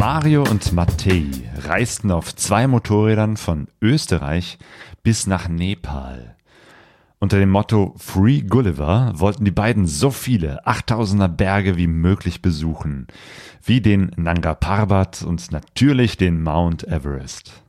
[0.00, 1.26] Mario und Mattei
[1.58, 4.56] reisten auf zwei Motorrädern von Österreich
[5.02, 6.36] bis nach Nepal.
[7.18, 13.08] Unter dem Motto Free Gulliver wollten die beiden so viele 8000er Berge wie möglich besuchen,
[13.62, 17.62] wie den Nanga Parbat und natürlich den Mount Everest.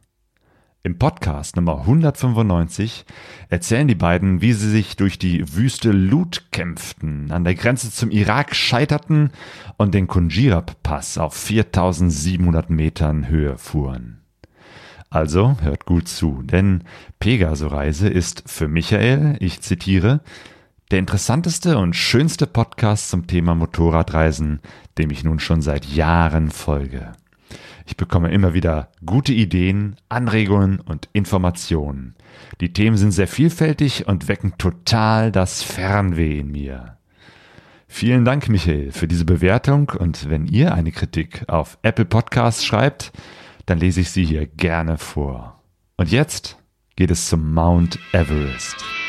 [0.83, 3.05] Im Podcast Nummer 195
[3.49, 8.09] erzählen die beiden, wie sie sich durch die Wüste Lut kämpften, an der Grenze zum
[8.09, 9.29] Irak scheiterten
[9.77, 14.21] und den Kunjirab-Pass auf 4700 Metern Höhe fuhren.
[15.11, 16.83] Also hört gut zu, denn
[17.19, 20.21] Pegaso-Reise ist für Michael, ich zitiere,
[20.89, 24.61] der interessanteste und schönste Podcast zum Thema Motorradreisen,
[24.97, 27.11] dem ich nun schon seit Jahren folge.
[27.85, 32.15] Ich bekomme immer wieder gute Ideen, Anregungen und Informationen.
[32.59, 36.97] Die Themen sind sehr vielfältig und wecken total das Fernweh in mir.
[37.87, 43.11] Vielen Dank, Michael, für diese Bewertung und wenn ihr eine Kritik auf Apple Podcasts schreibt,
[43.65, 45.61] dann lese ich sie hier gerne vor.
[45.97, 46.57] Und jetzt
[46.95, 49.00] geht es zum Mount Everest.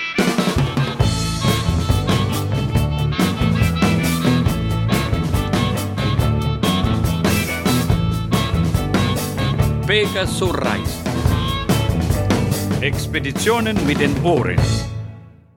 [9.86, 11.02] Pegasus Reis.
[12.80, 14.56] Expeditionen mit den Ohren.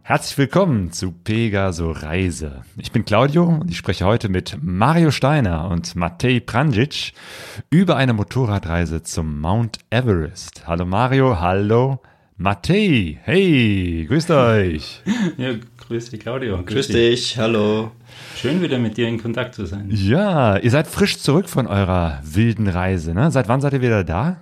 [0.01, 2.63] Herzlich willkommen zu Pegaso Reise.
[2.77, 7.13] Ich bin Claudio und ich spreche heute mit Mario Steiner und Matej Pranjic
[7.69, 10.65] über eine Motorradreise zum Mount Everest.
[10.65, 12.01] Hallo Mario, hallo
[12.37, 13.19] Matej.
[13.23, 15.03] Hey, grüßt euch.
[15.37, 15.51] Ja,
[15.87, 16.57] grüß dich Claudio.
[16.57, 17.91] Grüß, grüß dich, hallo.
[18.35, 19.89] Schön wieder mit dir in Kontakt zu sein.
[19.91, 23.31] Ja, ihr seid frisch zurück von eurer wilden Reise, ne?
[23.31, 24.41] Seit wann seid ihr wieder da?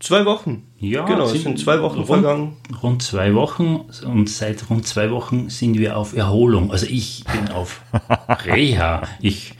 [0.00, 0.64] Zwei Wochen.
[0.78, 2.56] Ja, genau, es sind zwei Wochen vergangen.
[2.82, 6.72] Rund zwei Wochen und seit rund zwei Wochen sind wir auf Erholung.
[6.72, 7.82] Also ich bin auf
[8.46, 9.02] Reha.
[9.20, 9.52] Ich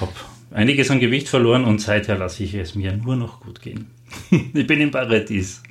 [0.00, 0.10] habe
[0.50, 3.90] einiges an Gewicht verloren und seither lasse ich es mir nur noch gut gehen.
[4.30, 5.62] ich bin im Paradies.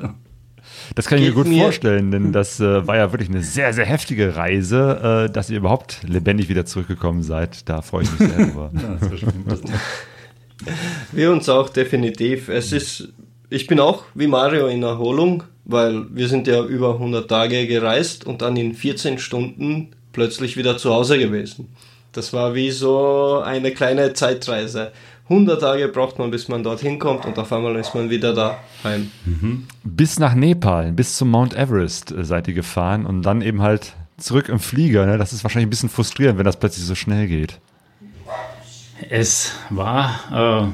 [0.96, 3.74] Das kann ich mir gut mir vorstellen, denn das äh, war ja wirklich eine sehr,
[3.74, 7.68] sehr heftige Reise, äh, dass ihr überhaupt lebendig wieder zurückgekommen seid.
[7.70, 8.72] Da freue ich mich sehr drüber.
[11.12, 12.50] wir uns auch definitiv.
[12.50, 13.10] Es ist,
[13.50, 18.26] ich bin auch wie Mario in Erholung, weil wir sind ja über 100 Tage gereist
[18.26, 21.70] und dann in 14 Stunden plötzlich wieder zu Hause gewesen.
[22.12, 24.92] Das war wie so eine kleine Zeitreise.
[25.30, 29.10] 100 Tage braucht man, bis man dorthin kommt und auf einmal ist man wieder daheim.
[29.26, 29.68] Mhm.
[29.84, 33.94] Bis nach Nepal, bis zum Mount Everest äh, seid ihr gefahren und dann eben halt
[34.18, 35.06] zurück im Flieger.
[35.06, 35.18] Ne?
[35.18, 37.60] Das ist wahrscheinlich ein bisschen frustrierend, wenn das plötzlich so schnell geht.
[39.10, 40.72] Es war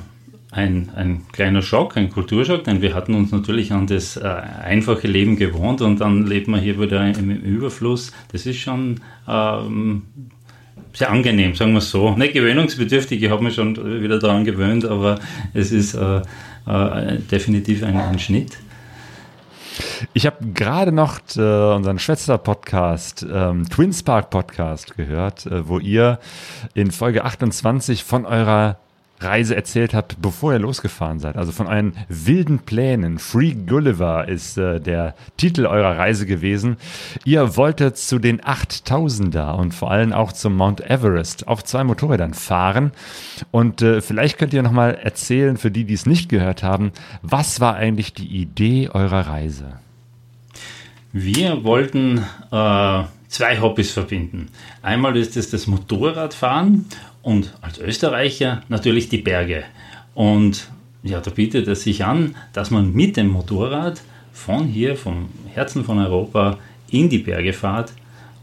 [0.52, 4.24] äh, ein, ein kleiner Schock, ein Kulturschock, denn wir hatten uns natürlich an das äh,
[4.24, 8.12] einfache Leben gewohnt und dann lebt man hier wieder im, im Überfluss.
[8.32, 10.04] Das ist schon ähm,
[11.00, 12.12] sehr angenehm, sagen wir es so.
[12.12, 15.18] Nicht gewöhnungsbedürftig, ich habe mich schon wieder daran gewöhnt, aber
[15.54, 16.22] es ist äh,
[16.68, 18.58] äh, definitiv ein, ein, Schnitt.
[20.14, 26.20] Ich habe gerade noch äh, unseren Schwester-Podcast, ähm, Twins Park Podcast gehört, äh, wo ihr
[26.74, 28.78] in Folge 28 von eurer
[29.20, 31.36] Reise erzählt habt, bevor ihr losgefahren seid.
[31.36, 33.20] Also von euren wilden Plänen.
[33.20, 36.78] Free Gulliver ist äh, der Titel eurer Reise gewesen.
[37.26, 42.34] Ihr wolltet zu den 8000er und vor allem auch zum Mount Everest auf zwei Motorrädern
[42.34, 42.92] fahren.
[43.52, 46.92] Und äh, vielleicht könnt ihr nochmal erzählen, für die, die es nicht gehört haben,
[47.22, 49.80] was war eigentlich die Idee eurer Reise?
[51.12, 52.20] Wir wollten
[52.52, 54.50] äh, zwei Hobbys verbinden.
[54.82, 56.86] Einmal ist es das Motorradfahren
[57.30, 59.64] und als Österreicher natürlich die Berge.
[60.16, 60.68] Und
[61.04, 64.02] ja, da bietet es sich an, dass man mit dem Motorrad
[64.34, 66.58] von hier, vom Herzen von Europa,
[66.90, 67.94] in die Berge fährt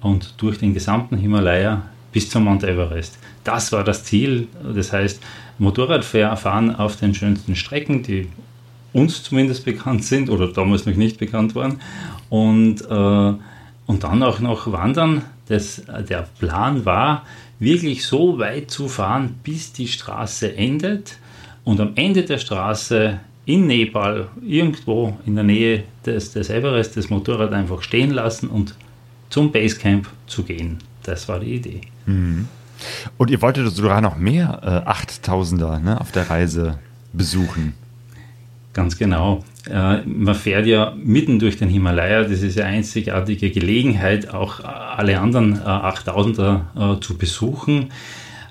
[0.03, 1.83] und durch den gesamten Himalaya
[2.13, 3.19] bis zum Mount Everest.
[3.43, 4.47] Das war das Ziel.
[4.73, 5.21] Das heißt,
[5.59, 8.29] Motorradfahren auf den schönsten Strecken, die
[8.93, 11.81] uns zumindest bekannt sind oder damals noch nicht bekannt waren.
[12.29, 13.35] Und, äh,
[13.87, 15.23] und dann auch noch wandern.
[15.49, 17.25] Das, der Plan war,
[17.59, 21.19] wirklich so weit zu fahren, bis die Straße endet
[21.65, 27.11] und am Ende der Straße in Nepal, irgendwo in der Nähe des, des Everest, das
[27.11, 28.75] Motorrad einfach stehen lassen und
[29.31, 30.79] zum Basecamp zu gehen.
[31.03, 31.81] Das war die Idee.
[32.07, 32.49] Mhm.
[33.17, 36.79] Und ihr wolltet sogar noch mehr äh, 8000er ne, auf der Reise
[37.13, 37.75] besuchen.
[38.73, 39.45] Ganz genau.
[39.71, 42.23] Äh, man fährt ja mitten durch den Himalaya.
[42.23, 47.91] Das ist eine einzigartige Gelegenheit, auch alle anderen 8000er äh, zu besuchen.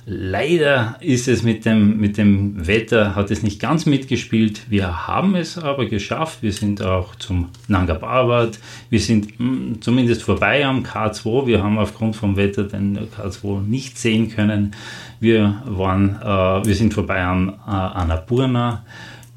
[0.07, 4.69] Leider ist es mit dem, mit dem Wetter, hat es nicht ganz mitgespielt.
[4.69, 6.43] Wir haben es aber geschafft.
[6.43, 8.59] Wir sind auch zum Nanga Parbat.
[8.91, 11.47] Wir sind mh, hm, zumindest vorbei am K2.
[11.47, 14.75] Wir haben aufgrund vom Wetter den K2 nicht sehen können.
[15.19, 18.85] Wir, waren, äh, wir sind vorbei an äh, Annapurna.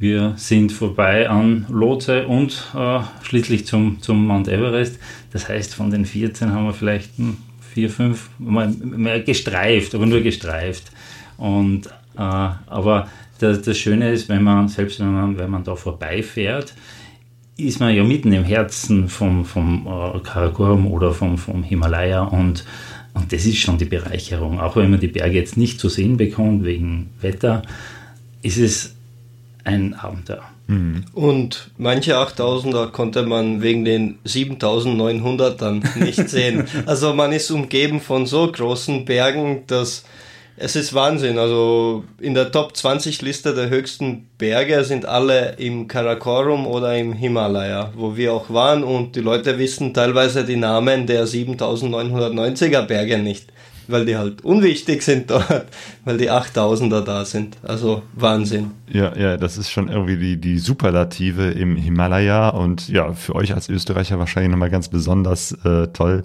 [0.01, 5.01] Wir sind vorbei an Lhotse und äh, schließlich zum, zum Mount Everest.
[5.33, 7.37] Das heißt, von den 14 haben wir vielleicht hm,
[7.73, 10.93] vier, fünf, mal mehr gestreift, aber nur gestreift.
[11.37, 13.09] Und, äh, aber
[13.41, 16.75] das, das, Schöne ist, wenn man, selbst wenn man, wenn man da vorbeifährt,
[17.57, 22.65] ist man ja mitten im Herzen vom, vom äh, Karakorum oder vom, vom Himalaya und,
[23.15, 24.61] und das ist schon die Bereicherung.
[24.61, 27.63] Auch wenn man die Berge jetzt nicht zu sehen bekommt wegen Wetter,
[28.43, 28.95] ist es
[29.69, 30.43] ein Abenteuer.
[30.67, 31.05] Mhm.
[31.15, 36.67] Und manche 8000er konnte man wegen den 7900ern nicht sehen.
[36.87, 40.05] Also man ist umgeben von so großen Bergen, dass
[40.61, 41.39] es ist Wahnsinn.
[41.39, 47.13] Also in der Top 20 Liste der höchsten Berge sind alle im Karakorum oder im
[47.13, 53.19] Himalaya, wo wir auch waren und die Leute wissen teilweise die Namen der 7990er Berge
[53.19, 53.53] nicht
[53.89, 55.67] weil die halt unwichtig sind dort,
[56.05, 57.57] weil die 8000er da sind.
[57.63, 58.73] Also Wahnsinn.
[58.91, 63.55] Ja, ja, das ist schon irgendwie die, die Superlative im Himalaya und ja, für euch
[63.55, 66.23] als Österreicher wahrscheinlich nochmal ganz besonders äh, toll.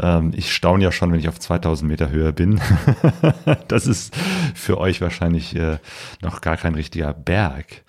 [0.00, 2.60] Ähm, ich staune ja schon, wenn ich auf 2000 Meter Höhe bin.
[3.68, 4.14] das ist
[4.54, 5.78] für euch wahrscheinlich äh,
[6.22, 7.82] noch gar kein richtiger Berg.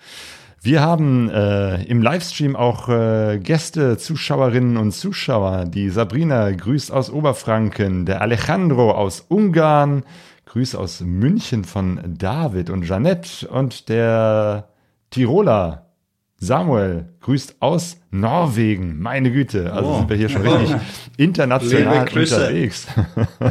[0.66, 5.64] Wir haben äh, im Livestream auch äh, Gäste, Zuschauerinnen und Zuschauer.
[5.64, 10.02] Die Sabrina grüßt aus Oberfranken, der Alejandro aus Ungarn,
[10.46, 14.70] Grüße aus München von David und Janette und der
[15.10, 15.86] Tiroler
[16.38, 19.00] Samuel grüßt aus Norwegen.
[19.00, 19.98] Meine Güte, also oh.
[19.98, 20.76] sind wir hier schon richtig
[21.16, 22.88] international Liebe unterwegs.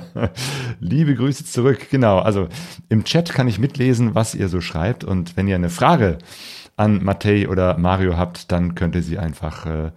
[0.81, 1.87] Liebe Grüße zurück.
[1.89, 2.49] Genau, also
[2.89, 6.17] im Chat kann ich mitlesen, was ihr so schreibt und wenn ihr eine Frage
[6.77, 9.91] an Matej oder Mario habt, dann könnt ihr sie einfach äh,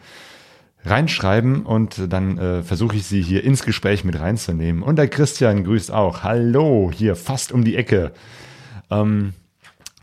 [0.85, 4.83] reinschreiben und dann äh, versuche ich sie hier ins Gespräch mit reinzunehmen.
[4.83, 6.23] Und der Christian grüßt auch.
[6.23, 8.13] Hallo, hier fast um die Ecke.
[8.91, 9.35] Ähm,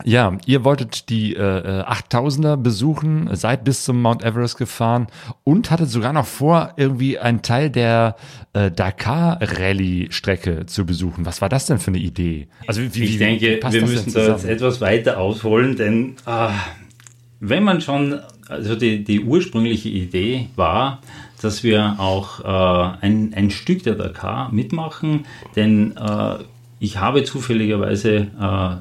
[0.04, 5.06] ja, ihr wolltet die äh, 8000er äh, besuchen, seid bis zum Mount Everest gefahren
[5.42, 8.16] und hattet sogar noch vor, irgendwie einen Teil der
[8.52, 11.24] äh, Dakar-Rallye-Strecke zu besuchen.
[11.24, 12.48] Was war das denn für eine Idee?
[12.66, 16.48] Also wie, ich wie, denke, wie wir müssen da jetzt etwas weiter ausholen, denn äh,
[17.40, 21.00] wenn man schon, also die, die ursprüngliche Idee war,
[21.40, 26.36] dass wir auch äh, ein, ein Stück der Dakar mitmachen, denn äh,
[26.78, 28.76] ich habe zufälligerweise äh,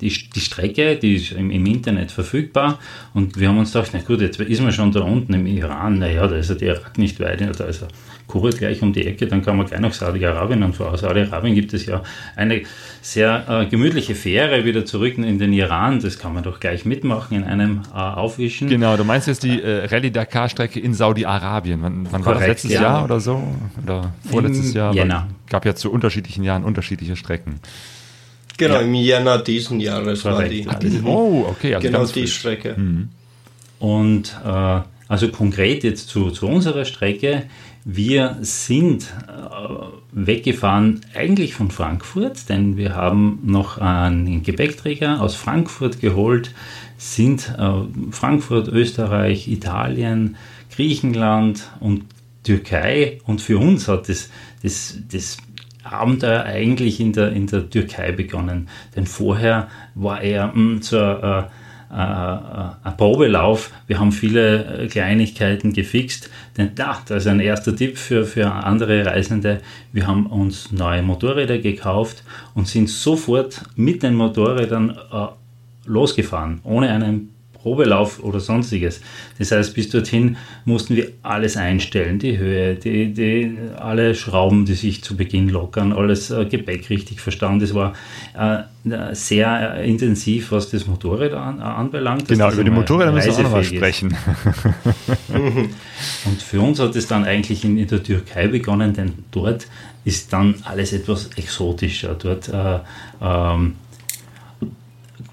[0.00, 2.78] die, die Strecke, die ist im, im, Internet verfügbar
[3.14, 5.98] und wir haben uns gedacht, na gut, jetzt ist man schon da unten im Iran,
[5.98, 7.88] naja, da ist ja der Irak nicht weit, da ist ja
[8.26, 11.72] Kuwait gleich um die Ecke, dann kann man gleich nach Saudi-Arabien und vor Saudi-Arabien gibt
[11.72, 12.02] es ja
[12.36, 12.62] eine
[13.00, 17.38] sehr äh, gemütliche Fähre wieder zurück in den Iran, das kann man doch gleich mitmachen
[17.38, 18.68] in einem äh, Aufwischen.
[18.68, 22.72] Genau, du meinst jetzt die äh, Rallye-Dakar-Strecke in Saudi-Arabien, wann, wann Korrekt, war das, letztes
[22.72, 22.82] ja.
[22.82, 23.42] Jahr oder so?
[23.82, 24.94] Oder vorletztes Im Jahr?
[24.94, 25.28] Jänner.
[25.48, 27.27] Gab ja zu unterschiedlichen Jahren unterschiedliche Strecken.
[28.56, 28.80] Genau, ja.
[28.80, 30.66] im Jänner diesen Jahres Korrekt.
[30.66, 31.00] war die.
[31.04, 31.74] Oh, okay.
[31.74, 32.74] Also genau die Strecke.
[32.76, 33.08] Mhm.
[33.78, 37.44] Und äh, also konkret jetzt zu, zu unserer Strecke.
[37.84, 39.70] Wir sind äh,
[40.12, 46.52] weggefahren eigentlich von Frankfurt, denn wir haben noch einen Gepäckträger aus Frankfurt geholt,
[46.98, 47.70] sind äh,
[48.10, 50.36] Frankfurt, Österreich, Italien,
[50.74, 52.04] Griechenland und
[52.42, 53.20] Türkei.
[53.24, 54.28] Und für uns hat das,
[54.62, 55.38] das, das
[55.92, 58.68] Abenteuer eigentlich in der, in der Türkei begonnen.
[58.96, 61.52] Denn vorher war er mh, hm, zur äh,
[61.90, 63.70] äh, ein Probelauf.
[63.86, 66.30] Wir haben viele äh, Kleinigkeiten gefixt.
[66.56, 69.60] Denn ja, das ist ein erster Tipp für, für andere Reisende.
[69.92, 75.26] Wir haben uns neue Motorräder gekauft und sind sofort mit den Motorrädern äh,
[75.86, 77.30] losgefahren, ohne einen
[77.62, 79.00] Probelauf oder sonstiges.
[79.38, 84.74] Das heißt, bis dorthin mussten wir alles einstellen, die Höhe, die, die, alle Schrauben, die
[84.74, 87.58] sich zu Beginn lockern, alles äh, Gepäck richtig verstauen.
[87.58, 87.94] Das war
[88.38, 88.62] äh,
[89.12, 92.28] sehr äh, intensiv, was das Motorrad an, anbelangt.
[92.28, 94.16] Genau, über die Motorräder müssen wir auch noch mal sprechen.
[95.28, 99.66] Und für uns hat es dann eigentlich in, in, der Türkei begonnen, denn dort
[100.04, 102.14] ist dann alles etwas exotischer.
[102.14, 102.78] Dort äh,
[103.20, 103.74] ähm,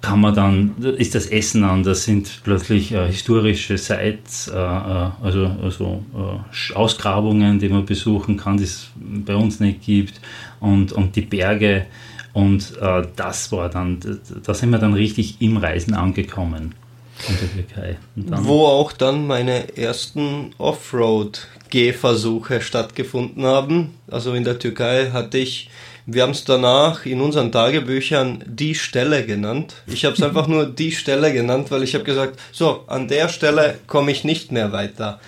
[0.06, 5.50] kann man dann, ist das Essen anders, sind plötzlich äh, historische Sites, äh, äh also,
[5.64, 10.22] also äh, Ausgrabungen, die man besuchen kann, die es bei uns nicht gibt,
[10.60, 11.88] und, und die Berge.
[12.34, 14.00] Und äh, das war dann,
[14.44, 16.76] da sind wir dann richtig im Reisen angekommen
[17.28, 17.98] in der Türkei.
[18.16, 23.96] Wo auch dann meine ersten Offroad-Gehversuche stattgefunden haben.
[24.08, 25.72] Also in der Türkei hatte ich
[26.08, 29.74] Wir haben es danach in unseren Tagebüchern die Stelle genannt.
[29.88, 33.28] Ich habe es einfach nur die Stelle genannt, weil ich habe gesagt, so, an der
[33.28, 35.20] Stelle komme ich nicht mehr weiter.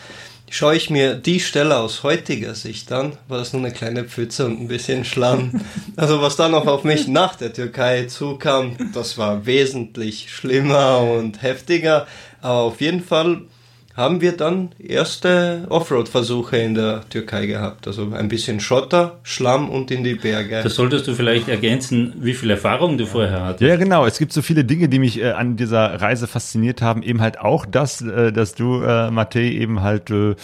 [0.52, 4.46] Schaue ich mir die Stelle aus heutiger Sicht an, war das nur eine kleine Pfütze
[4.46, 5.62] und ein bisschen Schlamm.
[5.96, 11.42] Also was dann noch auf mich nach der Türkei zukam, das war wesentlich schlimmer und
[11.42, 12.06] heftiger.
[12.40, 13.42] Aber auf jeden Fall
[13.98, 17.88] haben wir dann erste Offroad-Versuche in der Türkei gehabt.
[17.88, 20.62] Also ein bisschen Schotter, Schlamm und in die Berge.
[20.64, 23.62] Das solltest du vielleicht ergänzen, wie viel Erfahrung du vorher hattest.
[23.62, 24.06] Ja, genau.
[24.06, 27.02] Es gibt so viele Dinge, die mich äh, an dieser Reise fasziniert haben.
[27.02, 30.36] Eben halt auch das, äh, dass du, äh, Matej, eben halt, äh,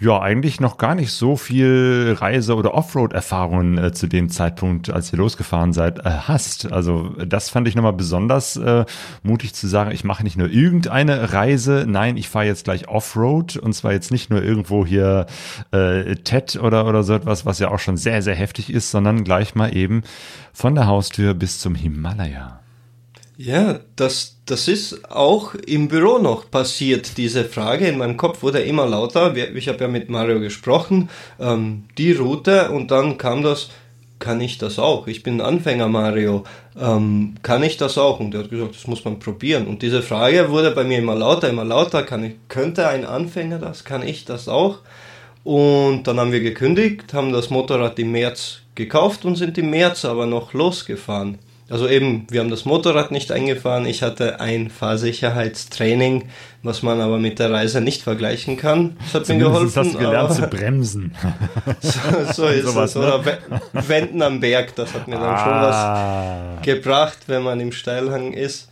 [0.00, 5.12] ja, eigentlich noch gar nicht so viel Reise- oder Offroad-Erfahrungen äh, zu dem Zeitpunkt, als
[5.12, 6.72] ihr losgefahren seid, äh, hast.
[6.72, 8.86] Also das fand ich nochmal besonders äh,
[9.22, 13.56] mutig zu sagen, ich mache nicht nur irgendeine Reise, nein, ich fahre jetzt gleich Offroad
[13.56, 15.26] und zwar jetzt nicht nur irgendwo hier
[15.72, 19.24] äh, TED oder, oder so etwas, was ja auch schon sehr, sehr heftig ist, sondern
[19.24, 20.02] gleich mal eben
[20.52, 22.60] von der Haustür bis zum Himalaya.
[23.36, 27.88] Ja, das, das ist auch im Büro noch passiert, diese Frage.
[27.88, 29.34] In meinem Kopf wurde immer lauter.
[29.34, 31.10] Ich habe ja mit Mario gesprochen,
[31.40, 33.70] ähm, die Route und dann kam das,
[34.18, 35.06] kann ich das auch?
[35.06, 36.44] Ich bin Anfänger, Mario.
[36.80, 38.20] Ähm, kann ich das auch?
[38.20, 39.66] Und er hat gesagt, das muss man probieren.
[39.66, 42.02] Und diese Frage wurde bei mir immer lauter, immer lauter.
[42.04, 43.84] Kann ich, könnte ein Anfänger das?
[43.84, 44.78] Kann ich das auch?
[45.42, 50.04] Und dann haben wir gekündigt, haben das Motorrad im März gekauft und sind im März
[50.04, 51.38] aber noch losgefahren.
[51.70, 53.86] Also eben, wir haben das Motorrad nicht eingefahren.
[53.86, 56.24] Ich hatte ein Fahrsicherheitstraining,
[56.62, 58.96] was man aber mit der Reise nicht vergleichen kann.
[59.00, 59.72] Das hat mir geholfen.
[59.74, 61.14] hast du gelernt zu bremsen.
[61.80, 61.90] so,
[62.32, 62.96] so ist Sowas, es.
[62.96, 63.02] ne?
[63.02, 63.38] Oder We-
[63.88, 66.54] Wenden am Berg, das hat mir dann schon Ah.
[66.58, 68.68] was gebracht, wenn man im Steilhang ist.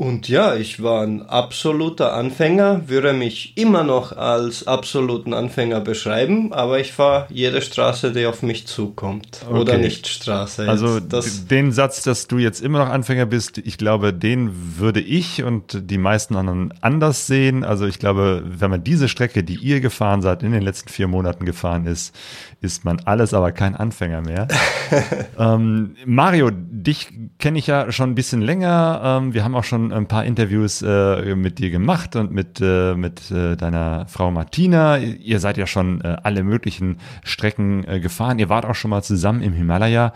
[0.00, 6.54] Und ja, ich war ein absoluter Anfänger, würde mich immer noch als absoluten Anfänger beschreiben,
[6.54, 9.44] aber ich fahre jede Straße, die auf mich zukommt.
[9.50, 9.82] Oder Okay.
[9.82, 10.62] nicht Straße.
[10.62, 10.70] Jetzt.
[10.70, 15.00] Also das, den Satz, dass du jetzt immer noch Anfänger bist, ich glaube, den würde
[15.00, 17.62] ich und die meisten anderen anders sehen.
[17.62, 21.08] Also ich glaube, wenn man diese Strecke, die ihr gefahren seid, in den letzten vier
[21.08, 22.14] Monaten gefahren ist,
[22.60, 24.48] ist man alles aber kein Anfänger mehr.
[25.38, 29.00] ähm, Mario, dich kenne ich ja schon ein bisschen länger.
[29.02, 32.94] Ähm, wir haben auch schon ein paar Interviews äh, mit dir gemacht und mit, äh,
[32.94, 34.98] mit äh, deiner Frau Martina.
[34.98, 38.38] Ihr seid ja schon äh, alle möglichen Strecken äh, gefahren.
[38.38, 40.12] Ihr wart auch schon mal zusammen im Himalaya.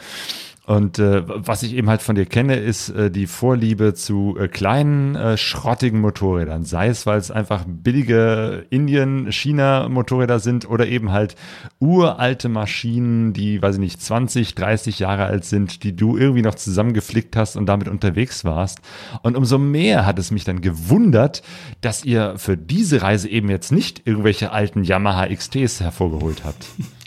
[0.67, 4.49] Und äh, was ich eben halt von dir kenne, ist äh, die Vorliebe zu äh,
[4.49, 6.65] kleinen, äh, schrottigen Motorrädern.
[6.65, 11.37] Sei es, weil es einfach billige Indien, China-Motorräder sind oder eben halt
[11.81, 16.55] uralte Maschinen, die, weiß ich nicht, 20, 30 Jahre alt sind, die du irgendwie noch
[16.55, 18.79] zusammengeflickt hast und damit unterwegs warst.
[19.23, 21.43] Und umso mehr hat es mich dann gewundert,
[21.83, 26.67] dass ihr für diese Reise eben jetzt nicht irgendwelche alten Yamaha XTs hervorgeholt habt.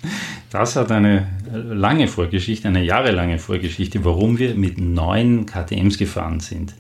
[0.50, 6.74] Das hat eine lange Vorgeschichte, eine jahrelange Vorgeschichte, warum wir mit neuen KTMs gefahren sind.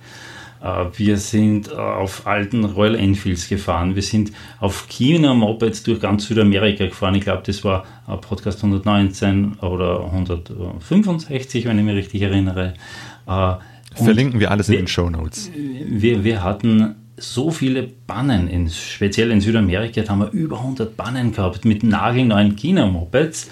[0.61, 3.95] Äh, Wir sind äh, auf alten Royal Enfields gefahren.
[3.95, 7.15] Wir sind auf Kino-Mopeds durch ganz Südamerika gefahren.
[7.15, 12.73] Ich glaube, das war äh, Podcast 119 oder 165, wenn ich mich richtig erinnere.
[13.25, 15.51] Und Verlinken wir alles in den Show Notes.
[15.53, 20.95] wir, wir hatten so viele Bannen, in, speziell in Südamerika, da haben wir über 100
[20.95, 23.49] Bannen gehabt mit nagelneuen China-Mopeds.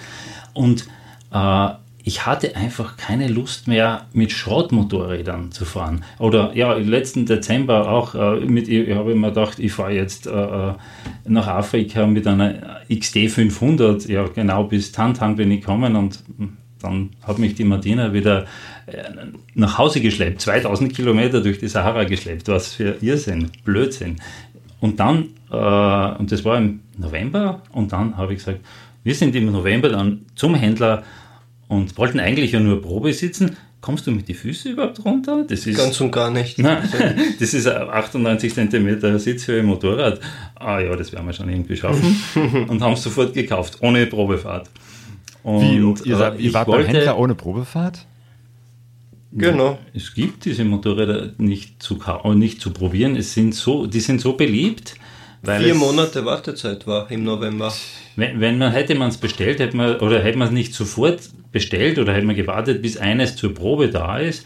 [0.53, 0.87] Und
[1.31, 1.69] äh,
[2.07, 6.03] ich hatte einfach keine Lust mehr, mit Schrottmotorrädern zu fahren.
[6.19, 10.29] Oder ja, letzten Dezember auch äh, mit, ich habe mir gedacht, ich fahre jetzt äh,
[10.29, 10.73] äh,
[11.27, 14.07] nach Afrika mit einer XD 500.
[14.07, 16.23] Ja, genau bis Tantan bin ich gekommen und
[16.85, 18.45] dann hat mich die Martina wieder
[18.85, 19.03] äh,
[19.55, 24.17] nach Hause geschleppt, 2000 Kilometer durch die Sahara geschleppt, was für Irrsinn, Blödsinn.
[24.79, 28.59] Und dann, äh, und das war im November, und dann habe ich gesagt,
[29.03, 31.03] wir sind im November dann zum Händler
[31.67, 33.57] und wollten eigentlich ja nur Probe sitzen.
[33.81, 35.45] Kommst du mit die Füße überhaupt runter?
[35.47, 36.57] Das ist, ganz und gar nicht.
[36.57, 36.89] Nein,
[37.39, 40.19] das ist ein 98 cm Sitzhöhe im Motorrad.
[40.55, 42.19] Ah ja, das werden wir schon irgendwie schaffen.
[42.67, 44.69] und haben es sofort gekauft, ohne Probefahrt.
[45.45, 48.05] Wie, Und, ihr, äh, seid- ihr ich wart beim wollte- Händler ohne Probefahrt?
[49.31, 49.77] Genau.
[49.93, 53.15] Es gibt diese Motorräder nicht zu, kau- nicht zu probieren.
[53.15, 54.95] Es sind so, die sind so beliebt,
[55.41, 57.71] weil Vier es, Monate Wartezeit war im November.
[58.15, 61.19] wenn, wenn man hätte man es bestellt, hätte man oder hätte man es nicht sofort
[61.51, 64.45] bestellt oder hätte man gewartet, bis eines zur Probe da ist,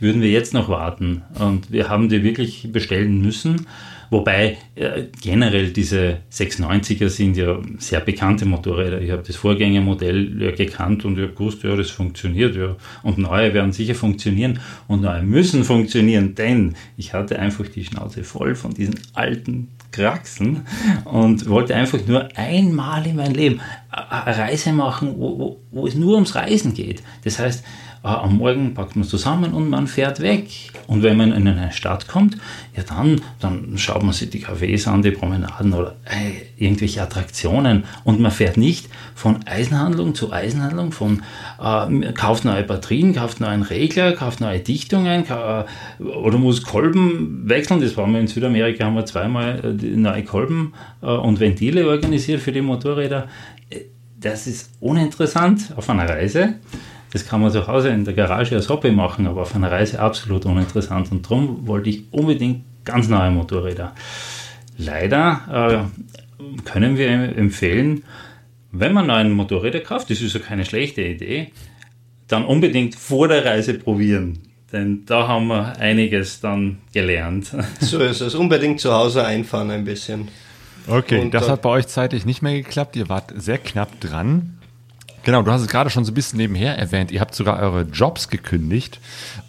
[0.00, 1.22] würden wir jetzt noch warten.
[1.38, 3.66] Und wir haben die wirklich bestellen müssen.
[4.10, 9.00] Wobei äh, generell diese 690er sind ja sehr bekannte Motorräder.
[9.00, 12.56] Ich habe das Vorgängermodell ja gekannt und ich habe gewusst, ja, das funktioniert.
[12.56, 12.76] Ja.
[13.02, 18.24] Und neue werden sicher funktionieren und neue müssen funktionieren, denn ich hatte einfach die Schnauze
[18.24, 20.66] voll von diesen alten Kraxen
[21.04, 25.94] und wollte einfach nur einmal in meinem Leben eine Reise machen, wo, wo, wo es
[25.94, 27.02] nur ums Reisen geht.
[27.24, 30.48] Das heißt, äh, am Morgen packt man zusammen und man fährt weg.
[30.86, 32.36] Und wenn man in eine Stadt kommt,
[32.74, 37.84] ja dann, dann schaut man sich die Cafés an, die Promenaden oder äh, irgendwelche Attraktionen
[38.04, 41.22] und man fährt nicht von Eisenhandlung zu Eisenhandlung, von
[41.62, 47.80] äh, kauft neue Batterien, kauft neuen Regler, kauft neue Dichtungen äh, oder muss Kolben wechseln.
[47.80, 52.40] Das waren wir in Südamerika, haben wir zweimal äh, neue Kolben äh, und Ventile organisiert
[52.40, 53.28] für die Motorräder.
[53.68, 53.80] Äh,
[54.18, 56.54] das ist uninteressant auf einer Reise.
[57.12, 59.98] Das kann man zu Hause in der Garage als Hobby machen, aber auf einer Reise
[59.98, 61.10] absolut uninteressant.
[61.10, 63.94] Und darum wollte ich unbedingt ganz neue Motorräder.
[64.78, 68.04] Leider äh, können wir empfehlen,
[68.72, 71.50] wenn man neuen Motorräder kauft, das ist ja keine schlechte Idee,
[72.28, 74.38] dann unbedingt vor der Reise probieren.
[74.72, 77.52] Denn da haben wir einiges dann gelernt.
[77.80, 78.36] So ist es.
[78.36, 80.28] Unbedingt zu Hause einfahren ein bisschen.
[80.86, 82.94] Okay, Und das hat bei euch zeitlich nicht mehr geklappt.
[82.94, 84.59] Ihr wart sehr knapp dran.
[85.22, 87.10] Genau, du hast es gerade schon so ein bisschen nebenher erwähnt.
[87.10, 89.00] Ihr habt sogar eure Jobs gekündigt.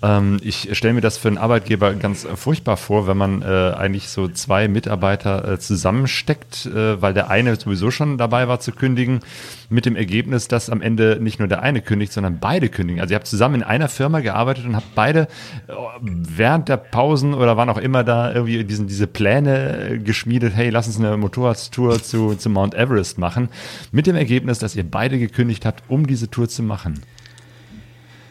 [0.02, 4.10] Ähm, ich stelle mir das für einen Arbeitgeber ganz furchtbar vor, wenn man äh, eigentlich
[4.10, 9.22] so zwei Mitarbeiter äh, zusammensteckt, äh, weil der eine sowieso schon dabei war zu kündigen,
[9.70, 13.00] mit dem Ergebnis, dass am Ende nicht nur der eine kündigt, sondern beide kündigen.
[13.00, 15.30] Also ihr habt zusammen in einer Firma gearbeitet und habt beide
[15.68, 20.54] äh, während der Pausen oder wann auch immer da irgendwie diesen, diese Pläne äh, geschmiedet,
[20.54, 23.48] hey, lass uns eine Motorradtour zu, zu Mount Everest machen,
[23.94, 27.02] mit dem Ergebnis, dass ihr beide gekündigt ermöglicht hat, um diese Tour zu machen.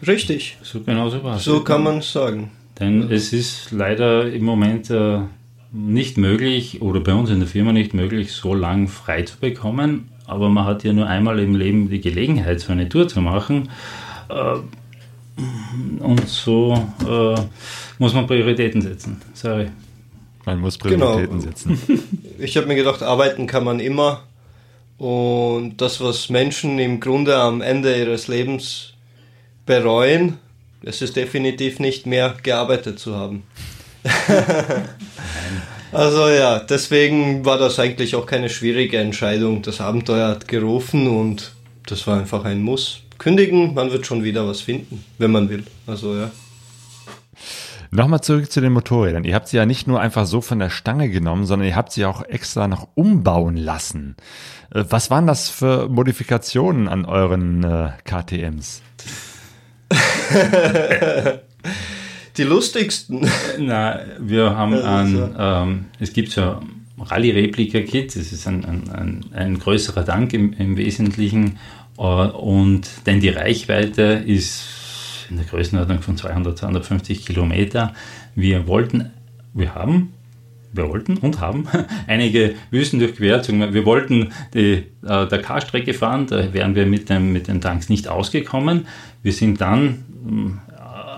[0.06, 0.56] Richtig.
[0.62, 1.44] So genau so war es.
[1.44, 2.50] So kann man es sagen.
[2.78, 5.20] Denn es ist leider im Moment äh,
[5.72, 10.08] nicht möglich oder bei uns in der Firma nicht möglich, so lang frei zu bekommen.
[10.26, 13.68] Aber man hat ja nur einmal im Leben die Gelegenheit, so eine Tour zu machen.
[14.28, 14.60] Äh,
[16.00, 16.74] und so
[17.06, 17.34] äh,
[17.98, 19.20] muss man Prioritäten setzen.
[19.34, 19.68] Sorry.
[20.46, 21.40] Man muss Prioritäten genau.
[21.40, 21.78] setzen.
[22.38, 24.22] Ich habe mir gedacht, arbeiten kann man immer.
[25.00, 28.92] Und das, was Menschen im Grunde am Ende ihres Lebens
[29.64, 30.36] bereuen,
[30.82, 33.44] es ist definitiv nicht mehr gearbeitet zu haben.
[35.92, 39.62] also ja, deswegen war das eigentlich auch keine schwierige Entscheidung.
[39.62, 41.52] Das Abenteuer hat gerufen und
[41.86, 43.00] das war einfach ein Muss.
[43.16, 45.64] Kündigen, man wird schon wieder was finden, wenn man will.
[45.86, 46.30] Also ja.
[47.92, 49.24] Nochmal zurück zu den Motorrädern.
[49.24, 51.90] Ihr habt sie ja nicht nur einfach so von der Stange genommen, sondern ihr habt
[51.90, 54.14] sie auch extra noch umbauen lassen.
[54.72, 58.82] Äh, was waren das für Modifikationen an euren äh, KTMs?
[62.36, 63.28] Die lustigsten.
[63.58, 66.60] Na, wir haben an, ähm, es gibt so
[66.96, 71.58] Rallye-Replika-Kit, das ist ein, ein, ein, ein, größerer Tank im, im Wesentlichen
[71.98, 74.79] äh, und denn die Reichweite ist
[75.30, 77.94] in der Größenordnung von 200, 250 Kilometer.
[78.34, 79.10] Wir wollten,
[79.54, 80.12] wir haben,
[80.72, 81.66] wir wollten und haben
[82.06, 83.48] einige Wüsten durchquert.
[83.48, 88.08] Wir wollten die äh, Dakar-Strecke fahren, da wären wir mit, dem, mit den Tanks nicht
[88.08, 88.86] ausgekommen.
[89.22, 90.04] Wir sind dann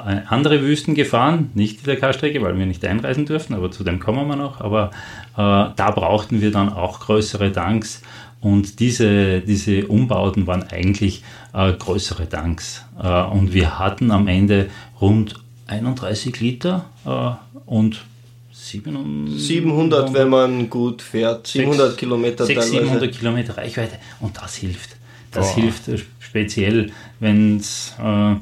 [0.07, 4.01] äh, andere Wüsten gefahren, nicht die Dakar-Strecke, weil wir nicht einreisen durften, aber zu dem
[4.01, 4.61] kommen wir noch.
[4.61, 4.91] Aber
[5.37, 8.03] äh, da brauchten wir dann auch größere Tanks
[8.43, 11.23] und diese, diese Umbauten waren eigentlich
[11.55, 12.85] äh, größere Tanks.
[13.01, 14.69] Äh, und wir hatten am Ende
[15.01, 15.37] rund
[15.69, 17.31] 31 Liter äh,
[17.67, 18.05] und
[18.53, 24.57] 700, 700, wenn man gut fährt, 700 6, Kilometer 6, 700 Kilometer Reichweite und das
[24.57, 24.97] hilft.
[25.31, 25.63] Das Boah.
[25.63, 28.35] hilft speziell, wenn es äh,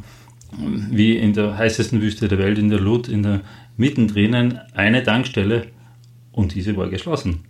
[0.90, 3.42] wie in der heißesten Wüste der Welt, in der Lut, in der
[3.76, 5.66] mittendrin eine Tankstelle
[6.32, 7.44] und diese war geschlossen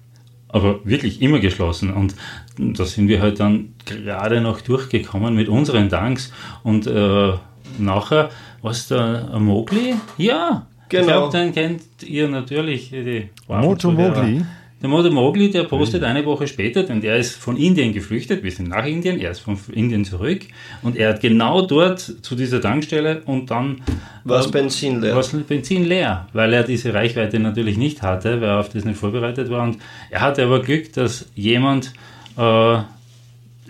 [0.53, 1.93] aber wirklich immer geschlossen.
[1.93, 2.15] Und
[2.59, 6.33] da sind wir halt dann gerade noch durchgekommen mit unseren Tanks.
[6.63, 7.33] Und äh,
[7.79, 8.31] nachher,
[8.63, 9.95] was der Mogli?
[10.19, 11.03] Ja, genau.
[11.03, 12.91] ich glaube, den kennt ihr natürlich.
[12.91, 14.43] Die Moto Mogli?
[14.83, 18.43] Der Moto Mowgli, der postet eine Woche später, denn der ist von Indien geflüchtet.
[18.43, 20.41] Wir sind nach Indien, er ist von Indien zurück.
[20.81, 23.83] Und er hat genau dort zu dieser Tankstelle und dann.
[24.25, 25.17] War äh, Benzin leer?
[25.17, 28.99] War Benzin leer, weil er diese Reichweite natürlich nicht hatte, weil er auf das nicht
[28.99, 29.65] vorbereitet war.
[29.65, 29.77] Und
[30.09, 31.93] er hatte aber Glück, dass jemand
[32.39, 32.79] äh,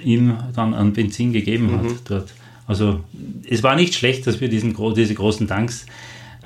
[0.05, 1.99] ihm dann ein Benzin gegeben hat mhm.
[2.05, 2.35] dort.
[2.69, 3.01] Also
[3.49, 5.87] es war nicht schlecht, dass wir diesen, diese großen Tanks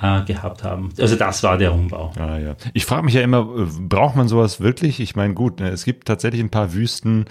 [0.01, 0.91] äh, gehabt haben.
[0.99, 2.13] Also das war der Umbau.
[2.19, 2.57] Ah, ja.
[2.73, 5.01] Ich frage mich ja immer, äh, braucht man sowas wirklich?
[5.01, 7.27] Ich meine, gut, ne, es gibt tatsächlich ein paar Wüsten,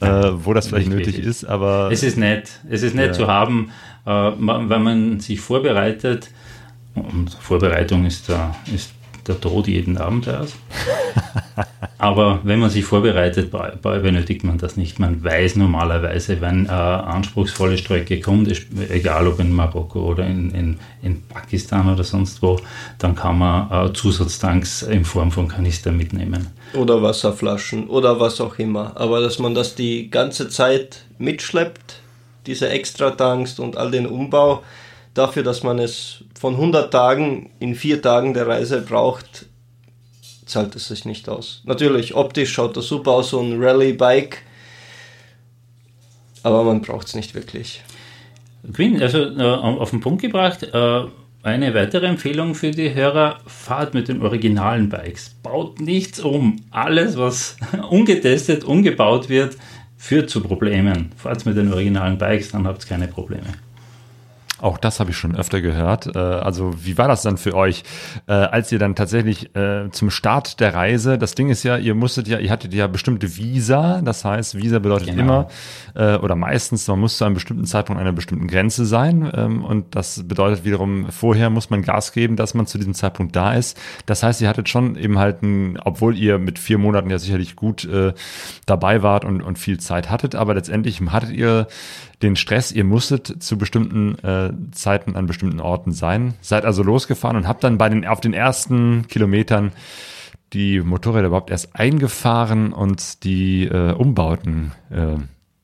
[0.00, 1.26] äh, wo das vielleicht nötig wirklich.
[1.26, 1.90] ist, aber.
[1.92, 2.50] Es ist nett.
[2.68, 3.12] Es ist nett ja.
[3.12, 3.70] zu haben,
[4.06, 6.30] äh, wenn man sich vorbereitet.
[6.94, 8.92] Und Vorbereitung ist der, ist
[9.30, 10.52] der Tod jeden Abenteuers.
[11.98, 14.98] Aber wenn man sich vorbereitet, benötigt man das nicht.
[14.98, 18.50] Man weiß normalerweise, wenn eine anspruchsvolle Strecke kommt,
[18.88, 22.58] egal ob in Marokko oder in, in, in Pakistan oder sonst wo,
[22.98, 26.46] dann kann man Zusatztanks in Form von Kanister mitnehmen.
[26.72, 28.92] Oder Wasserflaschen oder was auch immer.
[28.94, 32.00] Aber dass man das die ganze Zeit mitschleppt,
[32.46, 34.62] diese Extra-Tanks und all den Umbau,
[35.14, 39.46] dafür, dass man es von 100 Tagen in vier Tagen der Reise braucht,
[40.46, 41.62] zahlt es sich nicht aus.
[41.64, 44.42] Natürlich, optisch schaut das super aus, so ein Rallye-Bike,
[46.42, 47.82] aber man braucht es nicht wirklich.
[48.72, 51.02] Quinn, also äh, auf den Punkt gebracht, äh,
[51.42, 55.36] eine weitere Empfehlung für die Hörer, fahrt mit den originalen Bikes.
[55.42, 56.56] Baut nichts um.
[56.70, 57.56] Alles, was
[57.90, 59.56] ungetestet, umgebaut wird,
[59.96, 61.12] führt zu Problemen.
[61.16, 63.54] Fahrt mit den originalen Bikes, dann habt ihr keine Probleme.
[64.60, 66.14] Auch das habe ich schon öfter gehört.
[66.14, 67.82] Äh, also wie war das dann für euch,
[68.26, 71.94] äh, als ihr dann tatsächlich äh, zum Start der Reise, das Ding ist ja, ihr
[71.94, 75.22] musstet ja, ihr hattet ja bestimmte Visa, das heißt, Visa bedeutet genau.
[75.22, 75.48] immer
[76.22, 80.26] oder meistens, man muss zu einem bestimmten Zeitpunkt einer bestimmten Grenze sein ähm, und das
[80.26, 83.78] bedeutet wiederum, vorher muss man Gas geben, dass man zu diesem Zeitpunkt da ist.
[84.06, 87.56] Das heißt, ihr hattet schon eben halt ein, obwohl ihr mit vier Monaten ja sicherlich
[87.56, 87.88] gut
[88.66, 91.66] dabei wart und, und viel Zeit hattet, aber letztendlich hattet ihr
[92.22, 96.34] den Stress, ihr musstet zu bestimmten äh, Zeiten an bestimmten Orten sein.
[96.40, 99.72] Seid also losgefahren und habt dann bei den, auf den ersten Kilometern
[100.52, 105.16] die Motorräder überhaupt erst eingefahren und die äh, Umbauten äh,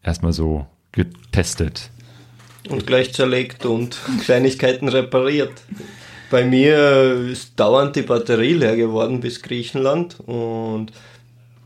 [0.03, 1.91] erstmal so getestet.
[2.69, 5.53] Und gleich zerlegt und Kleinigkeiten repariert.
[6.31, 10.91] Bei mir ist dauernd die Batterie leer geworden bis Griechenland und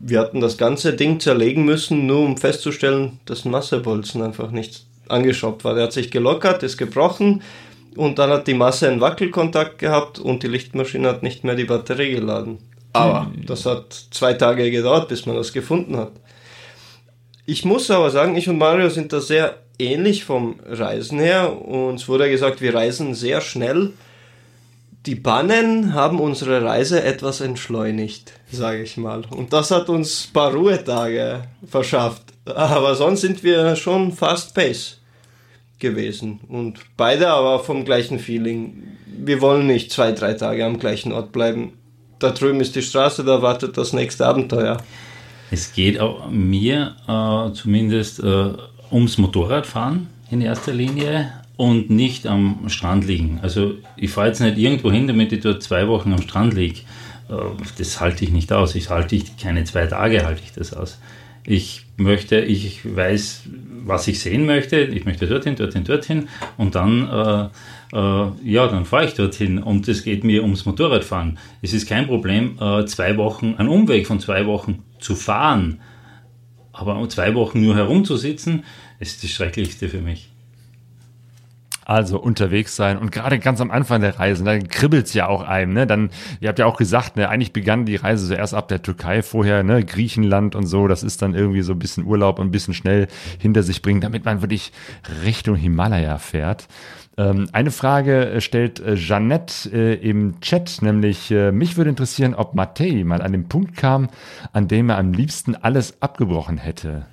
[0.03, 4.85] wir hatten das ganze Ding zerlegen müssen, nur um festzustellen, dass ein Massebolzen einfach nicht
[5.07, 5.75] angeschraubt war.
[5.75, 7.41] Der hat sich gelockert, ist gebrochen
[7.95, 11.65] und dann hat die Masse einen Wackelkontakt gehabt und die Lichtmaschine hat nicht mehr die
[11.65, 12.57] Batterie geladen.
[12.93, 16.11] Aber das hat zwei Tage gedauert, bis man das gefunden hat.
[17.45, 21.61] Ich muss aber sagen, ich und Mario sind da sehr ähnlich vom Reisen her.
[21.61, 23.93] Uns wurde gesagt, wir reisen sehr schnell
[25.05, 29.23] die Bannen haben unsere Reise etwas entschleunigt, sage ich mal.
[29.31, 32.23] Und das hat uns ein paar Ruhetage verschafft.
[32.45, 34.99] Aber sonst sind wir schon fast pace
[35.79, 36.39] gewesen.
[36.47, 38.83] Und beide aber vom gleichen Feeling.
[39.05, 41.73] Wir wollen nicht zwei, drei Tage am gleichen Ort bleiben.
[42.19, 44.77] Da drüben ist die Straße, da wartet das nächste Abenteuer.
[45.49, 48.53] Es geht auch mir äh, zumindest äh,
[48.91, 53.39] ums Motorradfahren in erster Linie und nicht am Strand liegen.
[53.41, 56.81] Also ich fahre jetzt nicht irgendwo hin, damit ich dort zwei Wochen am Strand liege.
[57.29, 57.35] Äh,
[57.77, 58.75] das halte ich nicht aus.
[58.75, 60.99] Ich halte ich keine zwei Tage halte ich das aus.
[61.45, 63.43] Ich möchte, ich weiß,
[63.83, 64.79] was ich sehen möchte.
[64.81, 69.87] Ich möchte dorthin, dorthin, dorthin und dann, äh, äh, ja, dann fahre ich dorthin und
[69.87, 71.39] es geht mir ums Motorradfahren.
[71.61, 75.79] Es ist kein Problem, äh, zwei Wochen, einen Umweg von zwei Wochen zu fahren,
[76.73, 78.63] aber zwei Wochen nur herumzusitzen,
[78.99, 80.30] ist das Schrecklichste für mich.
[81.85, 85.41] Also unterwegs sein und gerade ganz am Anfang der Reise, da kribbelt es ja auch
[85.41, 85.73] einem.
[85.73, 85.87] Ne?
[85.87, 88.81] Dann, ihr habt ja auch gesagt, ne, eigentlich begann die Reise so erst ab der
[88.81, 90.87] Türkei, vorher ne, Griechenland und so.
[90.87, 93.07] Das ist dann irgendwie so ein bisschen Urlaub und ein bisschen schnell
[93.39, 94.71] hinter sich bringen, damit man wirklich
[95.23, 96.67] Richtung Himalaya fährt.
[97.17, 102.55] Ähm, eine Frage äh, stellt äh, Jeannette äh, im Chat, nämlich mich würde interessieren, ob
[102.55, 104.09] Matei mal an den Punkt kam,
[104.53, 107.05] an dem er am liebsten alles abgebrochen hätte.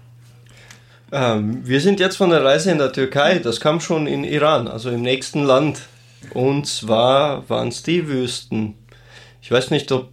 [1.11, 4.69] Ähm, wir sind jetzt von der Reise in der Türkei, das kam schon in Iran,
[4.69, 5.81] also im nächsten Land.
[6.35, 8.75] Und zwar waren es die Wüsten.
[9.41, 10.11] Ich weiß nicht, ob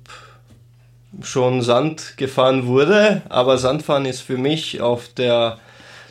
[1.21, 5.59] schon Sand gefahren wurde, aber Sandfahren ist für mich auf der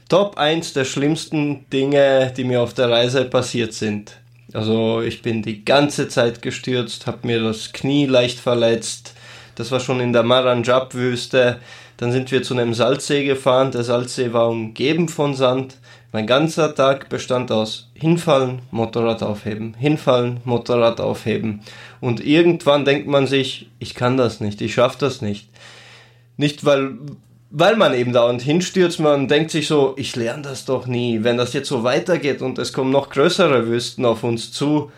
[0.09, 4.19] Top 1 der schlimmsten Dinge, die mir auf der Reise passiert sind.
[4.53, 9.15] Also ich bin die ganze Zeit gestürzt, habe mir das Knie leicht verletzt.
[9.55, 11.61] Das war schon in der Maranjab-Wüste.
[12.05, 13.71] Dann sind wir zu einem Salzsee gefahren.
[13.71, 15.79] Der Salzsee war umgeben von Sand.
[16.13, 21.63] Mein ganzer Tag bestand aus hinfallen, Motorrad aufheben, hinfallen, Motorrad aufheben.
[22.03, 25.49] Und irgendwann denkt man sich, ich kann das nicht, ich schaffe das nicht.
[26.37, 26.99] Nicht weil,
[27.49, 31.21] weil man eben dauernd hinstürzt, man denkt sich so, ich lerne das doch nie.
[31.23, 34.93] Wenn das jetzt so weitergeht und es kommen noch größere Wüsten auf uns zu,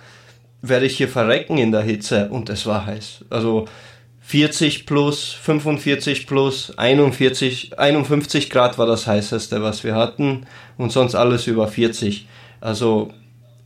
[0.61, 2.31] werde ich hier verrecken in der Hitze.
[2.31, 3.27] Und es war heiß.
[3.31, 3.67] Also
[4.27, 11.15] 40 plus, 45 plus, 41, 51 Grad war das heißeste, was wir hatten und sonst
[11.15, 12.27] alles über 40.
[12.61, 13.13] Also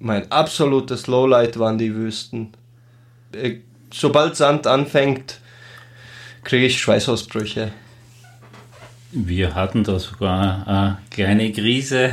[0.01, 2.53] mein absolutes Lowlight waren die Wüsten.
[3.33, 5.41] Äh, sobald Sand anfängt,
[6.45, 7.73] kriege ich Schweißausbrüche.
[9.13, 12.11] Wir hatten da sogar eine kleine Krise,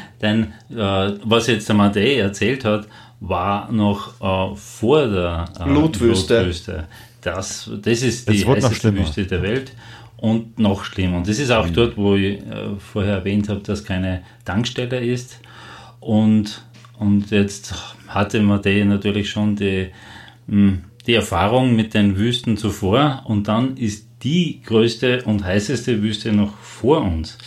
[0.22, 0.76] denn äh,
[1.24, 2.86] was jetzt der Matej erzählt hat,
[3.18, 6.34] war noch äh, vor der äh, Blutwüste.
[6.34, 6.88] Blutwüste
[7.20, 8.94] das, das ist die heißeste.
[8.94, 9.72] Wüste der Welt
[10.16, 11.18] und noch schlimmer.
[11.18, 15.40] Und das ist auch dort, wo ich äh, vorher erwähnt habe, dass keine Tankstelle ist.
[15.98, 16.62] Und,
[16.98, 17.74] und jetzt
[18.08, 19.88] hatte Matej natürlich schon die,
[20.46, 26.32] mh, die Erfahrung mit den Wüsten zuvor und dann ist die größte und heißeste Wüste
[26.32, 27.38] noch vor uns.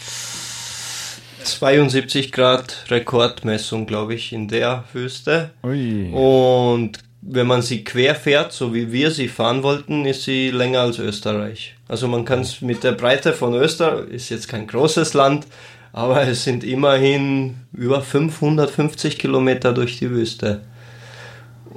[1.44, 5.52] 72 Grad Rekordmessung, glaube ich, in der Wüste.
[5.64, 6.10] Ui.
[6.12, 10.82] Und wenn man sie quer fährt, so wie wir sie fahren wollten, ist sie länger
[10.82, 11.76] als Österreich.
[11.88, 15.48] Also man kann es mit der Breite von Österreich, ist jetzt kein großes Land,
[15.94, 20.62] aber es sind immerhin über 550 Kilometer durch die Wüste.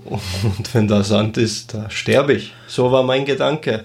[0.04, 2.52] Und wenn da Sand ist, da sterbe ich.
[2.66, 3.84] So war mein Gedanke.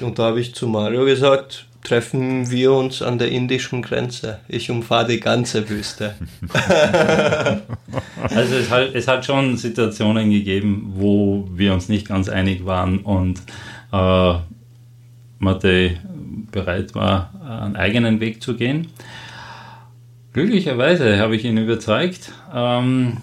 [0.00, 4.40] Und da habe ich zu Mario gesagt, treffen wir uns an der indischen Grenze.
[4.46, 6.14] Ich umfahre die ganze Wüste.
[8.30, 12.98] Also es hat, es hat schon Situationen gegeben, wo wir uns nicht ganz einig waren
[12.98, 13.40] und
[13.92, 14.34] äh,
[15.38, 15.98] Matej
[16.50, 18.88] bereit war, einen eigenen Weg zu gehen.
[20.32, 23.18] Glücklicherweise habe ich ihn überzeugt ähm,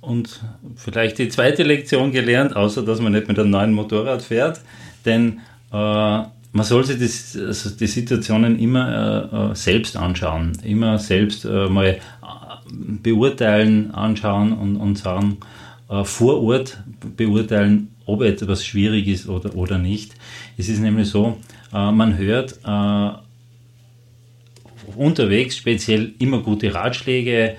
[0.00, 0.40] und
[0.76, 4.60] vielleicht die zweite Lektion gelernt, außer dass man nicht mit einem neuen Motorrad fährt,
[5.04, 5.40] denn
[5.72, 6.22] äh,
[6.56, 11.68] man soll sich das, also die Situationen immer äh, äh, selbst anschauen, immer selbst äh,
[11.68, 11.98] mal äh,
[13.02, 15.36] beurteilen, anschauen und, und sagen,
[15.90, 16.82] äh, vor Ort
[17.14, 20.14] beurteilen, ob etwas schwierig ist oder, oder nicht.
[20.56, 21.36] Es ist nämlich so,
[21.74, 22.58] äh, man hört
[24.96, 27.56] unterwegs speziell immer gute Ratschläge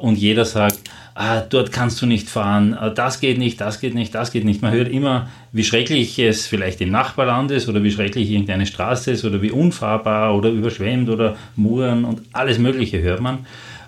[0.00, 0.79] und jeder sagt,
[1.20, 4.44] ah, dort kannst du nicht fahren, äh, das geht nicht, das geht nicht, das geht
[4.44, 4.62] nicht.
[4.62, 9.10] Man hört immer, wie schrecklich es vielleicht im Nachbarland ist oder wie schrecklich irgendeine Straße
[9.10, 13.40] ist oder wie unfahrbar oder überschwemmt oder Muren und alles Mögliche hört man.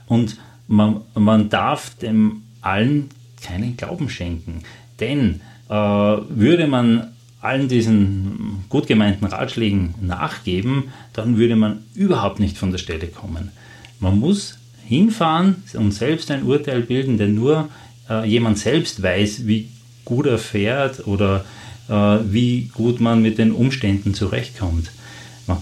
[0.06, 0.36] Und
[0.68, 3.08] man, man darf dem allen
[3.42, 4.62] keinen Glauben schenken.
[5.00, 5.40] Denn
[5.70, 7.08] äh, würde man
[7.40, 13.50] allen diesen gut gemeinten Ratschlägen nachgeben, dann würde man überhaupt nicht von der Stelle kommen.
[13.98, 17.68] Man muss hinfahren und selbst ein Urteil bilden, denn nur
[18.08, 19.68] äh, jemand selbst weiß, wie
[20.04, 21.44] gut er fährt oder
[21.88, 24.90] äh, wie gut man mit den Umständen zurechtkommt.
[25.46, 25.58] Man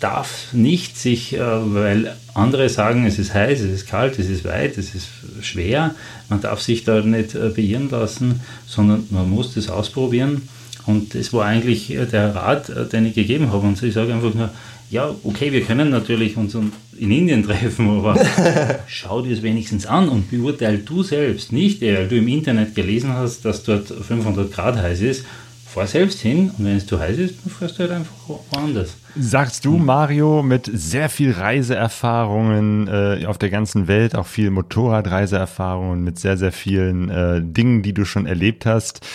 [0.00, 4.44] darf nicht sich, äh, weil andere sagen, es ist heiß, es ist kalt, es ist
[4.44, 5.08] weit, es ist
[5.42, 5.94] schwer,
[6.28, 10.48] man darf sich da nicht äh, beirren lassen, sondern man muss das ausprobieren.
[10.86, 13.66] Und das war eigentlich äh, der Rat, äh, den ich gegeben habe.
[13.66, 14.50] Und ich sage einfach nur,
[14.90, 18.16] ja, okay, wir können natürlich uns in Indien treffen, aber
[18.86, 23.14] schau dir es wenigstens an und beurteil du selbst, nicht weil du im Internet gelesen
[23.14, 25.24] hast, dass dort 500 Grad heiß ist.
[25.70, 28.96] Fahr selbst hin und wenn es zu heiß ist, dann fährst du halt einfach woanders.
[29.16, 36.02] Sagst du, Mario, mit sehr viel Reiseerfahrungen äh, auf der ganzen Welt, auch viel Motorradreiseerfahrungen,
[36.02, 39.06] mit sehr, sehr vielen äh, Dingen, die du schon erlebt hast,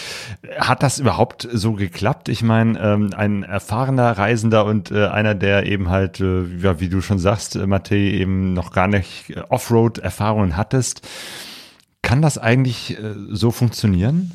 [0.58, 2.30] hat das überhaupt so geklappt?
[2.30, 6.88] Ich meine, ähm, ein erfahrener Reisender und äh, einer, der eben halt, äh, ja, wie
[6.88, 11.02] du schon sagst, äh, Matej, eben noch gar nicht äh, Offroad-Erfahrungen hattest,
[12.02, 14.32] kann das eigentlich äh, so funktionieren?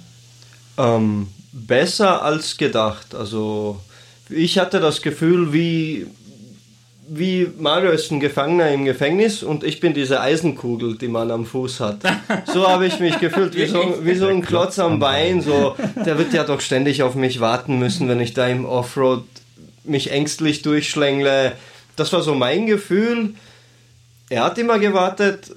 [0.77, 3.15] Ähm, besser als gedacht.
[3.15, 3.81] Also
[4.29, 6.07] ich hatte das Gefühl, wie,
[7.09, 11.45] wie Mario ist ein Gefangener im Gefängnis und ich bin diese Eisenkugel, die man am
[11.47, 11.99] Fuß hat.
[12.47, 15.41] So habe ich mich gefühlt, wie so, wie so ein Klotz am Bein.
[15.41, 19.25] So, der wird ja doch ständig auf mich warten müssen, wenn ich da im Offroad
[19.85, 21.53] mich ängstlich durchschlängle.
[21.97, 23.35] Das war so mein Gefühl.
[24.29, 25.55] Er hat immer gewartet,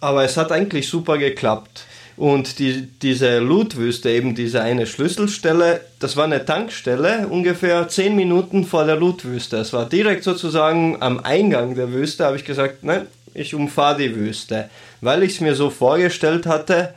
[0.00, 1.84] aber es hat eigentlich super geklappt.
[2.20, 8.66] Und die, diese Lootwüste, eben diese eine Schlüsselstelle, das war eine Tankstelle, ungefähr 10 Minuten
[8.66, 9.56] vor der Lootwüste.
[9.56, 14.14] Es war direkt sozusagen am Eingang der Wüste, habe ich gesagt, nein, ich umfahre die
[14.14, 14.68] Wüste.
[15.00, 16.92] Weil ich es mir so vorgestellt hatte,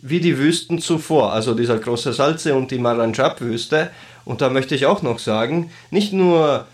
[0.00, 3.90] wie die Wüsten zuvor, also dieser große Salze und die Maranjab-Wüste.
[4.24, 6.68] Und da möchte ich auch noch sagen, nicht nur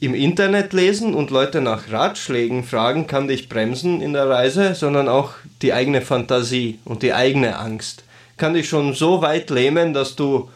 [0.00, 5.08] im Internet lesen und Leute nach Ratschlägen fragen, kann dich bremsen in der Reise, sondern
[5.08, 8.02] auch die eigene Fantasie und die eigene Angst.
[8.38, 10.48] Kann dich schon so weit lähmen, dass du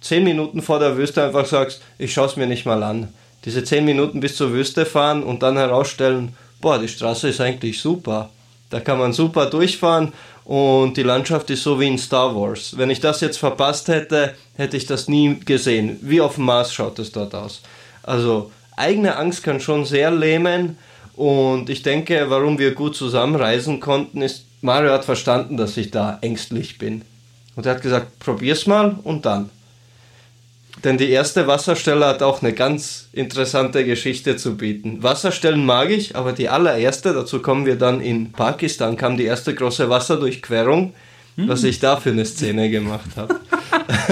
[0.00, 3.08] zehn Minuten vor der Wüste einfach sagst, ich schaue es mir nicht mal an.
[3.44, 7.80] Diese zehn Minuten bis zur Wüste fahren und dann herausstellen, boah, die Straße ist eigentlich
[7.80, 8.30] super.
[8.70, 10.12] Da kann man super durchfahren
[10.44, 12.78] und die Landschaft ist so wie in Star Wars.
[12.78, 15.98] Wenn ich das jetzt verpasst hätte, hätte ich das nie gesehen.
[16.02, 17.62] Wie auf dem Mars schaut es dort aus.
[18.04, 20.76] Also eigene Angst kann schon sehr lähmen
[21.14, 26.18] und ich denke, warum wir gut zusammenreisen konnten, ist, Mario hat verstanden, dass ich da
[26.20, 27.02] ängstlich bin.
[27.54, 29.50] Und er hat gesagt, probier's mal und dann.
[30.84, 35.02] Denn die erste Wasserstelle hat auch eine ganz interessante Geschichte zu bieten.
[35.02, 39.54] Wasserstellen mag ich, aber die allererste, dazu kommen wir dann in Pakistan, kam die erste
[39.54, 40.94] große Wasserdurchquerung,
[41.36, 43.40] was ich da für eine Szene gemacht habe.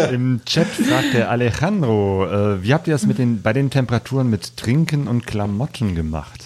[0.12, 4.30] Im Chat fragt der Alejandro, äh, wie habt ihr das mit den, bei den Temperaturen
[4.30, 6.44] mit Trinken und Klamotten gemacht?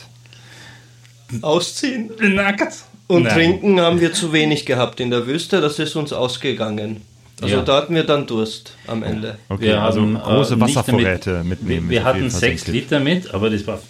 [1.43, 2.11] Ausziehen.
[2.21, 2.85] Nackt.
[3.07, 3.35] Und Nein.
[3.35, 7.03] trinken haben wir zu wenig gehabt in der Wüste, das ist uns ausgegangen.
[7.43, 7.63] Also Ja.
[7.63, 9.39] da hatten wir dann Durst am Ende.
[9.49, 11.91] Okay, Wir also haben, große äh, Wasservorräte damit- mitnehmen.
[11.91, 12.67] Wir, hatten sechs.
[12.67, 13.81] Liter mit, aber das war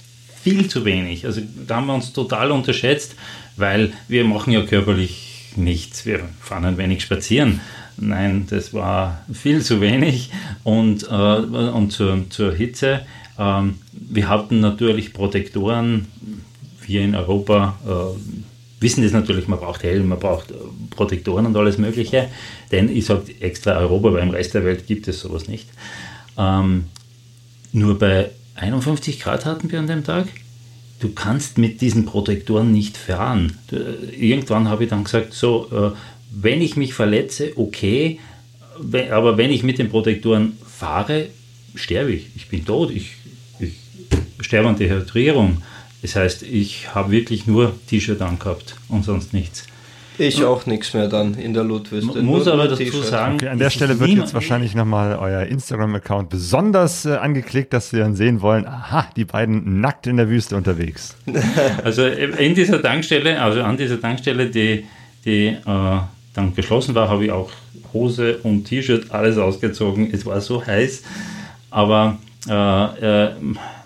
[0.42, 1.26] viel zu wenig.
[1.26, 3.14] Also da haben wir uns total unterschätzt,
[3.56, 6.06] weil wir machen ja körperlich nichts.
[6.06, 7.60] Wir fahren ein wenig spazieren.
[7.96, 10.30] Nein, das war viel zu wenig.
[10.64, 13.06] Und, äh, und zur, zur Hitze,
[13.38, 16.06] ähm, wir hatten natürlich Protektoren.
[16.86, 20.54] Wir in Europa äh, wissen das natürlich, man braucht Helm, man braucht äh,
[20.90, 22.28] Protektoren und alles Mögliche.
[22.72, 25.68] Denn ich sage extra Europa, weil im Rest der Welt gibt es sowas nicht.
[26.36, 26.84] Ähm,
[27.72, 30.28] nur bei 51 Grad hatten wir an dem Tag.
[31.04, 33.58] Du kannst mit diesen Protektoren nicht fahren.
[34.18, 35.94] Irgendwann habe ich dann gesagt, so, äh,
[36.30, 38.20] wenn ich mich verletze, okay,
[39.10, 41.26] aber wenn ich mit den Protektoren fahre,
[41.74, 42.28] sterbe ich.
[42.36, 42.90] Ich bin tot.
[42.90, 43.16] Ich,
[43.60, 43.74] ich
[44.40, 45.62] sterbe an Dehydrierung.
[46.00, 49.66] Das heißt, ich habe wirklich nur T-Shirt angehabt und sonst nichts.
[50.18, 51.64] Ich auch nichts mehr dann in der.
[51.64, 56.28] Man muss aber dazu sagen, Okay, an der Stelle wird jetzt wahrscheinlich nochmal euer Instagram-Account
[56.28, 60.56] besonders äh, angeklickt, dass wir dann sehen wollen, aha, die beiden nackt in der Wüste
[60.56, 61.16] unterwegs.
[61.82, 64.84] Also in dieser Tankstelle, also an dieser Tankstelle, die,
[65.24, 67.50] die äh, dann geschlossen war, habe ich auch
[67.92, 70.10] Hose und T-Shirt alles ausgezogen.
[70.12, 71.02] Es war so heiß,
[71.70, 73.30] aber äh, äh,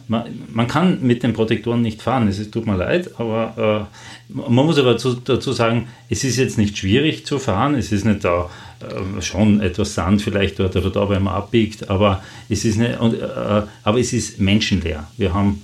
[0.09, 2.29] man, man kann mit den Protektoren nicht fahren.
[2.29, 3.89] Es ist, tut mir leid, aber
[4.31, 7.75] äh, man muss aber dazu, dazu sagen, es ist jetzt nicht schwierig zu fahren.
[7.75, 11.91] Es ist nicht da äh, schon etwas Sand vielleicht dort oder da, wenn man abbiegt,
[11.91, 15.07] aber es ist nicht, und, äh, aber es ist menschenleer.
[15.17, 15.63] Wir haben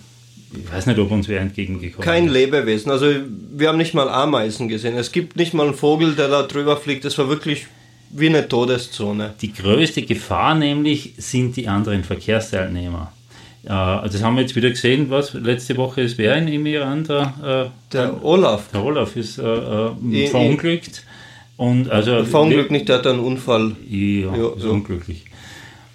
[0.57, 2.33] ich weiß nicht, ob uns wer entgegengekommen Kein ist.
[2.33, 2.93] Lebewesen.
[2.93, 3.07] Also
[3.53, 4.97] wir haben nicht mal Ameisen gesehen.
[4.97, 7.05] Es gibt nicht mal einen Vogel, der da drüber fliegt.
[7.05, 7.67] Es war wirklich
[8.11, 9.35] wie eine Todeszone.
[9.41, 13.13] Die größte Gefahr nämlich sind die anderen Verkehrsteilnehmer.
[13.65, 17.05] Äh, das haben wir jetzt wieder gesehen, was letzte Woche ist wer in im Iran
[17.05, 17.67] da?
[17.67, 21.05] Äh, Der Olaf, der Olaf ist äh, äh, verunglückt.
[21.57, 23.77] Und also verunglückt nicht, der hat einen Unfall.
[23.89, 24.71] Ja, Ja, ist so.
[24.71, 25.25] unglücklich.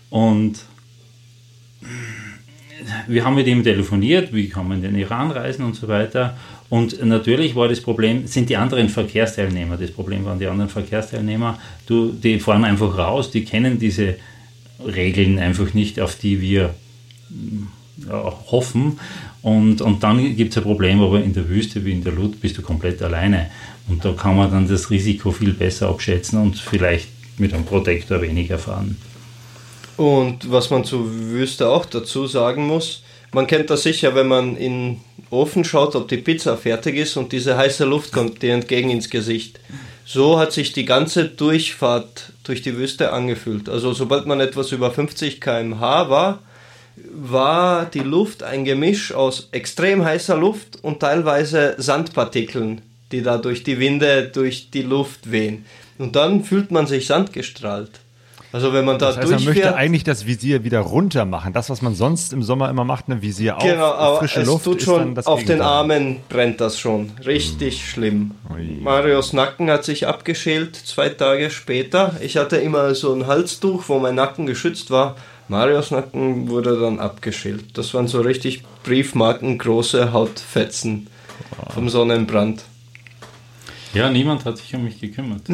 [0.10, 0.60] Und
[3.08, 6.38] wir haben mit ihm telefoniert, wie kann man in den Iran reisen und so weiter.
[6.70, 9.78] Und natürlich war das Problem, sind die anderen Verkehrsteilnehmer.
[9.78, 11.60] Das Problem waren die anderen Verkehrsteilnehmer.
[11.88, 14.16] Du, die fahren einfach raus, die kennen diese
[14.86, 16.70] Regeln einfach nicht, auf die wir ja,
[18.10, 19.00] hoffen.
[19.42, 22.40] Und, und dann gibt es ein Problem, aber in der Wüste wie in der Lut
[22.42, 23.50] bist du komplett alleine.
[23.88, 28.22] Und da kann man dann das Risiko viel besser abschätzen und vielleicht mit einem Protektor
[28.22, 28.98] weniger fahren.
[29.98, 34.56] Und was man zur Wüste auch dazu sagen muss, man kennt das sicher, wenn man
[34.56, 38.54] in den Ofen schaut, ob die Pizza fertig ist und diese heiße Luft kommt dir
[38.54, 39.60] entgegen ins Gesicht.
[40.06, 43.70] So hat sich die ganze Durchfahrt durch die Wüste angefühlt.
[43.70, 46.40] Also sobald man etwas über 50 km/h war,
[47.12, 52.82] war die Luft ein Gemisch aus extrem heißer Luft und teilweise Sandpartikeln,
[53.12, 55.66] die da durch die Winde, durch die Luft wehen.
[55.98, 57.92] Und dann fühlt man sich sandgestrahlt.
[58.52, 61.54] Also wenn man da Das heißt, man durchfährt, möchte eigentlich das Visier wieder runter machen.
[61.54, 64.48] Das, was man sonst im Sommer immer macht, ein Visier auf, Genau, aber frische es
[64.48, 65.68] Luft, tut schon auf den Gegenteil.
[65.68, 67.12] Armen brennt das schon.
[67.26, 68.32] Richtig schlimm.
[68.52, 68.80] Ui.
[68.82, 72.16] Marios Nacken hat sich abgeschält zwei Tage später.
[72.22, 75.16] Ich hatte immer so ein Halstuch, wo mein Nacken geschützt war.
[75.50, 77.78] Marios Nacken wurde dann abgeschält.
[77.78, 81.08] Das waren so richtig briefmarkengroße Hautfetzen
[81.74, 82.64] vom Sonnenbrand.
[83.96, 85.42] Ja, niemand hat sich um mich gekümmert.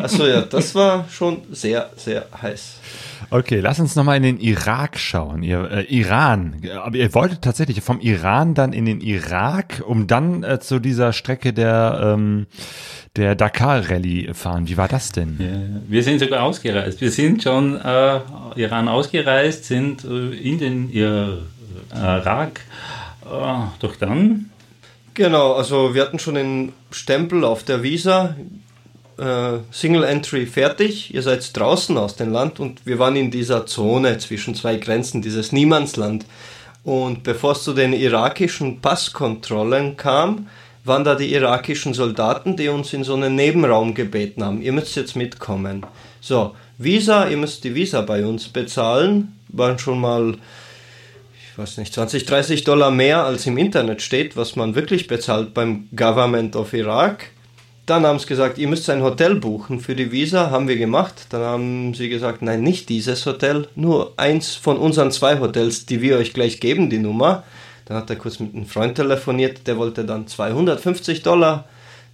[0.00, 2.78] Achso, ja, das war schon sehr, sehr heiß.
[3.30, 5.42] Okay, lass uns nochmal in den Irak schauen.
[5.42, 6.62] Ihr, äh, Iran.
[6.82, 11.12] Aber ihr wolltet tatsächlich vom Iran dann in den Irak, um dann äh, zu dieser
[11.12, 12.46] Strecke der, ähm,
[13.16, 14.68] der Dakar-Rallye fahren.
[14.68, 15.36] Wie war das denn?
[15.38, 17.00] Ja, wir sind sogar ausgereist.
[17.00, 18.20] Wir sind schon äh,
[18.56, 22.60] Iran ausgereist, sind äh, in den Irak.
[23.24, 24.50] Äh, doch dann
[25.14, 28.36] Genau, also wir hatten schon den Stempel auf der Visa,
[29.20, 31.14] äh, Single Entry fertig.
[31.14, 35.22] Ihr seid draußen aus dem Land und wir waren in dieser Zone zwischen zwei Grenzen,
[35.22, 36.24] dieses Niemandsland.
[36.82, 40.48] Und bevor es zu den irakischen Passkontrollen kam,
[40.84, 44.62] waren da die irakischen Soldaten, die uns in so einen Nebenraum gebeten haben.
[44.62, 45.84] Ihr müsst jetzt mitkommen.
[46.22, 49.36] So, Visa, ihr müsst die Visa bei uns bezahlen.
[49.48, 50.38] Waren schon mal
[51.52, 55.52] ich weiß nicht, 20, 30 Dollar mehr als im Internet steht, was man wirklich bezahlt
[55.52, 57.26] beim Government of Iraq.
[57.90, 61.26] Dann haben sie gesagt, ihr müsst ein Hotel buchen für die Visa, haben wir gemacht.
[61.30, 66.00] Dann haben sie gesagt, nein, nicht dieses Hotel, nur eins von unseren zwei Hotels, die
[66.00, 67.42] wir euch gleich geben, die Nummer.
[67.86, 71.64] Dann hat er kurz mit einem Freund telefoniert, der wollte dann 250 Dollar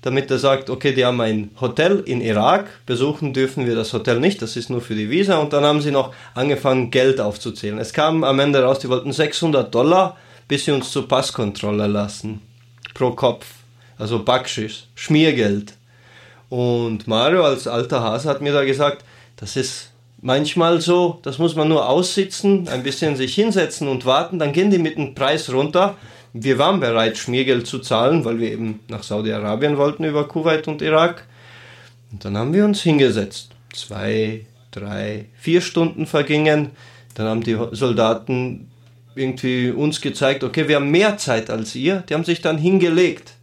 [0.00, 4.20] damit er sagt, okay, die haben ein Hotel in Irak, besuchen dürfen wir das Hotel
[4.20, 5.38] nicht, das ist nur für die Visa.
[5.38, 7.78] Und dann haben sie noch angefangen, Geld aufzuzählen.
[7.78, 10.16] Es kam am Ende raus, die wollten 600 Dollar,
[10.46, 12.40] bis sie uns zur Passkontrolle lassen.
[12.94, 13.55] Pro Kopf.
[13.98, 15.74] Also Backschisch, Schmiergeld.
[16.48, 19.04] Und Mario als alter Hase hat mir da gesagt,
[19.36, 19.90] das ist
[20.20, 24.70] manchmal so, das muss man nur aussitzen, ein bisschen sich hinsetzen und warten, dann gehen
[24.70, 25.96] die mit dem Preis runter.
[26.32, 30.82] Wir waren bereit, Schmiergeld zu zahlen, weil wir eben nach Saudi-Arabien wollten über Kuwait und
[30.82, 31.24] Irak.
[32.12, 33.50] Und dann haben wir uns hingesetzt.
[33.72, 36.70] Zwei, drei, vier Stunden vergingen.
[37.14, 38.68] Dann haben die Soldaten
[39.14, 42.04] irgendwie uns gezeigt, okay, wir haben mehr Zeit als ihr.
[42.08, 43.35] Die haben sich dann hingelegt.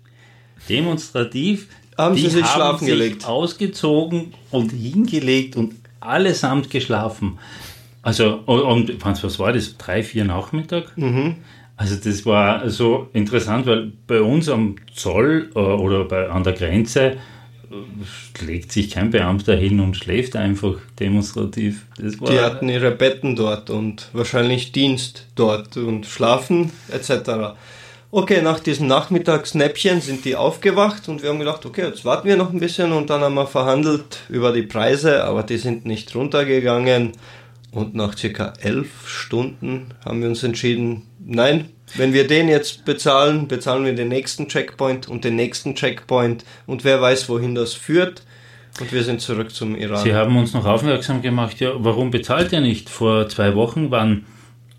[0.69, 1.67] Demonstrativ.
[1.97, 3.25] Haben sie sich haben schlafen sich gelegt.
[3.25, 7.37] ausgezogen und hingelegt und allesamt geschlafen.
[8.01, 9.77] Also, und was war das?
[9.77, 10.97] Drei, vier Nachmittag?
[10.97, 11.35] Mhm.
[11.75, 16.53] Also das war so interessant, weil bei uns am Zoll äh, oder bei, an der
[16.53, 17.17] Grenze
[17.71, 21.87] äh, legt sich kein Beamter hin und schläft einfach demonstrativ.
[21.97, 27.55] Die hatten ihre Betten dort und wahrscheinlich Dienst dort und schlafen etc.
[28.15, 32.37] Okay, nach diesem Nachmittagsnäppchen sind die aufgewacht und wir haben gedacht, okay, jetzt warten wir
[32.37, 36.13] noch ein bisschen und dann haben wir verhandelt über die Preise, aber die sind nicht
[36.13, 37.13] runtergegangen.
[37.71, 43.47] Und nach circa elf Stunden haben wir uns entschieden, nein, wenn wir den jetzt bezahlen,
[43.47, 48.21] bezahlen wir den nächsten Checkpoint und den nächsten Checkpoint und wer weiß, wohin das führt.
[48.79, 50.03] Und wir sind zurück zum Iran.
[50.03, 52.91] Sie haben uns noch aufmerksam gemacht, ja, warum bezahlt ihr nicht?
[52.91, 54.27] Vor zwei Wochen waren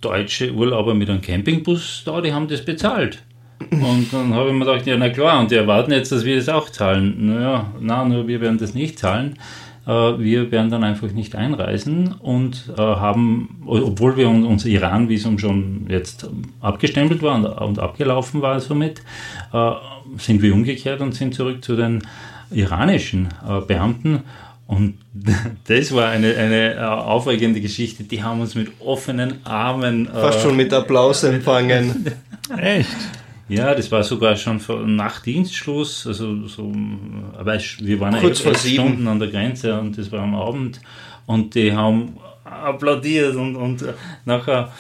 [0.05, 3.23] deutsche Urlauber mit einem Campingbus da, die haben das bezahlt.
[3.71, 6.37] Und dann habe ich mir gedacht, ja, na klar, und die erwarten jetzt, dass wir
[6.37, 7.27] das auch zahlen.
[7.27, 9.39] Naja, na, nur wir werden das nicht zahlen.
[9.87, 15.39] Äh, Wir werden dann einfach nicht einreisen und äh, haben, obwohl wir un- unser Iran-Visum
[15.39, 16.29] schon jetzt
[16.61, 19.03] abgestempelt war und, abgelaufen war somit,
[19.53, 19.71] äh,
[20.19, 22.03] sind wir umgekehrt und sind zurück zu den
[22.51, 23.29] iranischen
[23.67, 24.21] Beamten.
[24.67, 24.99] Und
[25.67, 28.05] das war eine, eine äh, aufregende Geschichte.
[28.05, 30.07] Die haben uns mit offenen Armen.
[30.09, 32.07] äh, Fast schon mit Applaus empfangen.
[32.57, 32.89] Echt?
[33.49, 34.61] Ja, das war sogar schon
[34.97, 36.73] nach Dienstschluss, also so,
[37.37, 38.85] aber wir waren ja Kurz elf vor sieben.
[38.85, 40.81] Stunden an der Grenze und das war am Abend
[41.27, 43.93] und die haben applaudiert und, und äh,
[44.25, 44.73] nachher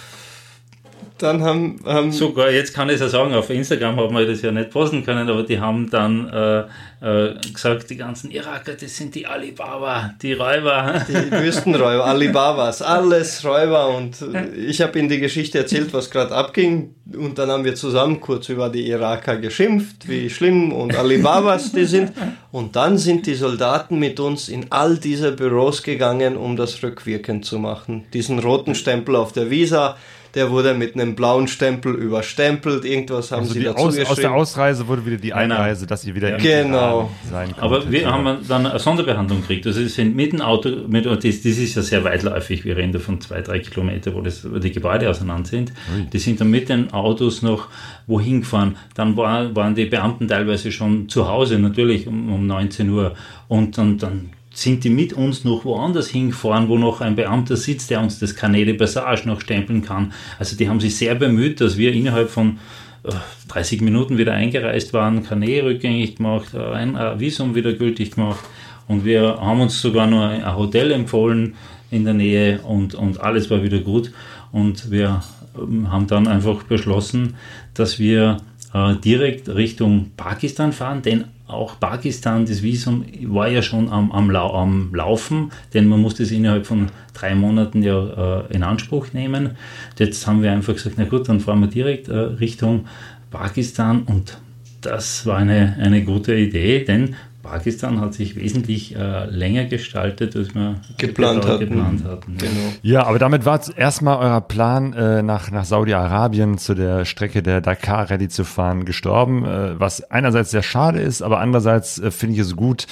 [1.24, 4.42] Dann haben, haben sogar, jetzt kann ich es ja sagen, auf Instagram haben wir das
[4.42, 6.64] ja nicht posten können, aber die haben dann äh,
[7.00, 11.02] äh, gesagt, die ganzen Iraker, das sind die Alibaba, die Räuber.
[11.08, 16.34] die Wüstenräuber, Alibabas, alles Räuber und äh, ich habe ihnen die Geschichte erzählt, was gerade
[16.34, 21.72] abging und dann haben wir zusammen kurz über die Iraker geschimpft, wie schlimm und Alibabas
[21.72, 22.12] die sind
[22.52, 27.46] und dann sind die Soldaten mit uns in all diese Büros gegangen, um das rückwirkend
[27.46, 28.04] zu machen.
[28.12, 29.96] Diesen roten Stempel auf der Visa,
[30.34, 34.32] der wurde mit einem blauen Stempel überstempelt, irgendwas haben Also sie dazu aus, aus der.
[34.32, 35.32] Ausreise wurde wieder die.
[35.32, 36.36] Einreise, dass ihr wieder Ja.
[36.38, 37.10] Genau.
[37.30, 37.62] Sein konntet.
[37.62, 39.66] Aber wir haben dann eine Sonderbehandlung gekriegt.
[39.66, 42.92] Also es sind mit dem Auto, mit, das, das ist ja sehr weitläufig, wir reden
[42.92, 45.72] da von zwei, drei Kilometer, wo, das, wo die Gebäude auseinander sind.
[46.12, 47.68] Die sind dann mit den Autos noch
[48.06, 48.76] wohin gefahren.
[48.94, 53.14] Dann war, waren die Beamten teilweise schon zu Hause, natürlich um, um 19 Uhr.
[53.48, 57.90] Und dann, dann sind die mit uns noch woanders hingefahren, wo noch ein Beamter sitzt,
[57.90, 60.12] der uns das de Passage noch stempeln kann.
[60.38, 62.58] Also die haben sich sehr bemüht, dass wir innerhalb von
[63.04, 63.12] äh,
[63.48, 68.44] 30 Minuten wieder eingereist waren, Carnet rückgängig gemacht, äh, ein äh, Visum wieder gültig gemacht
[68.88, 71.54] und wir haben uns sogar nur ein Hotel empfohlen
[71.90, 74.12] in der Nähe und, und alles war wieder gut
[74.52, 75.22] und wir
[75.58, 77.34] ähm, haben dann einfach beschlossen,
[77.74, 78.38] dass wir
[78.74, 84.34] äh, direkt Richtung Pakistan fahren, denn auch Pakistan, das Visum war ja schon am, am,
[84.34, 89.50] am Laufen, denn man muss das innerhalb von drei Monaten ja äh, in Anspruch nehmen.
[89.98, 92.86] Jetzt haben wir einfach gesagt, na gut, dann fahren wir direkt äh, Richtung
[93.30, 94.38] Pakistan und
[94.80, 97.14] das war eine, eine gute Idee, denn
[97.44, 101.60] Pakistan hat sich wesentlich äh, länger gestaltet, als wir Geplant hatten.
[101.60, 102.38] Geplant hatten.
[102.38, 102.72] Genau.
[102.82, 107.60] Ja, aber damit war erstmal euer Plan, äh, nach, nach Saudi-Arabien zu der Strecke der
[107.60, 109.44] Dakar Rallye zu fahren, gestorben.
[109.44, 112.86] Äh, was einerseits sehr schade ist, aber andererseits äh, finde ich es gut,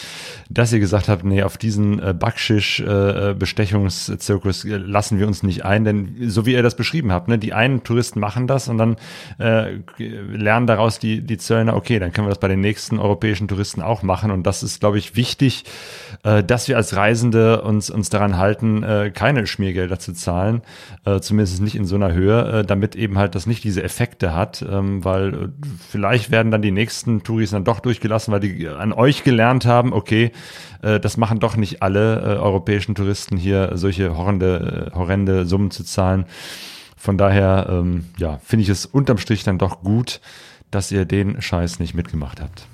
[0.50, 5.84] dass ihr gesagt habt, nee, auf diesen äh, Backschisch-Bestechungszirkus äh, lassen wir uns nicht ein,
[5.84, 8.96] denn so wie ihr das beschrieben habt, ne, die einen Touristen machen das und dann
[9.38, 13.48] äh, lernen daraus die, die Zöllner, okay, dann können wir das bei den nächsten europäischen
[13.48, 15.64] Touristen auch machen und das ist, glaube ich, wichtig,
[16.22, 20.62] äh, dass wir als Reisende uns, uns daran halten, äh, keine Schmiergelder zu zahlen,
[21.04, 24.34] äh, zumindest nicht in so einer Höhe, äh, damit eben halt das nicht diese Effekte
[24.34, 25.48] hat, ähm, weil äh,
[25.88, 29.92] vielleicht werden dann die nächsten Touris dann doch durchgelassen, weil die an euch gelernt haben,
[29.92, 30.32] okay,
[30.82, 36.26] äh, das machen doch nicht alle europäischen Touristen hier, solche horrende, horrende Summen zu zahlen.
[36.96, 40.20] Von daher, ähm, ja, finde ich es unterm Strich dann doch gut,
[40.70, 42.66] dass ihr den Scheiß nicht mitgemacht habt.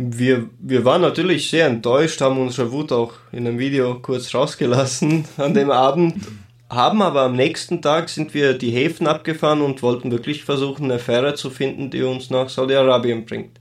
[0.00, 5.24] Wir, wir waren natürlich sehr enttäuscht, haben unsere Wut auch in einem Video kurz rausgelassen
[5.36, 6.24] an dem Abend,
[6.70, 11.00] haben aber am nächsten Tag sind wir die Häfen abgefahren und wollten wirklich versuchen, eine
[11.00, 13.58] Fähre zu finden, die uns nach Saudi-Arabien bringt.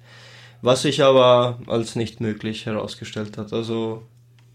[0.62, 3.52] Was sich aber als nicht möglich herausgestellt hat.
[3.52, 4.04] Also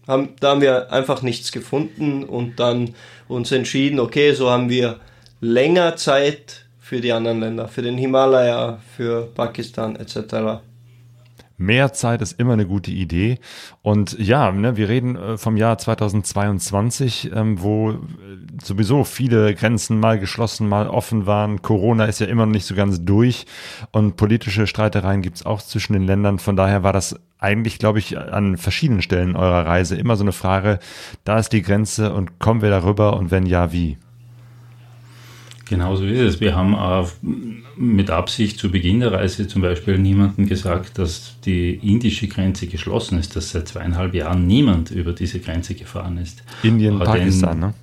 [0.07, 2.95] haben, da haben wir einfach nichts gefunden und dann
[3.27, 5.01] uns entschieden, okay, so haben wir
[5.41, 10.61] länger Zeit für die anderen Länder, für den Himalaya, für Pakistan etc.
[11.57, 13.39] Mehr Zeit ist immer eine gute Idee.
[13.81, 17.97] Und ja, ne, wir reden äh, vom Jahr 2022, ähm, wo äh,
[18.63, 21.61] sowieso viele Grenzen mal geschlossen, mal offen waren.
[21.61, 23.45] Corona ist ja immer noch nicht so ganz durch
[23.91, 26.39] und politische Streitereien gibt es auch zwischen den Ländern.
[26.39, 30.31] Von daher war das eigentlich, glaube ich, an verschiedenen Stellen eurer Reise immer so eine
[30.31, 30.79] Frage,
[31.23, 33.97] da ist die Grenze und kommen wir darüber und wenn ja, wie?
[35.65, 36.41] Genau so ist es.
[36.41, 37.09] Wir haben auch
[37.77, 43.17] mit Absicht zu Beginn der Reise zum Beispiel niemandem gesagt, dass die indische Grenze geschlossen
[43.17, 46.43] ist, dass seit zweieinhalb Jahren niemand über diese Grenze gefahren ist.
[46.63, 47.73] Indien, Aber Pakistan, ne?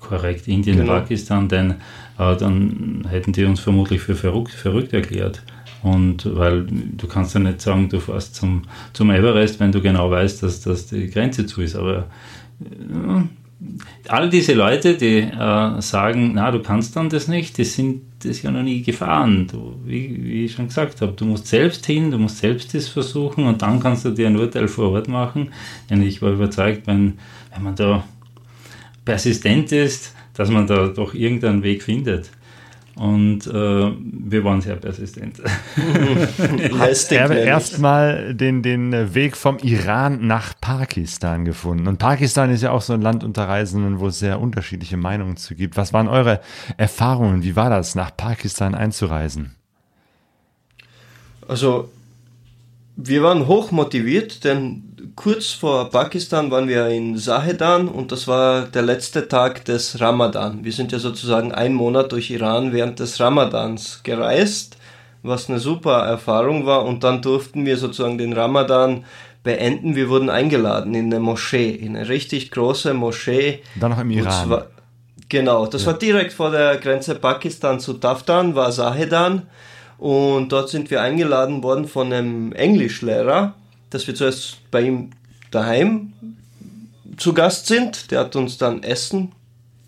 [0.00, 0.94] Korrekt, Indien, genau.
[0.94, 1.72] Pakistan, denn
[2.18, 5.42] äh, dann hätten die uns vermutlich für verrückt, verrückt erklärt.
[5.82, 8.62] Und weil du kannst ja nicht sagen, du fährst zum,
[8.92, 11.76] zum Everest, wenn du genau weißt, dass, dass die Grenze zu ist.
[11.76, 12.06] Aber
[12.60, 13.22] äh,
[14.06, 18.42] all diese Leute, die äh, sagen, na, du kannst dann das nicht, die sind das
[18.42, 19.48] ja noch nie gefahren.
[19.50, 22.88] Du, wie, wie, ich schon gesagt habe, du musst selbst hin, du musst selbst das
[22.88, 25.50] versuchen und dann kannst du dir ein Urteil vor Ort machen.
[25.90, 27.18] Denn ich war überzeugt, wenn,
[27.52, 28.04] wenn man da
[29.04, 32.30] persistent ist, dass man da doch irgendeinen Weg findet.
[32.98, 35.38] Und äh, wir waren sehr persistent.
[37.10, 41.86] er hat erstmal den, den Weg vom Iran nach Pakistan gefunden.
[41.86, 45.36] Und Pakistan ist ja auch so ein Land unter Reisenden, wo es sehr unterschiedliche Meinungen
[45.36, 45.76] zu gibt.
[45.76, 46.40] Was waren eure
[46.76, 47.44] Erfahrungen?
[47.44, 49.54] Wie war das, nach Pakistan einzureisen?
[51.46, 51.90] Also,
[52.96, 54.87] wir waren hoch motiviert, denn
[55.18, 60.64] kurz vor Pakistan waren wir in Sahedan und das war der letzte Tag des Ramadan.
[60.64, 64.76] Wir sind ja sozusagen einen Monat durch Iran während des Ramadans gereist,
[65.24, 69.04] was eine super Erfahrung war und dann durften wir sozusagen den Ramadan
[69.42, 69.96] beenden.
[69.96, 73.60] Wir wurden eingeladen in eine Moschee, in eine richtig große Moschee.
[73.74, 74.46] Dann noch im Iran.
[74.46, 74.66] Zwar,
[75.28, 75.88] genau, das ja.
[75.88, 79.48] war direkt vor der Grenze Pakistan zu Taftan, war Sahedan.
[79.98, 83.54] Und dort sind wir eingeladen worden von einem Englischlehrer,
[83.90, 85.10] dass wir zuerst bei ihm
[85.50, 86.12] daheim
[87.16, 88.10] zu Gast sind.
[88.10, 89.32] Der hat uns dann Essen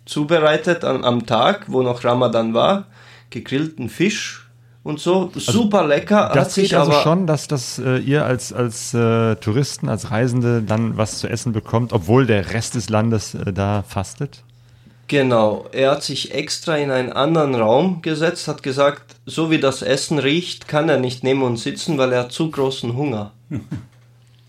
[0.05, 2.87] zubereitet an, am Tag, wo noch Ramadan war,
[3.29, 4.49] gegrillten Fisch
[4.83, 5.31] und so.
[5.33, 6.31] Also Super lecker.
[6.33, 10.97] Das geht also schon, dass, dass äh, ihr als, als äh, Touristen, als Reisende dann
[10.97, 14.43] was zu essen bekommt, obwohl der Rest des Landes äh, da fastet?
[15.07, 19.81] Genau, er hat sich extra in einen anderen Raum gesetzt, hat gesagt, so wie das
[19.81, 23.33] Essen riecht, kann er nicht neben uns sitzen, weil er hat zu großen Hunger.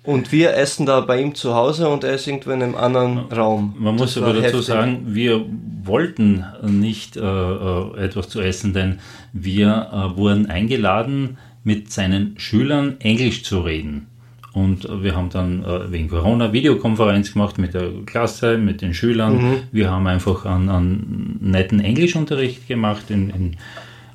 [0.05, 3.19] Und wir essen da bei ihm zu Hause und er ist irgendwo in einem anderen
[3.19, 3.77] Raum.
[3.79, 4.65] Man muss aber dazu heftig.
[4.65, 5.47] sagen, wir
[5.85, 8.99] wollten nicht äh, äh, etwas zu essen, denn
[9.33, 14.09] wir äh, wurden eingeladen, mit seinen Schülern Englisch zu reden.
[14.53, 19.37] Und wir haben dann äh, wegen Corona Videokonferenz gemacht mit der Klasse, mit den Schülern.
[19.37, 19.57] Mhm.
[19.71, 23.57] Wir haben einfach einen, einen netten Englischunterricht gemacht in, in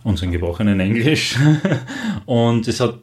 [0.04, 1.38] unseren gebrochenen Englisch.
[2.26, 3.00] und es hat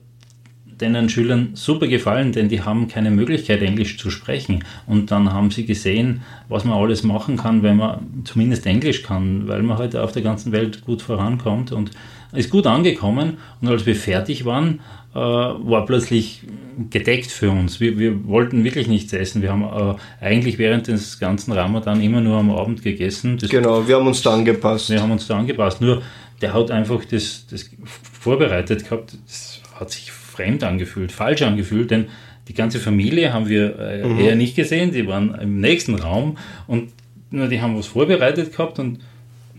[0.92, 4.64] den Schülern super gefallen, denn die haben keine Möglichkeit, Englisch zu sprechen.
[4.86, 9.48] Und dann haben sie gesehen, was man alles machen kann, wenn man zumindest Englisch kann,
[9.48, 11.90] weil man heute auf der ganzen Welt gut vorankommt und
[12.32, 13.38] ist gut angekommen.
[13.60, 14.80] Und als wir fertig waren,
[15.14, 16.42] äh, war plötzlich
[16.90, 17.78] gedeckt für uns.
[17.78, 19.42] Wir, wir wollten wirklich nichts essen.
[19.42, 23.38] Wir haben äh, eigentlich während des ganzen Ramadan immer nur am Abend gegessen.
[23.38, 24.90] Das genau, wir haben uns da angepasst.
[24.90, 25.80] Wir haben uns da angepasst.
[25.80, 26.02] Nur
[26.42, 29.16] der hat einfach das, das vorbereitet gehabt.
[29.24, 32.06] Das hat sich fremd angefühlt, falsch angefühlt, denn
[32.48, 34.18] die ganze Familie haben wir äh, mhm.
[34.18, 36.90] eher nicht gesehen, die waren im nächsten Raum und
[37.30, 39.00] na, die haben was vorbereitet gehabt und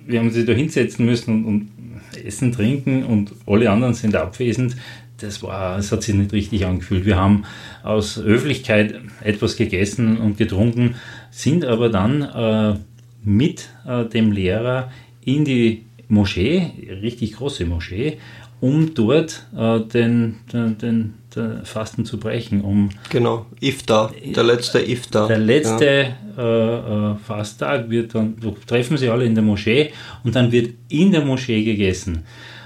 [0.05, 4.75] wir haben sie da hinsetzen müssen und, und essen, trinken und alle anderen sind abwesend.
[5.19, 7.05] Das, war, das hat sich nicht richtig angefühlt.
[7.05, 7.45] Wir haben
[7.83, 10.95] aus Höflichkeit etwas gegessen und getrunken,
[11.31, 12.77] sind aber dann äh,
[13.23, 14.91] mit äh, dem Lehrer
[15.23, 16.71] in die Moschee,
[17.01, 18.17] richtig große Moschee,
[18.65, 22.61] um dort äh, den, den, den, den, Fasten zu brechen.
[22.61, 25.27] Um genau, Iftar, der letzte Iftar.
[25.27, 26.43] Der letzte ja.
[26.43, 28.35] äh, äh, Fasttag wird dann,
[28.65, 29.91] treffen sie alle in der Moschee
[30.23, 32.23] und dann wird in der Moschee gegessen.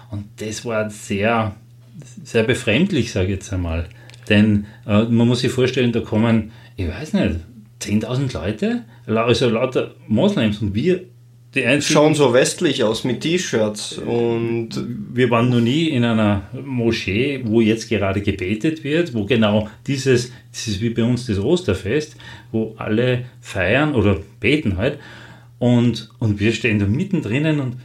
[0.10, 1.56] Und das war sehr,
[2.24, 3.90] sehr befremdlich, sage ich jetzt einmal.
[4.30, 7.36] Denn äh, man muss sich vorstellen, da kommen, ich weiß nicht,
[7.82, 11.02] 10.000 Leute, also lauter Moslems und wir
[11.56, 14.70] die einzigen, Schauen so westlich aus mit T-Shirts und
[15.12, 20.32] wir waren noch nie in einer Moschee, wo jetzt gerade gebetet wird, wo genau dieses,
[20.52, 22.16] das ist wie bei uns das Osterfest,
[22.52, 25.00] wo alle feiern oder beten halt
[25.58, 27.78] und, und wir stehen da mittendrin und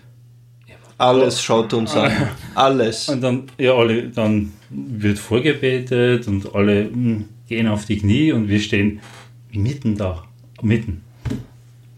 [0.97, 2.12] alles schaut uns an.
[2.55, 3.09] Alles.
[3.09, 8.49] Und dann, ja, alle, dann wird vorgebetet und alle mm, gehen auf die Knie und
[8.49, 9.01] wir stehen
[9.53, 10.25] mitten da,
[10.62, 11.04] mitten.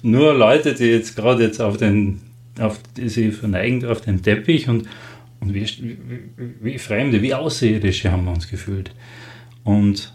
[0.03, 2.21] Nur Leute, die jetzt gerade jetzt auf den,
[2.59, 4.87] auf die sie verneigen auf den Teppich und,
[5.41, 5.99] und wir, wie,
[6.61, 8.91] wie Fremde, wie Außerirdische haben wir uns gefühlt.
[9.65, 10.15] Und,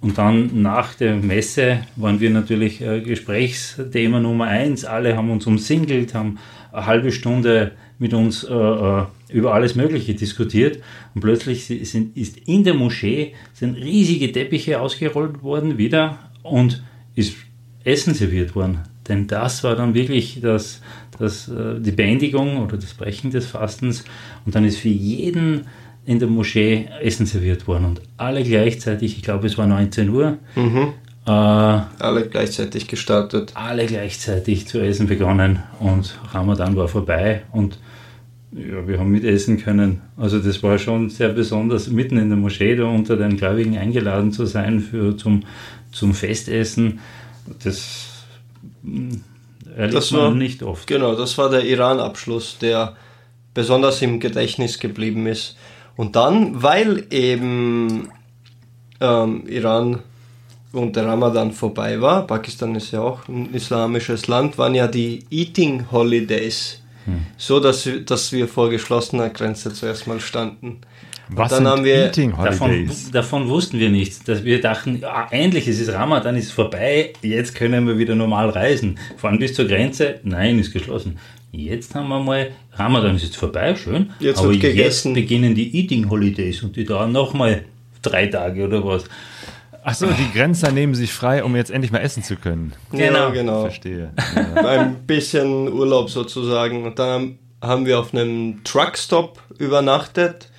[0.00, 4.84] und dann nach der Messe waren wir natürlich äh, Gesprächsthema Nummer eins.
[4.84, 6.38] Alle haben uns umsingelt, haben
[6.72, 10.80] eine halbe Stunde mit uns äh, äh, über alles Mögliche diskutiert
[11.14, 16.82] und plötzlich sind, ist in der Moschee sind riesige Teppiche ausgerollt worden wieder und
[17.14, 17.34] ist
[17.84, 18.80] Essen serviert worden.
[19.08, 20.80] Denn das war dann wirklich das,
[21.18, 24.04] das, äh, die Beendigung oder das Brechen des Fastens
[24.44, 25.66] und dann ist für jeden
[26.04, 30.38] in der Moschee Essen serviert worden und alle gleichzeitig, ich glaube es war 19 Uhr,
[30.54, 30.92] Mhm.
[31.26, 33.52] äh, Alle gleichzeitig gestartet.
[33.54, 37.78] alle gleichzeitig zu essen begonnen und Ramadan war vorbei und
[38.52, 40.00] ja, wir haben mitessen können.
[40.16, 44.32] Also das war schon sehr besonders, mitten in der Moschee da unter den Gläubigen eingeladen
[44.32, 45.42] zu sein für, zum,
[45.92, 47.00] zum Festessen.
[47.64, 48.05] Das
[49.76, 50.86] erlebt Das man war- nicht oft.
[50.86, 52.96] Genau, das war der Iran-Abschluss, der
[53.54, 55.56] besonders im Gedächtnis geblieben ist.
[55.96, 58.08] Und dann, weil eben
[59.00, 60.00] ähm, Iran
[60.72, 65.24] und der Ramadan vorbei war, Pakistan ist ja auch ein islamisches Land, waren ja die
[65.30, 66.80] Eating Holidays.
[67.38, 70.80] So, dass, dass wir vor geschlossener Grenze zuerst mal standen.
[71.28, 73.10] Was dann sind haben wir- Eating Davon, Holidays?
[73.10, 74.22] davon wussten wir nichts.
[74.24, 78.50] Dass wir dachten, ja, endlich, es ist Ramadan, ist vorbei, jetzt können wir wieder normal
[78.50, 78.98] reisen.
[79.16, 81.18] Fahren bis zur Grenze, nein, ist geschlossen.
[81.52, 84.10] Jetzt haben wir mal, Ramadan ist jetzt vorbei, schön.
[84.20, 85.14] Jetzt aber wird jetzt gegessen.
[85.14, 87.64] beginnen die Eating Holidays und die dauern nochmal
[88.02, 89.04] drei Tage oder was.
[89.82, 92.72] Achso, die Grenzer nehmen sich frei, um jetzt endlich mal essen zu können.
[92.92, 93.30] Ja, Genau.
[93.32, 93.60] genau.
[93.62, 94.10] Verstehe.
[94.56, 96.84] ein bisschen Urlaub sozusagen.
[96.84, 100.50] Und dann haben- haben wir auf einem Truckstop übernachtet.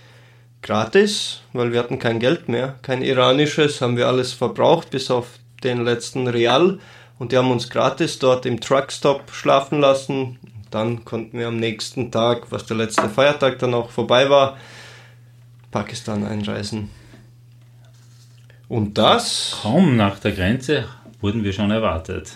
[0.68, 2.76] Gratis, weil wir hatten kein Geld mehr.
[2.82, 6.80] Kein iranisches, haben wir alles verbraucht, bis auf den letzten Real.
[7.18, 10.38] Und die haben uns gratis dort im Truckstop schlafen lassen.
[10.70, 14.57] Dann konnten wir am nächsten Tag, was der letzte Feiertag dann auch vorbei war,
[15.72, 16.89] Pakistan einreisen.
[18.68, 20.84] Und das Kaum nach der Grenze
[21.22, 22.34] wurden wir schon erwartet.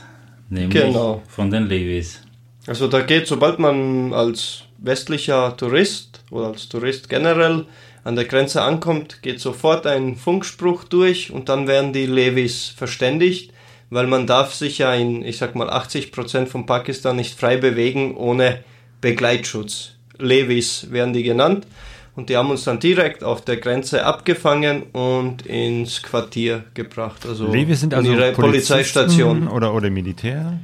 [0.49, 1.21] Nämlich Genau.
[1.27, 2.21] von den Levis.
[2.65, 7.65] Also da geht, sobald man als westlicher Tourist oder als Tourist generell
[8.03, 13.53] an der Grenze ankommt, geht sofort ein Funkspruch durch und dann werden die Levis verständigt,
[13.89, 18.15] weil man darf sich ja in, ich sag mal, 80% von Pakistan nicht frei bewegen
[18.15, 18.63] ohne
[19.01, 19.93] Begleitschutz.
[20.17, 21.67] Levis werden die genannt
[22.15, 27.25] und die haben uns dann direkt auf der Grenze abgefangen und ins Quartier gebracht.
[27.25, 29.47] Also Levis sind in also ihre Polizeistation.
[29.47, 30.59] Oder, oder Militär?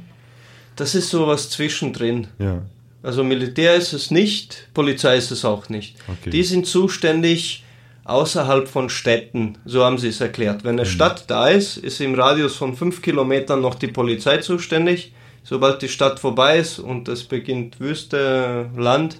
[0.76, 2.28] Das ist sowas zwischendrin.
[2.38, 2.62] Ja.
[3.02, 5.96] Also Militär ist es nicht, Polizei ist es auch nicht.
[6.08, 6.30] Okay.
[6.30, 7.64] Die sind zuständig
[8.04, 10.64] außerhalb von Städten, so haben sie es erklärt.
[10.64, 15.12] Wenn eine Stadt da ist, ist im Radius von fünf Kilometern noch die Polizei zuständig.
[15.44, 19.18] Sobald die Stadt vorbei ist und es beginnt Wüste, Land,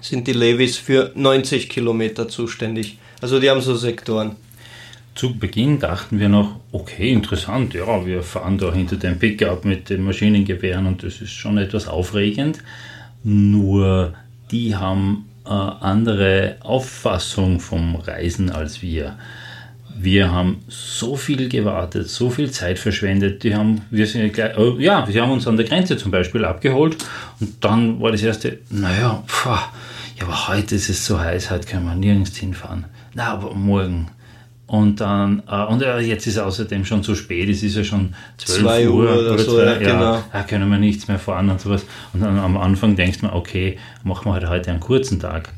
[0.00, 2.98] sind die Levis für 90 Kilometer zuständig.
[3.20, 4.36] Also die haben so Sektoren.
[5.14, 9.90] Zu Beginn dachten wir noch, okay, interessant, ja, wir fahren da hinter dem Pickup mit
[9.90, 12.58] den Maschinengewehren und das ist schon etwas aufregend.
[13.22, 14.14] Nur
[14.50, 19.16] die haben äh, andere Auffassung vom Reisen als wir.
[19.98, 23.42] Wir haben so viel gewartet, so viel Zeit verschwendet.
[23.42, 26.44] Die haben, wir sind gleich, äh, ja, sie haben uns an der Grenze zum Beispiel
[26.44, 26.96] abgeholt
[27.40, 29.70] und dann war das erste, naja, pfah,
[30.18, 32.84] ja, aber heute ist es so heiß, heute können wir nirgends hinfahren.
[33.14, 34.08] Na, aber morgen.
[34.70, 38.14] Und dann, äh, und äh, jetzt ist außerdem schon zu spät, es ist ja schon
[38.36, 40.22] 12 Zwei Uhr, Uhr oder so, zwei, ja, genau.
[40.32, 41.84] da können wir nichts mehr fahren und sowas.
[42.12, 45.48] Und dann am Anfang denkst du mir, okay, machen wir halt heute einen kurzen Tag.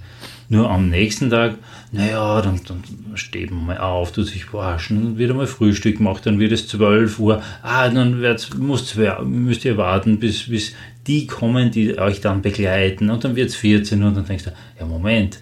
[0.49, 1.57] Nur am nächsten Tag,
[1.93, 2.83] naja, dann, dann
[3.15, 6.67] steht man mal auf, tut sich waschen, dann wird einmal Frühstück gemacht, dann wird es
[6.69, 10.73] 12 Uhr, ah, dann wird's, müsst, ihr- müsst ihr warten, bis, bis
[11.07, 14.45] die kommen, die euch dann begleiten und dann wird es 14 Uhr und dann denkst
[14.45, 15.41] du, ja Moment,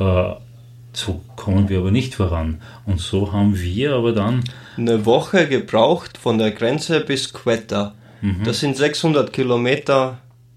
[0.00, 0.32] äh,
[0.96, 2.60] so kommen wir aber nicht voran.
[2.86, 4.44] Und so haben wir aber dann
[4.76, 7.94] eine Woche gebraucht von der Grenze bis Quetta.
[8.42, 10.16] Das sind 600 Kilometer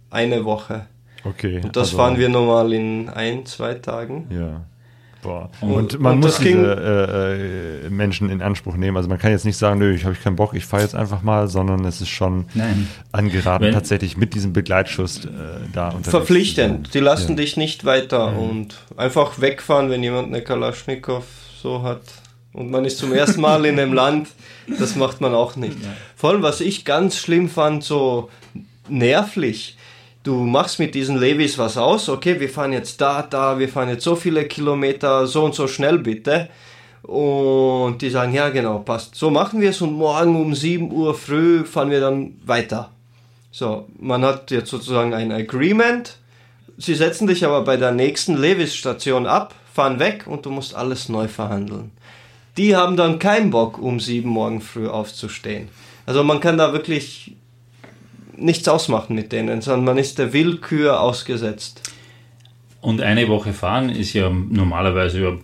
[0.10, 0.86] eine Woche.
[1.26, 1.60] Okay.
[1.62, 4.28] Und das also- fahren wir normal in ein, zwei Tagen.
[4.30, 4.62] Ja.
[5.22, 5.50] Boah.
[5.62, 6.58] Und, man und muss diese
[7.84, 8.96] äh, äh, Menschen in Anspruch nehmen.
[8.98, 11.24] Also man kann jetzt nicht sagen, nö, ich habe keinen Bock, ich fahre jetzt einfach
[11.24, 12.88] mal, sondern es ist schon Nein.
[13.12, 15.30] angeraten, Wenn- tatsächlich mit diesem Begleitschuss äh,
[15.74, 16.88] da unterwegs Verpflichtend.
[16.88, 17.36] zu Die lassen Ja.
[17.38, 21.24] dich nicht weiter und einfach wegfahren, wenn jemand eine Kalaschnikow
[21.62, 22.02] so hat.
[22.54, 24.30] Und man ist zum ersten Mal in einem Land,
[24.80, 25.78] das macht man auch nicht.
[26.16, 28.30] Vor allem, was ich ganz schlimm fand, so
[28.90, 29.77] nervlich.
[30.28, 33.88] Du machst mit diesen Levis was aus, okay, wir fahren jetzt da, da, wir fahren
[33.88, 36.50] jetzt so viele Kilometer, so und so schnell bitte.
[37.04, 39.16] Und die sagen, ja genau, passt.
[39.16, 42.92] So machen wir es und morgen um 7 Uhr früh fahren wir dann weiter.
[43.52, 46.18] So, man hat jetzt sozusagen ein Agreement.
[46.78, 51.08] Sie setzen dich aber bei der nächsten Levis-Station ab, fahren weg und du musst alles
[51.08, 51.92] neu verhandeln.
[52.58, 55.70] Die haben dann keinen Bock, um sieben morgen früh aufzustehen.
[56.06, 57.38] Also man kann da wirklich
[58.38, 61.82] nichts ausmachen mit denen, sondern man ist der Willkür ausgesetzt.
[62.80, 65.40] Und eine Woche fahren ist ja normalerweise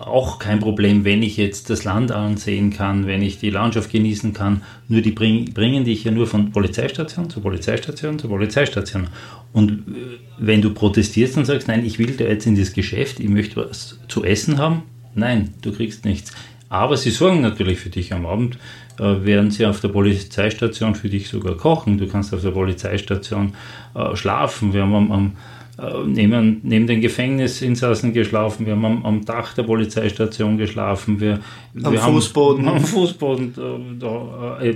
[0.00, 4.32] auch kein Problem, wenn ich jetzt das Land ansehen kann, wenn ich die Landschaft genießen
[4.32, 4.62] kann.
[4.88, 9.08] Nur die bring, bringen dich ja nur von Polizeistation zu Polizeistation zu Polizeistation.
[9.52, 13.20] Und äh, wenn du protestierst und sagst, nein, ich will da jetzt in das Geschäft,
[13.20, 14.82] ich möchte was zu essen haben,
[15.14, 16.32] nein, du kriegst nichts.
[16.70, 18.58] Aber sie sorgen natürlich für dich am Abend,
[18.98, 21.98] äh, während sie auf der Polizeistation für dich sogar kochen.
[21.98, 23.54] Du kannst auf der Polizeistation
[23.94, 24.72] äh, schlafen.
[24.72, 25.32] Wir haben am, am
[25.78, 31.38] äh, neben, neben den Gefängnisinsassen geschlafen, wir haben am, am Dach der Polizeistation geschlafen, wir,
[31.82, 32.66] Am wir Fußboden.
[32.66, 34.74] Haben, am Fußboden, äh, da, äh,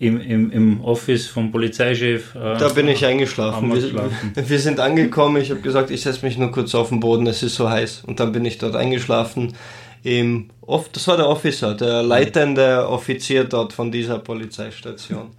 [0.00, 2.34] im, im, im Office vom Polizeichef.
[2.34, 3.70] äh, Da bin ich eingeschlafen.
[3.72, 4.10] wir
[4.48, 7.42] wir sind angekommen, ich habe gesagt, ich setze mich nur kurz auf den Boden, es
[7.42, 8.04] ist so heiß.
[8.06, 9.52] Und dann bin ich dort eingeschlafen.
[10.02, 15.30] Im Off das war der Officer, der leitende Offizier dort von dieser Polizeistation.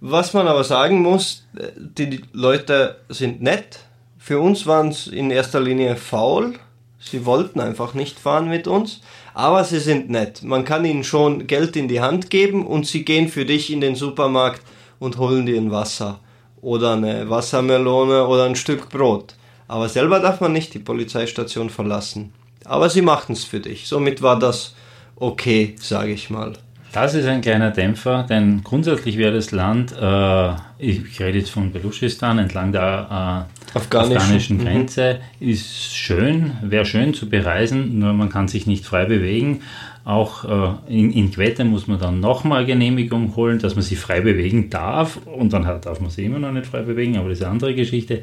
[0.00, 3.80] Was man aber sagen muss, die Leute sind nett.
[4.18, 6.54] Für uns waren es in erster Linie faul.
[6.98, 9.00] Sie wollten einfach nicht fahren mit uns.
[9.34, 10.42] Aber sie sind nett.
[10.42, 13.80] Man kann ihnen schon Geld in die Hand geben und sie gehen für dich in
[13.80, 14.62] den Supermarkt
[14.98, 16.20] und holen dir ein Wasser
[16.60, 19.34] oder eine Wassermelone oder ein Stück Brot.
[19.68, 22.32] Aber selber darf man nicht die Polizeistation verlassen.
[22.64, 23.86] Aber sie machen es für dich.
[23.86, 24.74] Somit war das
[25.16, 26.54] okay, sage ich mal.
[26.92, 31.72] Das ist ein kleiner Dämpfer, denn grundsätzlich wäre das Land, äh, ich rede jetzt von
[31.72, 34.16] Beluschistan, entlang der äh, Afghanischen.
[34.18, 34.62] afghanischen Mhm.
[34.62, 39.62] Grenze, ist schön, wäre schön zu bereisen, nur man kann sich nicht frei bewegen.
[40.04, 44.20] Auch äh, in, in Quetta muss man dann nochmal Genehmigung holen, dass man sich frei
[44.20, 45.18] bewegen darf.
[45.26, 47.74] Und dann darf man sich immer noch nicht frei bewegen, aber das ist eine andere
[47.74, 48.22] Geschichte.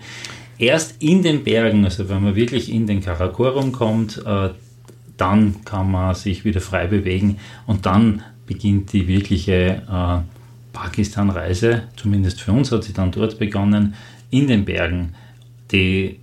[0.59, 4.49] Erst in den Bergen, also wenn man wirklich in den Karakorum kommt, äh,
[5.15, 10.19] dann kann man sich wieder frei bewegen und dann beginnt die wirkliche äh,
[10.73, 13.95] Pakistan-Reise, zumindest für uns hat sie dann dort begonnen,
[14.31, 15.15] in den Bergen,
[15.71, 16.19] die,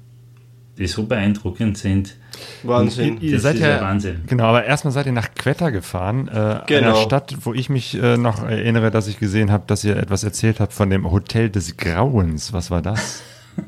[0.79, 2.17] die so beeindruckend sind.
[2.63, 3.19] Wahnsinn.
[3.21, 4.23] Ihr Das seid ist ja, ja Wahnsinn.
[4.27, 7.03] Genau, aber erstmal seid ihr nach Quetta gefahren, äh, einer Genau.
[7.03, 10.61] Stadt, wo ich mich äh, noch erinnere, dass ich gesehen habe, dass ihr etwas erzählt
[10.61, 12.53] habt von dem Hotel des Grauens.
[12.53, 13.23] Was war das?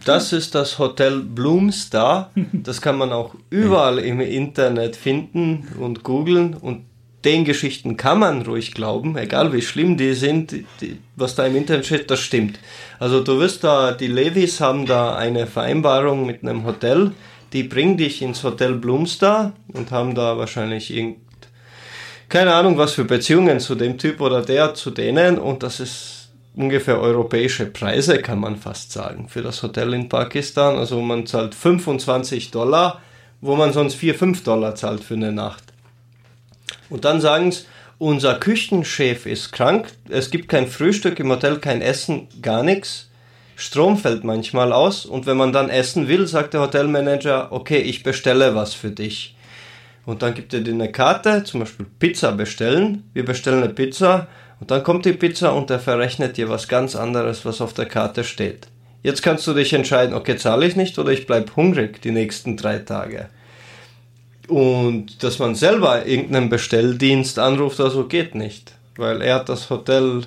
[0.04, 2.30] Das ist das Hotel Bloomstar.
[2.52, 6.54] Das kann man auch überall im Internet finden und googeln.
[6.54, 6.84] Und
[7.24, 10.52] den Geschichten kann man ruhig glauben, egal wie schlimm die sind.
[10.80, 12.58] Die, was da im Internet steht, das stimmt.
[12.98, 17.12] Also du wirst da, die Levis haben da eine Vereinbarung mit einem Hotel.
[17.52, 21.18] Die bringen dich ins Hotel Bloomstar und haben da wahrscheinlich irgend
[22.28, 26.17] keine Ahnung, was für Beziehungen zu dem Typ oder der zu denen und das ist
[26.58, 30.76] ungefähr europäische Preise, kann man fast sagen, für das Hotel in Pakistan.
[30.76, 33.00] Also man zahlt 25 Dollar,
[33.40, 35.62] wo man sonst 4, 5 Dollar zahlt für eine Nacht.
[36.90, 37.62] Und dann sagen sie,
[37.98, 43.08] unser Küchenchef ist krank, es gibt kein Frühstück im Hotel, kein Essen, gar nichts.
[43.54, 48.02] Strom fällt manchmal aus und wenn man dann essen will, sagt der Hotelmanager, okay, ich
[48.02, 49.36] bestelle was für dich.
[50.06, 53.10] Und dann gibt er dir eine Karte, zum Beispiel Pizza bestellen.
[53.14, 54.26] Wir bestellen eine Pizza
[54.60, 57.86] und dann kommt die Pizza und er verrechnet dir was ganz anderes, was auf der
[57.86, 58.68] Karte steht.
[59.02, 62.56] Jetzt kannst du dich entscheiden, okay, zahle ich nicht oder ich bleib hungrig die nächsten
[62.56, 63.28] drei Tage.
[64.48, 68.72] Und dass man selber irgendeinen Bestelldienst anruft, also geht nicht.
[68.96, 70.22] Weil er hat das Hotel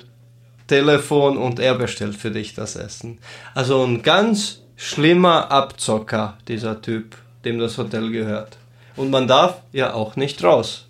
[0.67, 3.19] Telefon und er bestellt für dich das Essen.
[3.53, 8.57] Also ein ganz schlimmer Abzocker, dieser Typ, dem das Hotel gehört.
[8.95, 10.87] Und man darf ja auch nicht raus.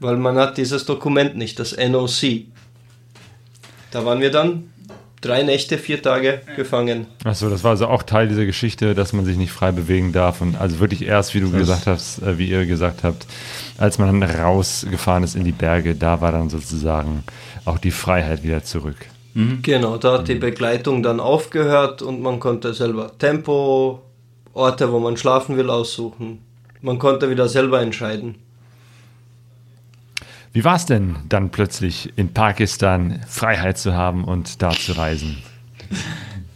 [0.00, 2.44] Weil man hat dieses Dokument nicht, das NOC.
[3.90, 4.70] Da waren wir dann
[5.20, 7.06] drei Nächte, vier Tage gefangen.
[7.24, 10.40] Achso, das war also auch Teil dieser Geschichte, dass man sich nicht frei bewegen darf.
[10.40, 13.26] Und also wirklich erst, wie du gesagt hast, äh, wie ihr gesagt habt,
[13.78, 17.24] als man dann rausgefahren ist in die Berge, da war dann sozusagen
[17.64, 18.96] auch die Freiheit wieder zurück.
[19.60, 24.00] Genau, da hat die Begleitung dann aufgehört und man konnte selber Tempo,
[24.54, 26.38] Orte, wo man schlafen will, aussuchen.
[26.80, 28.36] man konnte wieder selber entscheiden.
[30.56, 35.36] Wie war es denn dann plötzlich in Pakistan Freiheit zu haben und da zu reisen?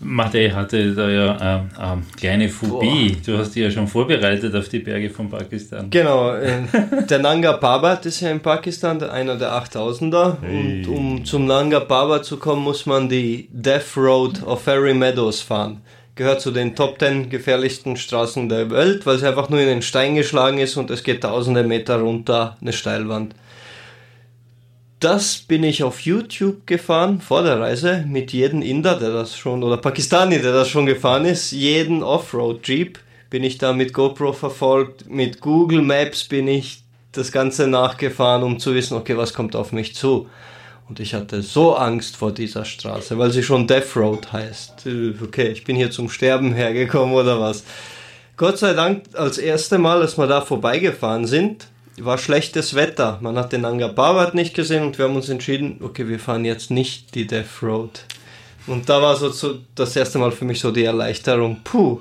[0.01, 3.11] Matej hatte da ja eine äh, äh, kleine Phobie.
[3.11, 3.23] Boah.
[3.27, 5.91] Du hast dich ja schon vorbereitet auf die Berge von Pakistan.
[5.91, 6.35] Genau.
[6.41, 6.63] Äh,
[7.11, 10.39] der Nanga Parbat ist ja in Pakistan einer der 8000er.
[10.41, 10.87] Hey.
[10.87, 15.43] Und um zum Nanga Parbat zu kommen, muss man die Death Road of Fairy Meadows
[15.43, 15.83] fahren.
[16.15, 19.83] Gehört zu den Top 10 gefährlichsten Straßen der Welt, weil sie einfach nur in den
[19.83, 23.35] Stein geschlagen ist und es geht tausende Meter runter, eine Steilwand
[25.01, 29.63] das bin ich auf YouTube gefahren vor der Reise mit jedem Inder, der das schon,
[29.63, 32.99] oder Pakistani, der das schon gefahren ist, jeden Offroad-Jeep
[33.31, 36.83] bin ich da mit GoPro verfolgt, mit Google Maps bin ich
[37.13, 40.29] das Ganze nachgefahren, um zu wissen, okay, was kommt auf mich zu.
[40.89, 44.87] Und ich hatte so Angst vor dieser Straße, weil sie schon Death Road heißt.
[45.23, 47.65] Okay, ich bin hier zum Sterben hergekommen oder was.
[48.37, 53.19] Gott sei Dank, als erste Mal, dass wir da vorbeigefahren sind, war schlechtes Wetter.
[53.21, 56.45] Man hat den Anga Parbat nicht gesehen und wir haben uns entschieden, okay, wir fahren
[56.45, 58.05] jetzt nicht die Death Road.
[58.67, 62.01] Und da war so, so das erste Mal für mich so die Erleichterung, puh,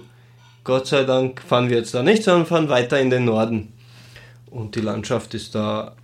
[0.63, 3.73] Gott sei Dank fahren wir jetzt da nicht, sondern fahren weiter in den Norden.
[4.49, 5.95] Und die Landschaft ist da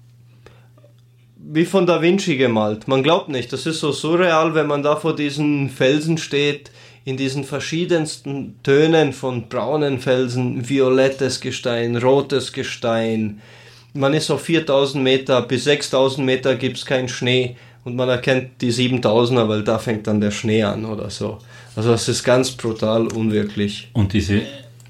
[1.48, 2.88] wie von Da Vinci gemalt.
[2.88, 6.72] Man glaubt nicht, das ist so surreal, wenn man da vor diesen Felsen steht,
[7.04, 13.42] in diesen verschiedensten Tönen von braunen Felsen, violettes Gestein, rotes Gestein,
[13.96, 18.62] man ist auf 4000 Meter, bis 6000 Meter gibt es keinen Schnee und man erkennt
[18.62, 21.40] die 7000er, weil da fängt dann der Schnee an oder so.
[21.76, 23.90] Also das ist ganz brutal unwirklich.
[23.94, 24.42] Und diese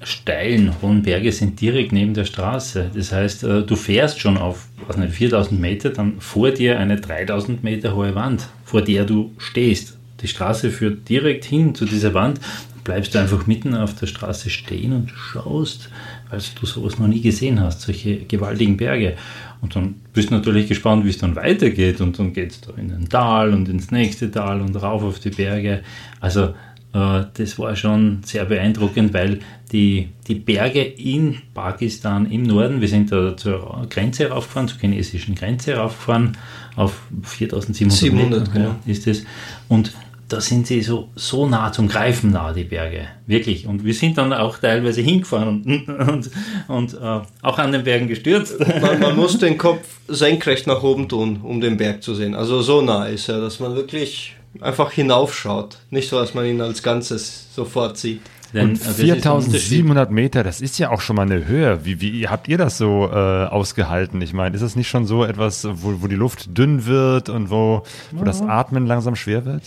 [0.02, 2.90] steilen hohen Berge sind direkt neben der Straße.
[2.94, 7.00] Das heißt, äh, du fährst schon auf was nicht, 4000 Meter, dann vor dir eine
[7.00, 9.98] 3000 Meter hohe Wand, vor der du stehst.
[10.20, 12.40] Die Straße führt direkt hin zu dieser Wand.
[12.84, 15.90] Bleibst du einfach mitten auf der Straße stehen und schaust
[16.30, 19.16] weil du sowas noch nie gesehen hast, solche gewaltigen Berge.
[19.60, 22.00] Und dann bist du natürlich gespannt, wie es dann weitergeht.
[22.00, 25.18] Und dann geht es da in ein Tal und ins nächste Tal und rauf auf
[25.18, 25.82] die Berge.
[26.20, 26.54] Also
[26.92, 29.40] äh, das war schon sehr beeindruckend, weil
[29.72, 35.34] die, die Berge in Pakistan im Norden, wir sind da zur Grenze raufgefahren, zur chinesischen
[35.34, 36.36] Grenze raufgefahren,
[36.76, 38.74] auf 4700 700, Meter genau.
[38.86, 39.24] ist es.
[39.68, 39.92] Und
[40.28, 43.06] da sind sie so, so nah zum Greifen nah, die Berge.
[43.26, 43.66] Wirklich.
[43.66, 46.30] Und wir sind dann auch teilweise hingefahren und, und,
[46.68, 48.58] und äh, auch an den Bergen gestürzt.
[48.80, 52.34] Man, man, muss den Kopf senkrecht nach oben tun, um den Berg zu sehen.
[52.34, 55.78] Also so nah ist er, dass man wirklich einfach hinaufschaut.
[55.90, 58.20] Nicht so, dass man ihn als Ganzes sofort sieht.
[58.52, 61.84] Denn, und 4700 Meter, das ist ja auch schon mal eine Höhe.
[61.84, 63.14] Wie, wie habt ihr das so äh,
[63.46, 64.20] ausgehalten?
[64.22, 67.50] Ich meine, ist das nicht schon so etwas, wo, wo die Luft dünn wird und
[67.50, 69.62] wo, wo das Atmen langsam schwer wird?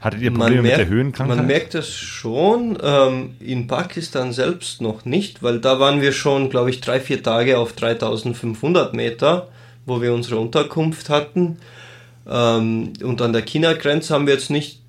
[0.00, 1.36] Hattet ihr Probleme merkt, mit der Höhenkrankheit?
[1.36, 6.48] Man merkt es schon, ähm, in Pakistan selbst noch nicht, weil da waren wir schon,
[6.48, 9.48] glaube ich, drei, vier Tage auf 3500 Meter,
[9.84, 11.58] wo wir unsere Unterkunft hatten.
[12.26, 14.80] Ähm, und an der China-Grenze haben wir jetzt nicht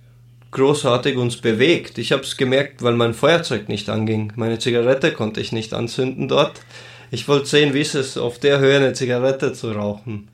[0.51, 1.97] großartig uns bewegt.
[1.97, 4.31] Ich habe es gemerkt, weil mein Feuerzeug nicht anging.
[4.37, 6.61] Meine Zigarette konnte ich nicht anzünden dort.
[7.09, 10.29] Ich wollte sehen, wie ist es auf der Höhe eine Zigarette zu rauchen.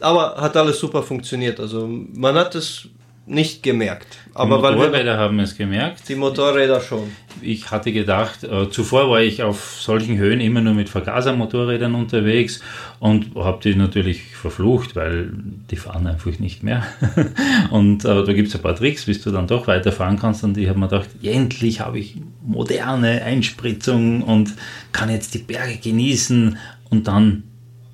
[0.00, 1.60] Aber hat alles super funktioniert.
[1.60, 2.88] Also man hat es
[3.24, 4.18] nicht gemerkt.
[4.34, 6.08] Aber die Motorräder haben es gemerkt.
[6.08, 7.12] Die Motorräder schon.
[7.40, 12.60] Ich hatte gedacht, äh, zuvor war ich auf solchen Höhen immer nur mit Vergasermotorrädern unterwegs
[12.98, 15.30] und habe die natürlich verflucht, weil
[15.70, 16.84] die fahren einfach nicht mehr.
[17.70, 20.42] und äh, da gibt es ein paar Tricks, bis du dann doch weiterfahren kannst.
[20.42, 24.52] Und ich habe mir gedacht, endlich habe ich moderne Einspritzung und
[24.90, 26.58] kann jetzt die Berge genießen.
[26.90, 27.44] Und dann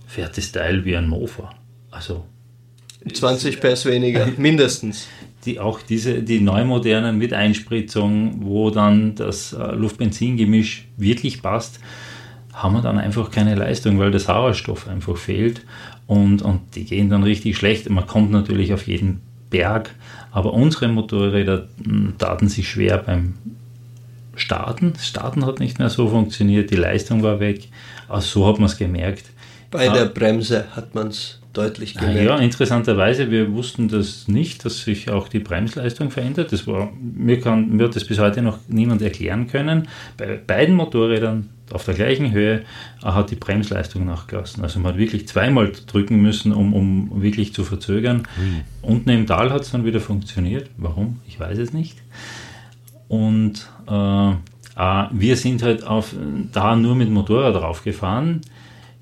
[0.07, 1.51] fährt das Teil wie ein Mofa.
[1.91, 2.25] Also
[3.13, 5.09] 20 PS weniger, mindestens.
[5.45, 11.79] Die, auch diese, die neumodernen mit Einspritzung, wo dann das äh, Luft-Benzin-Gemisch wirklich passt,
[12.53, 15.63] haben wir dann einfach keine Leistung, weil der Sauerstoff einfach fehlt
[16.09, 17.89] und, und die gehen dann richtig schlecht.
[17.89, 19.95] Man kommt natürlich auf jeden Berg,
[20.33, 23.35] aber unsere Motorräder hm, taten sich schwer beim
[24.35, 24.95] Starten.
[25.01, 27.69] Starten hat nicht mehr so funktioniert, die Leistung war weg.
[28.09, 29.25] Also so hat man es gemerkt.
[29.71, 32.25] Bei der Bremse hat man es deutlich ah, gemerkt.
[32.25, 36.53] Ja, interessanterweise, wir wussten das nicht, dass sich auch die Bremsleistung verändert.
[36.53, 39.89] Das war, mir, kann, mir hat das bis heute noch niemand erklären können.
[40.17, 42.63] Bei beiden Motorrädern auf der gleichen Höhe
[43.03, 44.63] hat die Bremsleistung nachgelassen.
[44.63, 48.27] Also man hat wirklich zweimal drücken müssen, um, um wirklich zu verzögern.
[48.37, 48.61] Mhm.
[48.83, 50.71] Unten im Tal hat es dann wieder funktioniert.
[50.77, 51.21] Warum?
[51.27, 51.99] Ich weiß es nicht.
[53.09, 54.33] Und äh,
[55.11, 56.15] wir sind halt auf,
[56.53, 58.43] da nur mit Motorrad draufgefahren.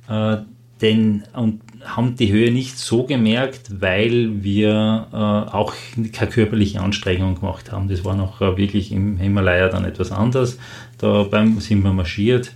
[0.08, 0.38] Äh,
[0.80, 5.74] denn, und haben die Höhe nicht so gemerkt, weil wir äh, auch
[6.12, 7.88] keine körperliche Anstrengung gemacht haben.
[7.88, 10.58] Das war noch äh, wirklich im Himalaya dann etwas anders.
[10.98, 12.48] Da beim, sind wir marschiert.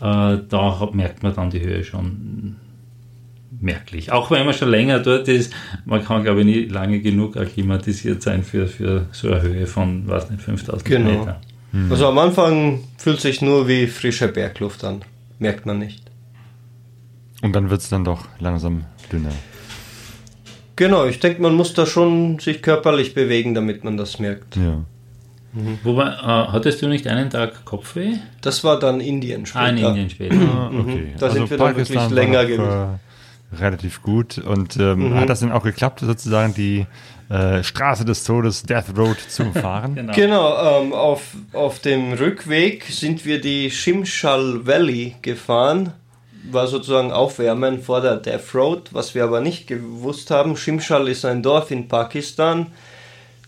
[0.00, 2.56] äh, da hat, merkt man dann die Höhe schon
[3.60, 4.12] merklich.
[4.12, 5.52] Auch wenn man schon länger dort ist,
[5.84, 10.04] man kann glaube ich nie lange genug akklimatisiert sein für, für so eine Höhe von,
[10.06, 11.10] was nicht, 5000 Genau.
[11.20, 11.40] Meter.
[11.90, 15.02] Also am Anfang fühlt sich nur wie frische Bergluft an.
[15.38, 16.02] Merkt man nicht.
[17.42, 19.30] Und dann wird es dann doch langsam dünner.
[20.76, 24.56] Genau, ich denke, man muss da schon sich körperlich bewegen, damit man das merkt.
[24.56, 24.84] Ja.
[25.82, 28.16] Wobei, äh, hattest du nicht einen Tag Kopfweh?
[28.42, 29.64] Das war dann Indien später.
[29.64, 30.36] Ah, in Indien später.
[30.36, 31.14] Ah, okay.
[31.18, 32.98] Da sind wir dann wirklich Pakistan länger war gewesen.
[33.52, 34.38] äh, relativ gut.
[34.38, 36.86] Und ähm, hat das denn auch geklappt, sozusagen die
[37.28, 39.94] äh, Straße des Todes, Death Road, zu umfahren?
[39.94, 40.12] Genau.
[40.12, 41.22] Genau, ähm, auf,
[41.54, 45.92] auf dem Rückweg sind wir die Shimshal Valley gefahren.
[46.50, 50.56] War sozusagen Aufwärmen vor der Death Road, was wir aber nicht gewusst haben.
[50.56, 52.68] Shimshal ist ein Dorf in Pakistan.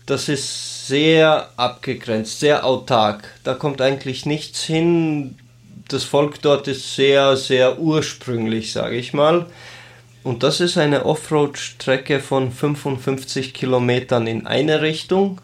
[0.05, 3.23] Das ist sehr abgegrenzt, sehr autark.
[3.43, 5.35] Da kommt eigentlich nichts hin.
[5.87, 9.45] Das Volk dort ist sehr, sehr ursprünglich, sage ich mal.
[10.23, 15.41] Und das ist eine Offroad-Strecke von 55 Kilometern in eine Richtung.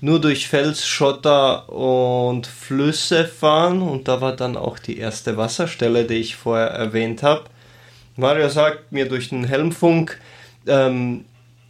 [0.00, 3.82] Nur durch Fels, Schotter und Flüsse fahren.
[3.82, 7.44] Und da war dann auch die erste Wasserstelle, die ich vorher erwähnt habe.
[8.16, 10.18] Mario sagt mir durch den Helmfunk,
[10.66, 11.24] ähm,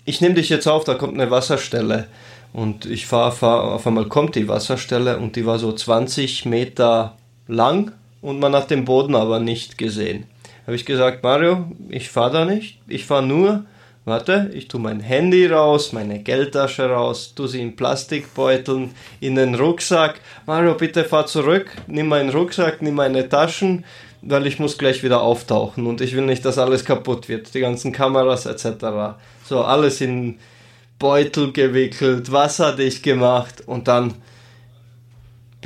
[0.05, 2.07] ich nehme dich jetzt auf, da kommt eine Wasserstelle.
[2.53, 7.17] Und ich fahre, fahr, auf einmal kommt die Wasserstelle und die war so 20 Meter
[7.49, 10.25] lang und man hat den Boden aber nicht gesehen.
[10.67, 13.67] Habe ich gesagt, Mario, ich fahre da nicht, ich fahre nur,
[14.07, 19.57] warte, ich tue mein Handy raus, meine Geldtasche raus, tue sie in Plastikbeuteln, in den
[19.57, 20.21] Rucksack.
[20.47, 23.85] Mario, bitte fahr zurück, nimm meinen Rucksack, nimm meine Taschen,
[24.23, 27.61] weil ich muss gleich wieder auftauchen und ich will nicht, dass alles kaputt wird, die
[27.61, 29.19] ganzen Kameras etc.
[29.45, 30.39] So, alles in
[30.99, 34.15] Beutel gewickelt, wasserdicht gemacht und dann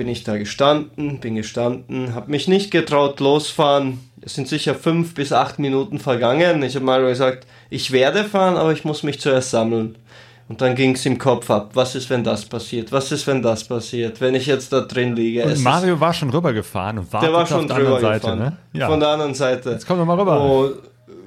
[0.01, 4.01] bin ich da gestanden, bin gestanden, habe mich nicht getraut losfahren.
[4.23, 6.63] Es sind sicher fünf bis acht Minuten vergangen.
[6.63, 9.97] Ich habe mal gesagt, ich werde fahren, aber ich muss mich zuerst sammeln.
[10.49, 11.73] Und dann ging es im Kopf ab.
[11.75, 12.93] Was ist, wenn das passiert?
[12.93, 14.23] Was ist, wenn das passiert?
[14.23, 15.45] Wenn ich jetzt da drin liege?
[15.45, 18.37] Und Mario war schon rübergefahren und wartete der war schon auf der anderen Seite.
[18.37, 18.57] Ne?
[18.73, 18.87] Ja.
[18.89, 19.71] Von der anderen Seite.
[19.73, 20.43] Jetzt komm doch mal rüber.
[20.43, 20.71] Oh,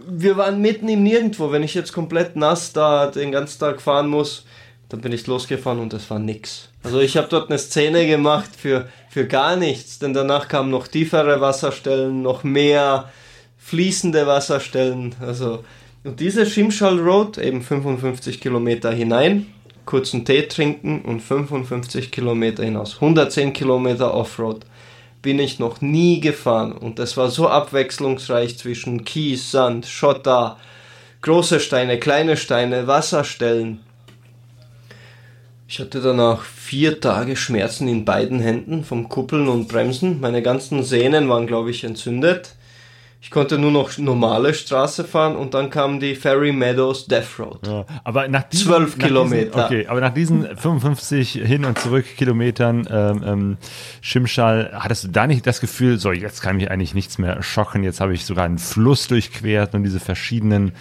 [0.07, 1.51] wir waren mitten im Nirgendwo.
[1.51, 4.45] Wenn ich jetzt komplett nass da den ganzen Tag fahren muss,
[4.89, 6.69] dann bin ich losgefahren und es war nix.
[6.83, 10.87] Also ich habe dort eine Szene gemacht für, für gar nichts, denn danach kamen noch
[10.87, 13.09] tiefere Wasserstellen, noch mehr
[13.57, 15.15] fließende Wasserstellen.
[15.21, 15.63] Also
[16.03, 19.47] und diese Shimshal Road, eben 55 Kilometer hinein,
[19.85, 22.95] kurzen Tee trinken und 55 Kilometer hinaus.
[22.95, 24.65] 110 Kilometer Offroad
[25.21, 30.57] bin ich noch nie gefahren und das war so abwechslungsreich zwischen Kies, Sand, Schotter,
[31.21, 33.79] große Steine, kleine Steine, Wasserstellen.
[35.73, 40.21] Ich hatte danach vier Tage Schmerzen in beiden Händen vom Kuppeln und Bremsen.
[40.21, 42.53] Meine ganzen Sehnen waren, glaube ich, entzündet.
[43.23, 47.65] Ich konnte nur noch normale Straße fahren und dann kam die Ferry Meadows Death Road.
[47.65, 49.45] Ja, aber nach diesen, Zwölf nach Kilometer.
[49.45, 53.57] Diesen, okay, aber nach diesen 55 hin und zurück Kilometern ähm, ähm,
[54.01, 57.83] Schimschal, hattest du da nicht das Gefühl, so jetzt kann mich eigentlich nichts mehr schocken,
[57.83, 60.73] jetzt habe ich sogar einen Fluss durchquert und diese verschiedenen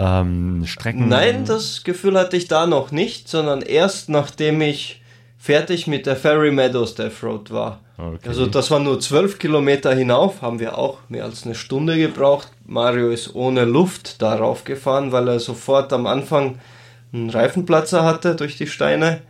[0.00, 1.08] ähm, Strecken.
[1.08, 5.02] Nein, das Gefühl hatte ich da noch nicht, sondern erst nachdem ich
[5.38, 7.80] fertig mit der Ferry Meadows Death Road war.
[7.98, 8.28] Okay.
[8.28, 12.48] Also das waren nur zwölf Kilometer hinauf, haben wir auch mehr als eine Stunde gebraucht.
[12.66, 16.58] Mario ist ohne Luft darauf gefahren, weil er sofort am Anfang
[17.12, 19.20] einen Reifenplatzer hatte durch die Steine.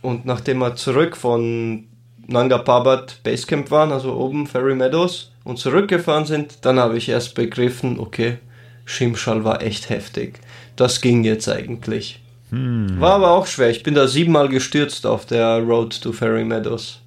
[0.00, 1.88] Und nachdem wir zurück von
[2.28, 7.34] Nanga Parbat Basecamp waren, also oben Ferry Meadows, und zurückgefahren sind, dann habe ich erst
[7.34, 8.38] begriffen, okay,
[8.86, 10.40] Shimshal war echt heftig.
[10.76, 12.22] Das ging jetzt eigentlich.
[12.50, 13.70] War aber auch schwer.
[13.70, 17.00] Ich bin da siebenmal gestürzt auf der Road to Ferry Meadows.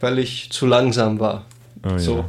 [0.00, 1.46] Weil ich zu langsam war.
[1.82, 1.98] Oh, ja.
[1.98, 2.24] So,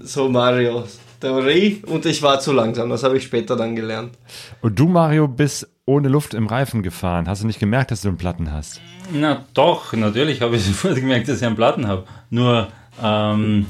[0.00, 2.90] so Marios Theorie und ich war zu langsam.
[2.90, 4.12] Das habe ich später dann gelernt.
[4.60, 7.26] Und du, Mario, bist ohne Luft im Reifen gefahren.
[7.28, 8.80] Hast du nicht gemerkt, dass du einen Platten hast?
[9.12, 12.04] Na doch, natürlich habe ich sofort gemerkt, dass ich einen Platten habe.
[12.30, 12.68] Nur,
[13.02, 13.66] ähm,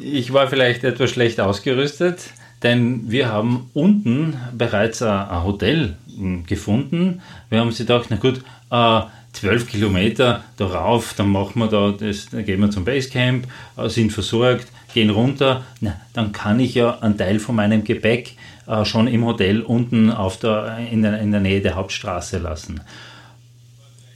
[0.00, 2.30] ich war vielleicht etwas schlecht ausgerüstet,
[2.62, 7.20] denn wir haben unten bereits ein, Hotel m, gefunden.
[7.50, 9.00] Wir haben sich gedacht, na gut, äh,
[9.32, 13.46] 12 Kilometer darauf, dann machen wir da, das, dann gehen wir zum Basecamp,
[13.76, 18.36] äh, sind versorgt, gehen runter, na, dann kann ich ja einen Teil von meinem Gepäck
[18.66, 22.80] äh, schon im Hotel unten auf der, in, der, in der Nähe der Hauptstraße lassen.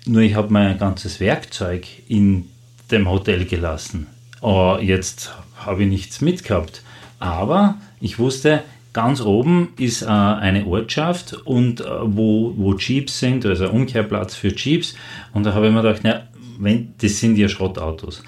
[0.06, 2.48] Nur ich habe mein ganzes Werkzeug in
[2.90, 4.06] dem Hotel gelassen.
[4.40, 6.82] Oh, jetzt habe ich nichts mitgehabt.
[7.18, 8.62] Aber ich wusste,
[8.92, 14.34] ganz oben ist äh, eine Ortschaft und äh, wo, wo Jeeps sind, also ein Umkehrplatz
[14.34, 14.94] für Jeeps.
[15.34, 16.22] Und da habe ich mir gedacht, na,
[16.58, 18.22] wenn, das sind ja Schrottautos.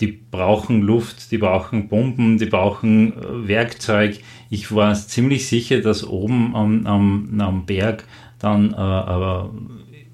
[0.00, 4.18] Die brauchen Luft, die brauchen Bomben, die brauchen äh, Werkzeug.
[4.50, 8.04] Ich war ziemlich sicher, dass oben am, am, am Berg
[8.42, 9.50] dann äh, aber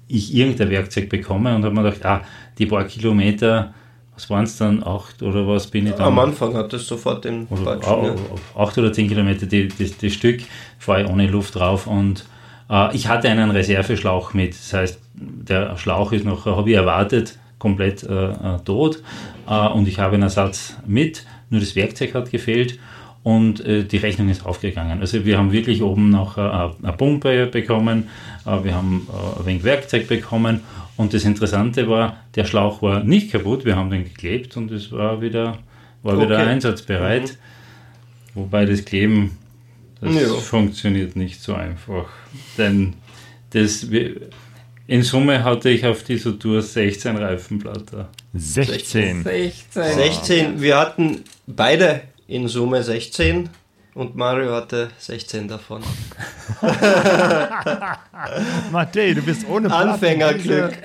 [0.07, 2.21] ich irgendein Werkzeug bekomme und habe mir gedacht, ah,
[2.57, 3.73] die paar Kilometer,
[4.19, 6.07] was waren es dann, acht oder was bin ich dann?
[6.07, 8.15] Am Anfang hat es sofort den oder Batschen, ja.
[8.61, 10.41] acht oder zehn Kilometer die, die, das Stück,
[10.77, 12.25] fahre ich ohne Luft drauf und
[12.69, 14.51] äh, ich hatte einen Reserveschlauch mit.
[14.51, 19.01] Das heißt, der Schlauch ist noch, habe ich erwartet, komplett äh, äh, tot
[19.47, 22.77] äh, und ich habe einen Ersatz mit, nur das Werkzeug hat gefehlt
[23.23, 24.99] und äh, die Rechnung ist aufgegangen.
[25.01, 28.07] Also wir haben wirklich oben noch äh, eine Pumpe bekommen,
[28.45, 30.61] äh, wir haben äh, ein wenig Werkzeug bekommen
[30.95, 34.91] und das Interessante war, der Schlauch war nicht kaputt, wir haben den geklebt und es
[34.91, 35.57] war wieder,
[36.03, 36.47] war wieder Okay.
[36.49, 37.37] einsatzbereit.
[38.35, 39.37] Wobei das Kleben,
[40.01, 40.27] das Ja.
[40.29, 42.05] funktioniert nicht so einfach.
[42.57, 42.93] Denn
[43.51, 44.15] das, wir-
[44.87, 48.09] in Summe hatte ich auf dieser Tour 16 Reifenblätter.
[48.33, 49.23] 16.
[49.23, 49.83] 16.
[49.93, 53.49] 16, wir hatten beide in Summe 16
[53.95, 55.81] und Mario hatte 16 davon.
[58.71, 59.89] Matej, du bist ohne Platten.
[59.89, 60.77] Anfängerglück.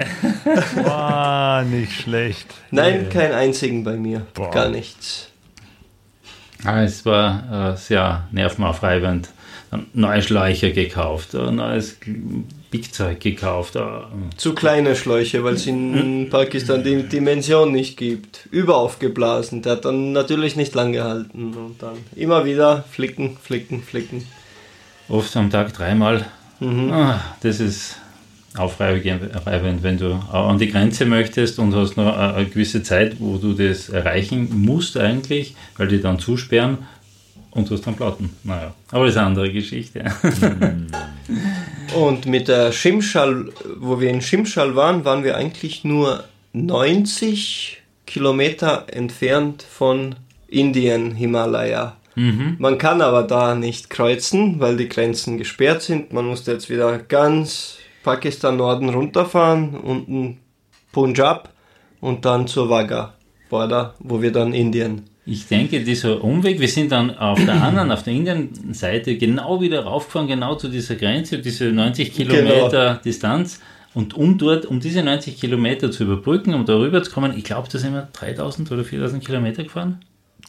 [0.82, 2.46] Boah, nicht schlecht.
[2.70, 4.26] Nein, keinen einzigen bei mir.
[4.32, 4.50] Boah.
[4.50, 5.28] Gar nichts.
[6.64, 9.28] Ah, es war äh, sehr nervenaufreibend.
[9.92, 11.98] Neue Schläuche gekauft, neues
[12.74, 13.76] Bigzeug gekauft.
[13.76, 13.80] Äh,
[14.36, 18.48] Zu kleine Schläuche, weil es in Pakistan die Dimension nicht gibt.
[18.50, 19.62] Überaufgeblasen.
[19.62, 21.54] Der hat dann natürlich nicht lang gehalten.
[21.54, 24.26] Und dann immer wieder flicken, flicken, flicken.
[25.08, 26.26] oft am Tag dreimal.
[26.60, 27.96] Ah, das ist
[28.56, 33.36] aufreibend, wenn du an die Grenze möchtest und hast noch eine eine gewisse Zeit, wo
[33.36, 36.78] du das erreichen musst eigentlich, weil die dann zusperren
[37.54, 38.30] und du hast dann Platten.
[38.42, 40.04] Naja, aber das ist eine andere Geschichte.
[41.94, 48.86] Und mit der Shimshal, wo wir in Shimshal waren, waren wir eigentlich nur 90 Kilometer
[48.90, 50.16] entfernt von
[50.48, 51.96] Indien, Himalaya.
[52.16, 56.12] Man kann aber da nicht kreuzen, weil die Grenzen gesperrt sind.
[56.12, 60.38] Man musste jetzt wieder ganz Pakistan Norden runterfahren, unten
[60.92, 61.52] Punjab
[62.00, 63.14] und dann zur Wagga
[63.48, 65.08] Border, wo wir dann Indien.
[65.26, 69.84] Ich denke, dieser Umweg, wir sind dann auf der anderen, auf der Indienseite genau wieder
[69.84, 73.60] raufgefahren, genau zu dieser Grenze, diese 90 Kilometer Distanz.
[73.94, 77.68] Und um dort, um diese 90 Kilometer zu überbrücken, um darüber zu kommen, ich glaube,
[77.70, 80.00] da sind wir 3000 oder 4000 Kilometer gefahren.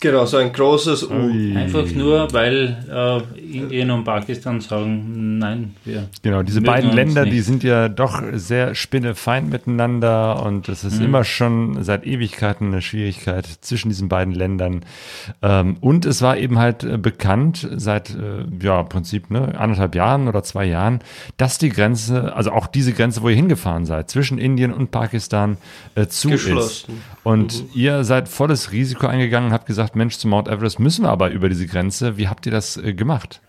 [0.02, 1.14] Genau, so ein großes U.
[1.56, 6.10] Einfach nur, weil äh, Indien und Pakistan sagen, nein, wir.
[6.22, 7.46] Genau, diese beiden uns Länder, die nicht.
[7.46, 10.90] sind ja doch sehr spinnefeind miteinander und es Mhm.
[10.90, 14.82] ist immer schon seit Ewigkeiten eine Schwierigkeit zwischen diesen beiden Ländern.
[15.42, 19.96] Ähm, und es war eben halt äh, bekannt seit, äh, ja, im Prinzip, ne, anderthalb
[19.96, 21.00] Jahren oder zwei Jahren,
[21.38, 25.58] dass die Grenze, also auch diese Grenze, wo ihr hingefahren seid, zwischen Indien und Pakistan
[25.96, 26.88] äh, zu ist.
[27.26, 31.10] Und ihr seid volles Risiko eingegangen und habt gesagt, Mensch, zu Mount Everest müssen wir
[31.10, 32.18] aber über diese Grenze.
[32.18, 33.42] Wie habt ihr das äh, gemacht?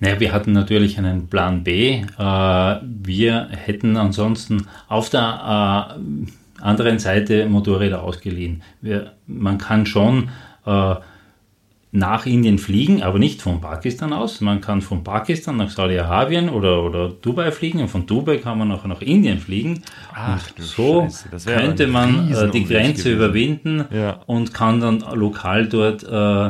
[0.00, 2.02] Naja, wir hatten natürlich einen Plan B.
[2.18, 8.64] Äh, wir hätten ansonsten auf der äh, anderen Seite Motorräder ausgeliehen.
[8.80, 10.30] Wir, man kann schon
[10.66, 10.96] äh,
[11.96, 14.40] nach Indien fliegen, aber nicht von Pakistan aus.
[14.40, 18.70] Man kann von Pakistan nach Saudi-Arabien oder, oder Dubai fliegen und von Dubai kann man
[18.70, 19.82] auch nach Indien fliegen.
[20.14, 21.08] Ach, und so
[21.46, 23.16] könnte man äh, die Grenze gewesen.
[23.16, 24.20] überwinden Ja.
[24.26, 26.46] und kann dann lokal dort äh,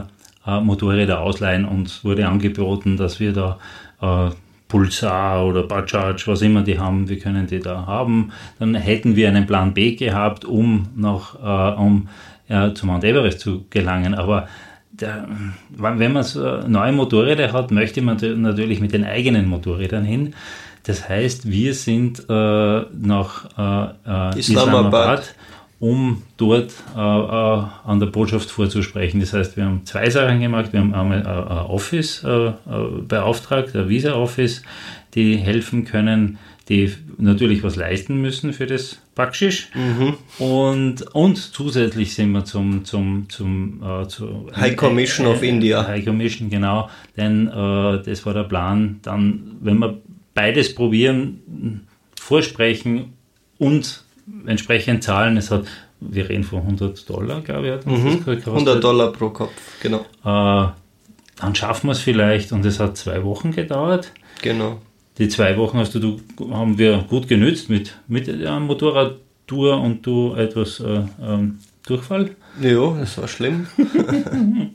[0.47, 1.65] äh, Motorräder ausleihen.
[1.65, 3.59] Uns wurde angeboten, dass wir da
[4.01, 4.31] äh,
[4.69, 8.33] Pulsar oder Bajaj, was immer die haben, wir können die da haben.
[8.59, 12.09] Dann hätten wir einen Plan B gehabt, um noch äh, um
[12.49, 14.15] äh, zu Mount Everest zu gelangen.
[14.15, 14.49] Aber
[15.01, 15.29] der,
[15.71, 20.35] wenn man so neue Motorräder hat, möchte man natürlich mit den eigenen Motorrädern hin.
[20.85, 24.39] Das heißt, wir sind äh, nach äh, äh, Islamabad.
[24.39, 25.35] Islamabad
[25.79, 29.21] um dort äh, äh, an der Botschaft vorzusprechen.
[29.21, 30.73] Das heißt, wir haben zwei Sachen gemacht.
[30.73, 34.63] Wir haben einmal äh, ein Office beauftragt, ein Visa-Office,
[35.15, 36.39] die helfen können,
[36.69, 39.69] die natürlich was leisten müssen für das Backschisch.
[40.39, 45.87] Und, und zusätzlich sind wir zum, zum, zum äh, zu, High Commission of India.
[45.87, 46.91] High Commission, genau.
[47.17, 48.99] Denn äh, das war der Plan.
[49.03, 49.99] Dann, wenn wir
[50.35, 51.87] beides probieren,
[52.21, 53.13] vorsprechen
[53.59, 54.05] und
[54.47, 55.67] entsprechend zahlen, es hat,
[56.01, 58.49] wir reden von 100 Dollar, glaube ich, hat uns das gekostet.
[58.49, 60.01] 100 Dollar pro Kopf, genau.
[60.25, 60.69] Äh,
[61.39, 64.13] dann schaffen wir es vielleicht und es hat zwei Wochen gedauert.
[64.43, 64.81] Genau.
[65.19, 66.21] Die zwei Wochen hast du, du
[66.51, 72.31] haben wir gut genützt mit, mit einer Motorradtour und du etwas äh, ähm, Durchfall?
[72.61, 73.67] Ja, das war schlimm.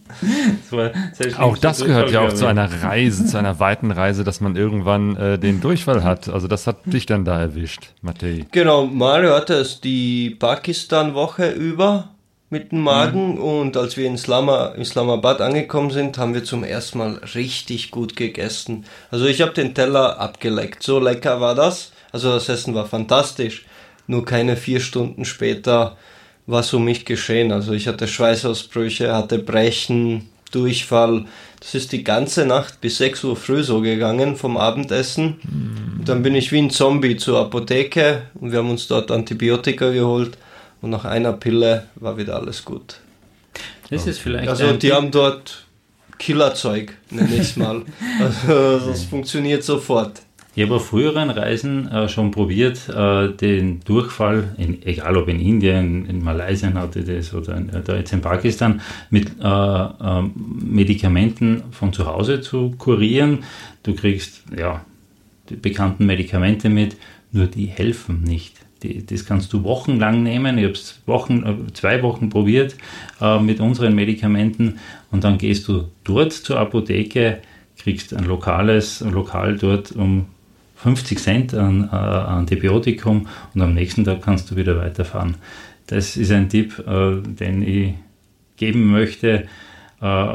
[0.69, 0.91] Das war
[1.39, 5.15] Auch das gehört ja auch zu einer Reise, zu einer weiten Reise, dass man irgendwann
[5.15, 6.27] äh, den Durchfall hat.
[6.27, 8.45] Also das hat dich dann da erwischt, Matej.
[8.51, 12.09] Genau, Mario hatte es die Pakistan-Woche über
[12.51, 13.41] mit dem Magen Mhm.
[13.41, 18.15] und als wir in Islam Islamabad angekommen sind, haben wir zum ersten Mal richtig gut
[18.17, 18.85] gegessen.
[19.09, 21.93] Also ich habe den Teller abgeleckt, so lecker war das.
[22.11, 23.65] Also das Essen war fantastisch.
[24.05, 25.95] Nur keine vier Stunden später
[26.45, 27.53] war es um mich geschehen.
[27.53, 31.25] Also ich hatte Schweißausbrüche, hatte Brechen, Durchfall.
[31.61, 35.39] Das ist die ganze Nacht bis 6 Uhr früh so gegangen vom Abendessen.
[35.99, 39.91] Und dann bin ich wie ein Zombie zur Apotheke und wir haben uns dort Antibiotika
[39.91, 40.37] geholt
[40.81, 42.99] und nach einer Pille war wieder alles gut.
[43.89, 45.65] Das ist vielleicht Also die haben dort
[46.17, 47.83] Killerzeug, nenne ich es mal.
[48.19, 50.21] Also das funktioniert sofort.
[50.53, 55.39] Ich habe auf früheren Reisen äh, schon probiert, äh, den Durchfall, in, egal ob in
[55.39, 59.45] Indien, in Malaysia hatte ich das oder in, äh, da jetzt in Pakistan, mit äh,
[59.47, 63.45] ähm, Medikamenten von zu Hause zu kurieren.
[63.83, 64.83] Du kriegst ja
[65.49, 66.97] die bekannten Medikamente mit,
[67.31, 68.60] nur die helfen nicht.
[68.83, 70.57] Die, das kannst du wochenlang nehmen.
[70.57, 72.75] Ich habe es Wochen, äh, zwei Wochen probiert
[73.19, 74.79] äh, mit unseren Medikamenten
[75.11, 77.39] und dann gehst du dort zur Apotheke,
[77.77, 80.25] kriegst ein lokales ein Lokal dort um
[80.75, 85.35] 50 Cent an äh, Antibiotikum und am nächsten Tag kannst du wieder weiterfahren.
[85.87, 87.93] Das ist ein Tipp, äh, den ich
[88.57, 89.47] geben möchte.
[90.01, 90.27] Äh,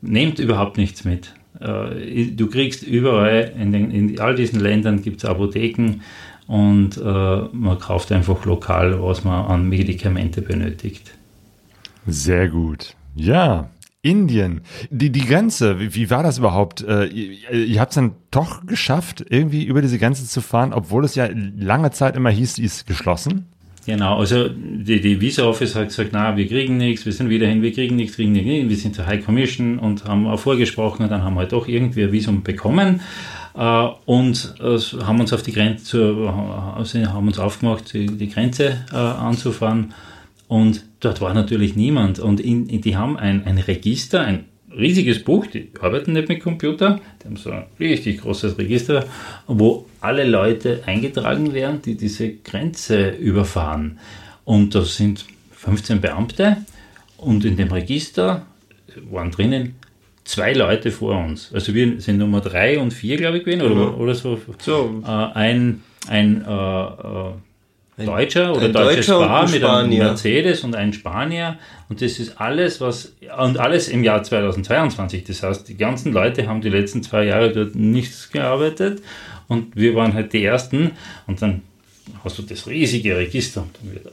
[0.00, 1.34] nehmt überhaupt nichts mit.
[1.60, 6.00] Äh, du kriegst überall, in, den, in all diesen Ländern gibt es Apotheken
[6.46, 7.00] und äh,
[7.52, 11.12] man kauft einfach lokal, was man an Medikamente benötigt.
[12.06, 12.94] Sehr gut.
[13.14, 13.70] Ja,
[14.02, 14.60] Indien.
[14.90, 16.82] Die, die Grenze, wie, wie war das überhaupt?
[16.82, 21.04] Äh, ihr ihr habt es dann doch geschafft, irgendwie über diese Grenze zu fahren, obwohl
[21.04, 21.28] es ja
[21.58, 23.46] lange Zeit immer hieß, die ist geschlossen?
[23.86, 27.46] Genau, also die, die Visa Office hat gesagt, na, wir kriegen nichts, wir sind wieder
[27.46, 31.04] hin, wir kriegen nichts, kriegen nichts, wir sind zur High Commission und haben auch vorgesprochen
[31.04, 33.00] und dann haben wir halt doch irgendwie ein Visum bekommen
[33.56, 36.14] und äh, haben uns auf die Grenze,
[36.76, 39.94] also haben uns aufgemacht, die, Grenze äh, anzufahren
[40.46, 44.44] und dort war natürlich niemand und in, in, die haben ein, ein Register, ein
[44.76, 49.06] riesiges Buch, die arbeiten nicht mit Computer, die haben so ein richtig großes Register,
[49.46, 53.98] wo alle Leute eingetragen werden, die diese Grenze überfahren.
[54.44, 56.58] Und da sind 15 Beamte
[57.16, 58.44] und in dem Register
[59.10, 59.76] waren drinnen
[60.26, 61.50] zwei Leute vor uns.
[61.54, 64.38] Also wir sind Nummer drei und vier, glaube ich, gewesen, oder, oder so.
[64.58, 65.02] So.
[65.04, 69.98] Äh, ein ein äh, äh, Deutscher oder ein Deutscher ein mit einem.
[69.98, 71.58] Mercedes und ein Spanier.
[71.88, 75.24] Und das ist alles, was, und alles im Jahr 2022.
[75.24, 79.02] Das heißt, die ganzen Leute haben die letzten zwei Jahre dort nichts gearbeitet
[79.48, 80.92] und wir waren halt die Ersten.
[81.26, 81.62] Und dann
[82.22, 84.12] hast du das riesige Register und dann wird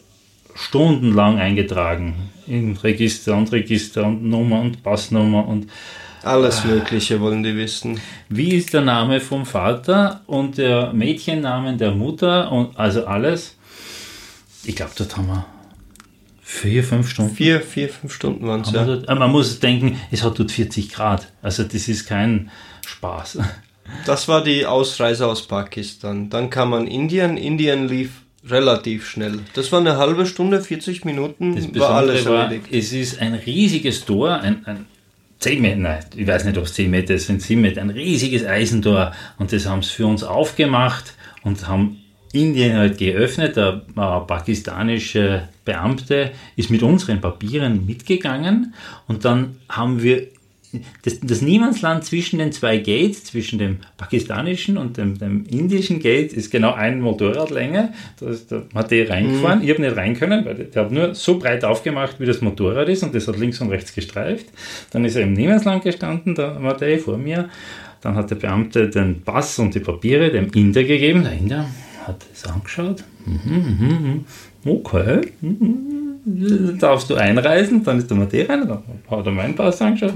[0.55, 5.67] stundenlang eingetragen in Register und Register und Nummer und Passnummer und
[6.23, 7.99] Alles Mögliche wollen die wissen.
[8.29, 13.55] wie ist der Name vom Vater und der Mädchennamen der Mutter und also alles.
[14.63, 15.45] Ich glaube, dort haben wir
[16.41, 17.35] vier, fünf Stunden.
[17.35, 18.85] Vier, vier, fünf Stunden waren es, ja.
[18.85, 21.27] dort, aber man muss denken, es hat dort 40 Grad.
[21.41, 22.49] Also das ist kein
[22.87, 23.39] Spaß.
[24.05, 26.29] Das war die Ausreise aus Pakistan.
[26.29, 27.35] Dann kam man Indien.
[27.35, 29.39] Indien lief relativ schnell.
[29.53, 32.67] Das war eine halbe Stunde, 40 Minuten, Das war alles war, erledigt.
[32.71, 34.85] es ist ein riesiges Tor, ein, ein
[35.43, 38.45] 10 Meter, nein, ich weiß nicht, ob es 10 Meter sind 7 Meter, ein riesiges
[38.45, 41.97] Eisentor und das haben sie für uns aufgemacht und haben
[42.31, 43.57] Indien halt geöffnet.
[43.57, 48.73] Der äh, pakistanische Beamte ist mit unseren Papieren mitgegangen
[49.07, 50.27] und dann haben wir
[51.03, 56.33] das, das Niemandsland zwischen den zwei Gates, zwischen dem pakistanischen und dem, dem indischen Gate,
[56.33, 57.93] ist genau ein Motorradlänge.
[58.19, 58.63] Da ist der
[59.09, 59.63] reingefahren.
[59.63, 62.89] Ich habe nicht rein können, weil der hat nur so breit aufgemacht, wie das Motorrad
[62.89, 64.47] ist und das hat links und rechts gestreift.
[64.91, 67.49] Dann ist er im Niemandsland gestanden, der Matej vor mir.
[68.01, 71.23] Dann hat der Beamte den Pass und die Papiere dem Inder gegeben.
[71.23, 71.69] Der Inder
[72.05, 73.03] hat es angeschaut.
[73.25, 74.25] Mhm, mhm,
[74.65, 74.69] mhm.
[74.69, 75.31] Okay.
[75.41, 76.77] Mhm.
[76.79, 77.83] Darfst du einreisen?
[77.83, 78.67] Dann ist der Matej rein.
[78.67, 80.13] Dann hat er meinen Pass angeschaut.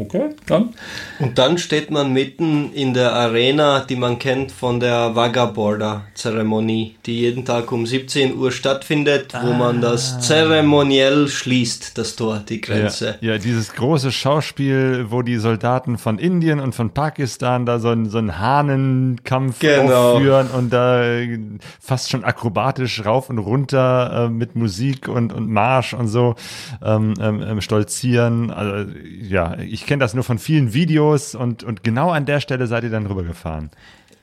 [0.00, 0.70] Okay, dann.
[1.18, 7.20] Und dann steht man mitten in der Arena, die man kennt von der Wagga-Border-Zeremonie, die
[7.20, 13.18] jeden Tag um 17 Uhr stattfindet, wo man das zeremoniell schließt, das Tor, die Grenze.
[13.20, 17.88] Ja, ja, dieses große Schauspiel, wo die Soldaten von Indien und von Pakistan da so
[17.88, 20.14] einen, so einen Hahnenkampf Genau.
[20.14, 21.38] aufführen und da äh,
[21.78, 26.36] fast schon akrobatisch rauf und runter äh, mit Musik und, und Marsch und so
[26.82, 28.50] ähm, ähm, ähm, stolzieren.
[28.50, 28.90] Also,
[29.20, 32.84] ja, ich kenne das nur von vielen Videos und, und genau an der Stelle seid
[32.84, 33.70] ihr dann rübergefahren.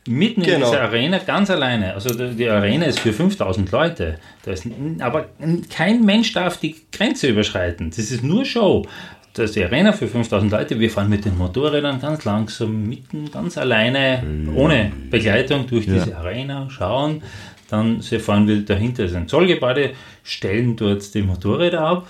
[0.08, 0.68] mitten in Genau.
[0.70, 1.94] dieser Arena ganz alleine.
[1.94, 4.18] Also die Arena ist für 5000 Leute.
[4.44, 4.66] Da ist,
[5.00, 5.26] aber
[5.70, 7.90] kein Mensch darf die Grenze überschreiten.
[7.90, 8.86] Das ist nur Show.
[9.34, 10.80] Das ist die Arena für 5000 Leute.
[10.80, 14.24] Wir fahren mit den Motorrädern ganz langsam, mitten, ganz alleine,
[14.56, 15.94] ohne Begleitung durch Ja.
[15.96, 17.22] diese Arena, schauen.
[17.70, 19.92] Dann sie fahren wir dahinter ist ein Zollgebäude,
[20.24, 22.08] stellen dort die Motorräder ab,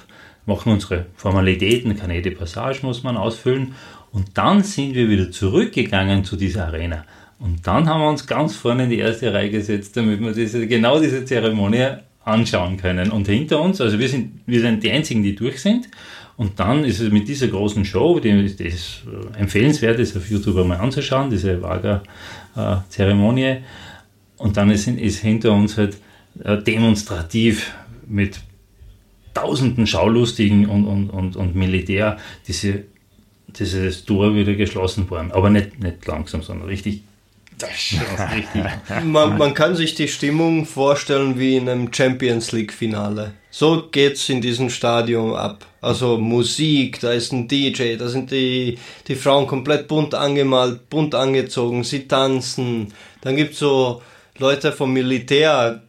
[0.48, 3.76] machen unsere Formalitäten, Canede Passage muss man ausfüllen
[4.11, 7.06] und dann sind wir wieder zurückgegangen zu dieser Arena.
[7.40, 10.65] Und dann haben wir uns ganz vorne in die erste Reihe gesetzt, damit wir diese,
[10.65, 13.11] genau diese Zeremonie anschauen können.
[13.11, 15.88] Und hinter uns, also wir sind, wir sind die Einzigen, die durch sind.
[16.36, 20.57] Und dann ist es mit dieser großen Show, die ist, äh, empfehlenswert, ist auf YouTube
[20.57, 23.57] einmal anzuschauen, diese Vaga-Zeremonie.
[24.38, 25.98] Und dann ist, ist hinter uns halt
[26.44, 27.74] äh, demonstrativ
[28.07, 28.40] mit
[29.38, 32.86] tausenden Schaulustigen und, und, und, und Militär diese,
[33.48, 35.32] dieses Tor wieder geschlossen worden.
[35.32, 37.04] Aber nicht, nicht langsam, sondern richtig.
[37.60, 38.00] Das ist
[38.36, 38.64] richtig.
[39.04, 43.34] Man, man kann sich die Stimmung vorstellen wie in einem Champions League Finale.
[43.50, 45.66] So geht's in diesem Stadion ab.
[45.82, 48.78] Also Musik, da ist ein DJ, da sind die,
[49.08, 52.94] die Frauen komplett bunt angemalt, bunt angezogen, sie tanzen.
[53.22, 54.04] Dann gibt's so
[54.38, 55.82] Leute vom Militär,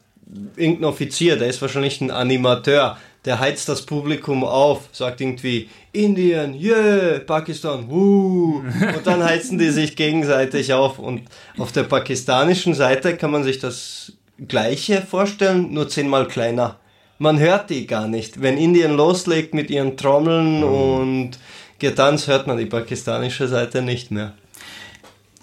[0.56, 2.96] irgendein Offizier, der ist wahrscheinlich ein Animateur,
[3.28, 8.62] der heizt das Publikum auf, sagt irgendwie Indien, yeah, Pakistan, wuh.
[8.96, 10.98] Und dann heizen die sich gegenseitig auf.
[10.98, 11.24] Und
[11.58, 14.14] auf der pakistanischen Seite kann man sich das
[14.48, 16.76] Gleiche vorstellen, nur zehnmal kleiner.
[17.18, 18.40] Man hört die gar nicht.
[18.40, 21.32] Wenn Indien loslegt mit ihren Trommeln und
[21.78, 24.32] Getanz, hört man die pakistanische Seite nicht mehr.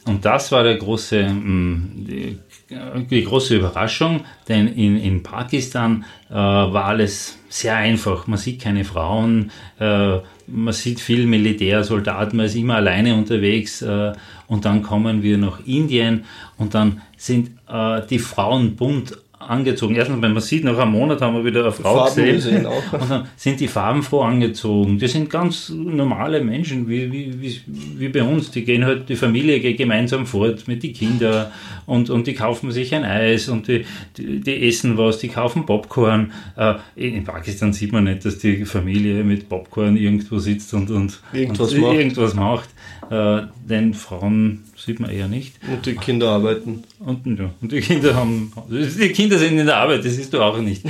[0.05, 2.39] Und das war der große, mm,
[2.69, 8.27] die, große Überraschung, denn in, in Pakistan äh, war alles sehr einfach.
[8.27, 10.17] Man sieht keine Frauen, äh,
[10.47, 13.81] man sieht viel Militärsoldaten, man ist immer alleine unterwegs.
[13.81, 14.13] Äh,
[14.47, 16.25] und dann kommen wir nach Indien
[16.57, 19.17] und dann sind äh, die Frauen bunt
[19.49, 19.95] angezogen.
[19.95, 22.65] Erstens, wenn man sieht, nach einem Monat haben wir wieder eine Frau Farben gesehen.
[22.91, 24.97] Und dann sind die farbenfroh angezogen.
[24.97, 27.61] Die sind ganz normale Menschen, wie, wie, wie,
[27.97, 28.51] wie bei uns.
[28.51, 31.47] Die gehen halt, die Familie geht gemeinsam fort mit den Kindern
[31.85, 33.85] und, und die kaufen sich ein Eis und die,
[34.17, 36.31] die, die essen was, die kaufen Popcorn.
[36.55, 41.19] Äh, in Pakistan sieht man nicht, dass die Familie mit Popcorn irgendwo sitzt und, und,
[41.33, 41.95] Irgendwas und macht.
[41.95, 42.69] irgendwas macht.
[43.09, 45.55] Äh, denn Frauen sieht man eher nicht.
[45.71, 46.83] Und die Kinder arbeiten.
[46.99, 50.41] Und, ja, und die Kinder haben, die Kinder sind in der Arbeit, das siehst du
[50.41, 50.83] auch nicht.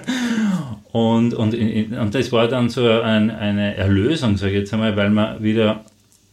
[0.92, 5.10] und, und, und das war dann so ein, eine Erlösung, sage ich jetzt einmal, weil
[5.10, 5.84] man wieder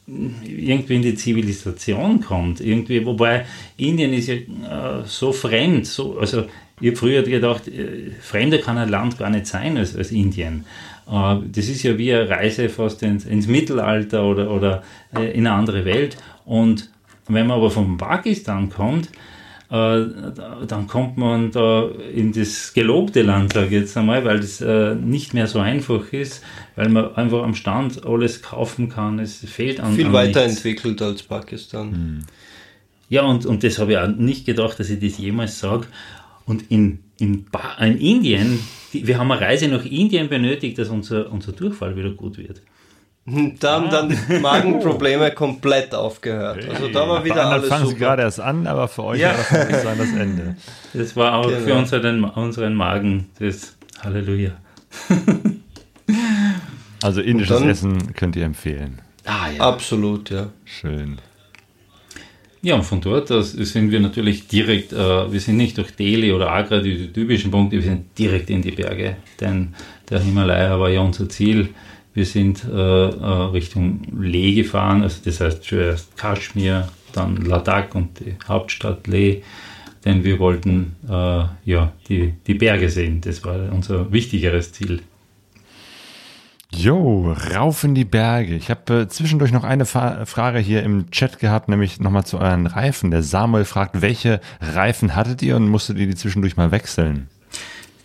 [0.07, 2.61] irgendwie in die Zivilisation kommt.
[2.61, 3.45] Irgendwie, wobei
[3.76, 6.45] Indien ist ja äh, so fremd, so, also
[6.80, 10.65] ich habe früher gedacht, äh, fremder kann ein Land gar nicht sein als, als Indien.
[11.11, 14.84] Äh, das ist ja wie eine Reise fast ins, ins Mittelalter oder, oder
[15.15, 16.18] äh, in eine andere Welt.
[16.48, 16.90] Und
[17.28, 19.10] wenn man aber von Pakistan kommt,
[19.69, 20.06] äh,
[20.65, 24.95] dann kommt man da in das gelobte Land, sage ich jetzt einmal, weil das äh,
[24.95, 26.41] nicht mehr so einfach ist,
[26.78, 29.19] weil man einfach am Stand alles kaufen kann.
[29.19, 32.26] Es fehlt an Viel an weiterentwickelt als Pakistan.
[33.10, 35.88] Ja, und, und das habe ich auch nicht gedacht, dass ich das jemals sage.
[36.45, 37.45] Und in, in,
[37.80, 38.60] in Indien,
[38.94, 42.61] die, wir haben eine Reise nach Indien benötigt, dass unser, unser Durchfall wieder gut wird.
[43.59, 46.65] Da haben dann die Magenprobleme komplett aufgehört.
[46.69, 47.99] Also da war Bei wieder anderen alles fangen sie super.
[48.05, 49.31] gerade erst an, aber für euch Ja.
[49.37, 50.55] war das sein das Ende.
[50.93, 51.79] Das war auch für Genau.
[51.79, 54.51] unseren, unseren Magen das Halleluja.
[57.03, 58.99] Also indisches dann- Essen könnt ihr empfehlen.
[59.25, 59.61] Ah, ja.
[59.61, 60.47] Absolut, ja.
[60.65, 61.19] Schön.
[62.63, 66.31] Ja, und von dort aus sind wir natürlich direkt, äh, wir sind nicht durch Delhi
[66.31, 69.75] oder Agra, die, die typischen Punkte, wir sind direkt in die Berge, denn
[70.09, 71.69] der Himalaya war ja unser Ziel.
[72.18, 78.19] Wir sind äh, äh, Richtung Leh gefahren, also das heißt zuerst Kaschmir, dann Ladakh und
[78.19, 79.44] die Hauptstadt Leh,
[80.03, 83.22] denn wir wollten äh, ja, die, die Berge sehen.
[83.22, 85.03] Das war unser wichtigeres Ziel.
[86.73, 88.56] Jo, rauf in die Berge.
[88.56, 92.39] Ich habe äh, zwischendurch noch eine Fa Frage hier im Chat gehabt, nämlich nochmal zu
[92.39, 93.11] euren Reifen.
[93.11, 97.27] Der Samuel fragt, welche Reifen hattet ihr und musstet ihr die zwischendurch mal wechseln?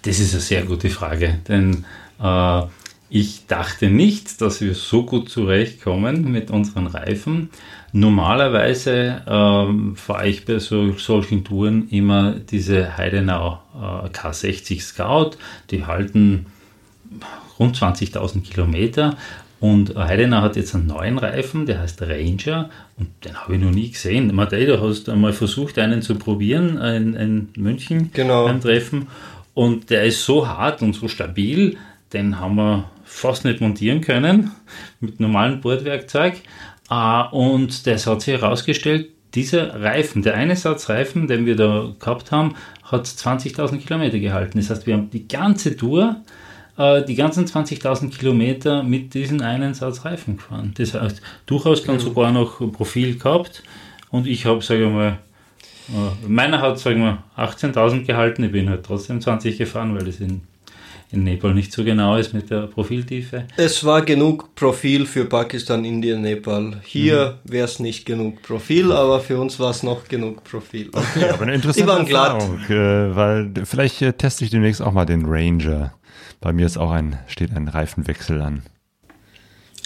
[0.03, 1.87] Das ist eine sehr gute Frage, denn
[2.21, 2.63] äh,
[3.15, 7.51] ich dachte nicht, dass wir so gut zurechtkommen mit unseren Reifen.
[7.93, 15.33] Normalerweise ähm, fahre ich bei so, solchen Touren immer diese Heidenau äh, K60 Scout.
[15.71, 16.47] Die halten
[17.59, 19.19] rund 20.000 Kilometer.
[19.61, 23.71] Und Heidenau hat jetzt einen neuen Reifen, der heißt Ranger und den habe ich noch
[23.71, 24.35] nie gesehen.
[24.35, 28.47] Matej, du hast einmal versucht, einen zu probieren in, in München Genau.
[28.47, 29.09] beim Treffen
[29.53, 31.77] und der ist so hart und so stabil,
[32.13, 34.53] den haben wir fast nicht montieren können
[35.01, 36.35] mit normalem Bordwerkzeug.
[36.91, 41.93] Äh, Und das hat sich herausgestellt, dieser Reifen, der eine Satz Reifen, den wir da
[41.99, 44.59] gehabt haben, hat 20.000 Kilometer gehalten.
[44.59, 46.17] Das heißt, wir haben die ganze Tour,
[46.77, 50.75] äh, die ganzen 20.000 Kilometer mit diesem einen Satz Reifen gefahren.
[50.77, 53.63] Das heißt, du hast dann sogar noch ein Profil gehabt
[54.11, 55.19] und ich habe, sage ich mal,
[55.89, 58.45] äh, meiner hat, sagen wir, 18.000 gehalten.
[58.45, 60.43] Ich bin halt trotzdem 20 gefahren, weil das in,
[61.13, 63.45] in Nepal nicht so genau ist mit der Profiltiefe.
[63.57, 66.81] Es war genug Profil für Pakistan, Indien, Nepal.
[66.85, 67.53] Hier Mhm.
[67.53, 70.91] wäre es nicht genug Profil, aber für uns war es noch genug Profil.
[71.21, 72.35] Ja, aber eine interessante Die waren glatt.
[72.35, 75.93] Erfahrung, äh, weil vielleicht äh, teste ich demnächst auch mal den Ranger.
[76.41, 78.63] Bei mir ist auch ein, steht ein Reifenwechsel an.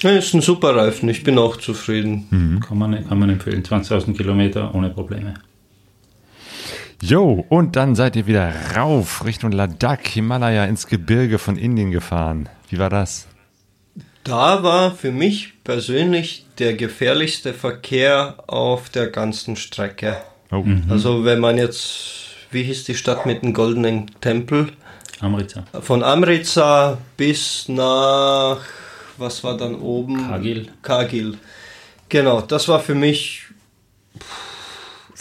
[0.03, 2.61] Ja, ist ein super Reifen, ich bin auch zufrieden.
[2.67, 3.63] Kann, man, kann man empfehlen.
[3.63, 5.35] 20.000 Kilometer ohne Probleme.
[7.03, 12.49] Jo, und dann seid ihr wieder rauf Richtung Ladakh, Himalaya, ins Gebirge von Indien gefahren.
[12.69, 13.27] Wie war das?
[14.25, 20.17] Da war für mich persönlich der gefährlichste Verkehr auf der ganzen Strecke.
[20.51, 20.65] Oh.
[20.89, 24.73] Also wenn man jetzt, wie hieß die Stadt mit dem goldenen Tempel?
[25.21, 25.65] Amritsar.
[25.81, 28.59] Von Amritsar bis nach,
[29.17, 30.29] was war dann oben?
[30.29, 30.69] Kargil.
[30.83, 31.39] Kargil.
[32.09, 33.45] Genau, das war für mich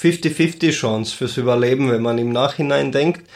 [0.06, 3.28] 50-50 Chance fürs Überleben, wenn man im Nachhinein denkt.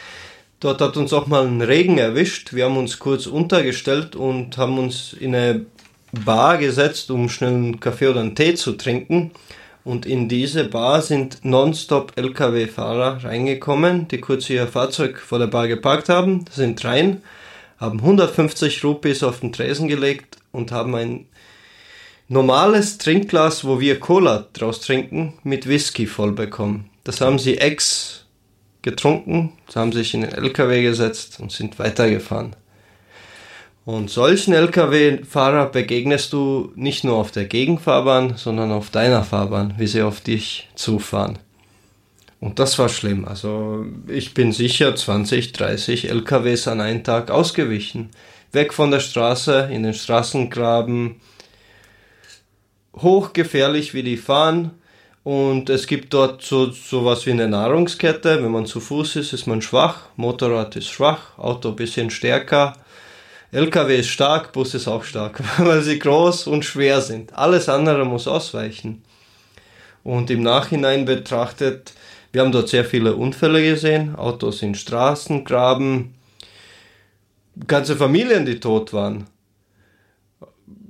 [0.60, 2.52] Dort hat uns auch mal ein Regen erwischt.
[2.52, 5.66] Wir haben uns kurz untergestellt und haben uns in eine
[6.12, 9.32] Bar gesetzt, um schnell einen Kaffee oder einen Tee zu trinken.
[9.82, 15.66] Und in diese Bar sind nonstop LKW-Fahrer reingekommen, die kurz ihr Fahrzeug vor der Bar
[15.66, 17.22] geparkt haben, sind rein,
[17.78, 21.26] haben 150 Rupees auf den Tresen gelegt und haben ein
[22.30, 26.88] normales Trinkglas, wo wir Cola draus trinken, mit Whisky voll bekommen.
[27.04, 28.24] Das haben sie ex
[28.82, 32.54] getrunken, haben sich in den LKW gesetzt und sind weitergefahren.
[33.84, 39.88] Und solchen LKW-Fahrer begegnest du nicht nur auf der Gegenfahrbahn, sondern auf deiner Fahrbahn, wie
[39.88, 41.38] sie auf dich zufahren.
[42.38, 43.24] Und das war schlimm.
[43.24, 48.10] Also ich bin sicher 20, 30 LKWs an einem Tag ausgewichen.
[48.52, 51.16] Weg von der Straße, in den Straßengraben.
[53.02, 54.72] Hochgefährlich, wie die fahren.
[55.22, 58.42] Und es gibt dort so sowas wie eine Nahrungskette.
[58.42, 60.06] Wenn man zu Fuß ist, ist man schwach.
[60.16, 62.74] Motorrad ist schwach, Auto ein bisschen stärker.
[63.52, 67.34] LKW ist stark, Bus ist auch stark, weil sie groß und schwer sind.
[67.34, 69.02] Alles andere muss ausweichen.
[70.04, 71.92] Und im Nachhinein betrachtet,
[72.32, 76.14] wir haben dort sehr viele Unfälle gesehen, Autos in Straßengraben,
[77.66, 79.26] ganze Familien, die tot waren.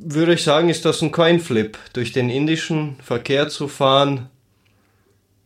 [0.03, 4.31] Würde ich sagen, ist das ein Coinflip, durch den indischen Verkehr zu fahren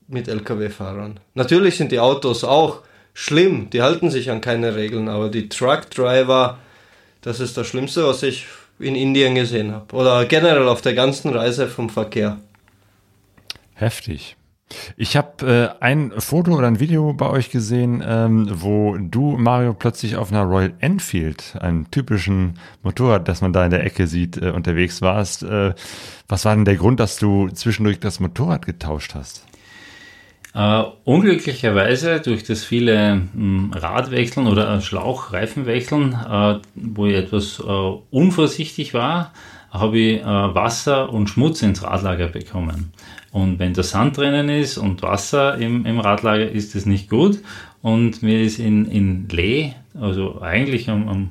[0.06, 1.18] mit Lkw-Fahrern.
[1.34, 2.82] Natürlich sind die Autos auch
[3.14, 6.58] schlimm, die halten sich an keine Regeln, aber die Truck-Driver,
[7.20, 8.46] das ist das Schlimmste, was ich
[8.78, 9.94] in Indien gesehen habe.
[9.94, 12.38] Oder generell auf der ganzen Reise vom Verkehr.
[13.74, 14.36] Heftig.
[14.96, 19.74] Ich habe äh, ein Foto oder ein Video bei euch gesehen, ähm, wo du, Mario,
[19.74, 24.36] plötzlich auf einer Royal Enfield, einem typischen Motorrad, das man da in der Ecke sieht,
[24.36, 25.42] äh, unterwegs warst.
[25.42, 25.74] Äh,
[26.28, 29.46] was war denn der Grund, dass du zwischendurch das Motorrad getauscht hast?
[30.54, 37.62] Äh, unglücklicherweise durch das viele mh, Radwechseln oder Schlauchreifenwechseln, äh, wo ich etwas äh,
[38.10, 39.32] unvorsichtig war,
[39.70, 42.92] habe ich äh, Wasser und Schmutz ins Radlager bekommen.
[43.34, 47.40] Und wenn da Sand drinnen ist und Wasser im, im Radlager, ist das nicht gut.
[47.82, 51.30] Und mir ist in, in Leh, also eigentlich am, am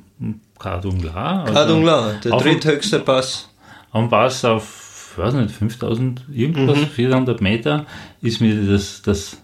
[0.58, 3.48] Kadungla, also Kadungla, der dritthöchste Pass.
[3.90, 7.86] am Pass auf, ich weiß nicht, 5000 irgendwas, 400 Meter,
[8.20, 9.38] ist mir das, das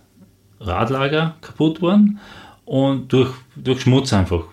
[0.60, 2.20] Radlager kaputt worden
[2.66, 4.44] und durch, durch Schmutz einfach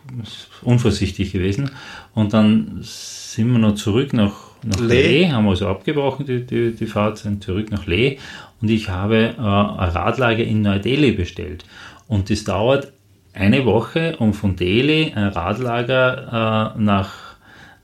[0.62, 1.72] unvorsichtig gewesen.
[2.14, 5.24] Und dann sind wir noch zurück nach, nach Leh.
[5.24, 8.18] Leh, haben also abgebrochen die, die, die Fahrt, sind zurück nach Leh
[8.62, 11.66] und ich habe äh, ein Radlager in Neu-Delhi bestellt.
[12.08, 12.92] Und das dauert
[13.34, 17.14] eine Woche, um von Delhi ein Radlager äh, nach,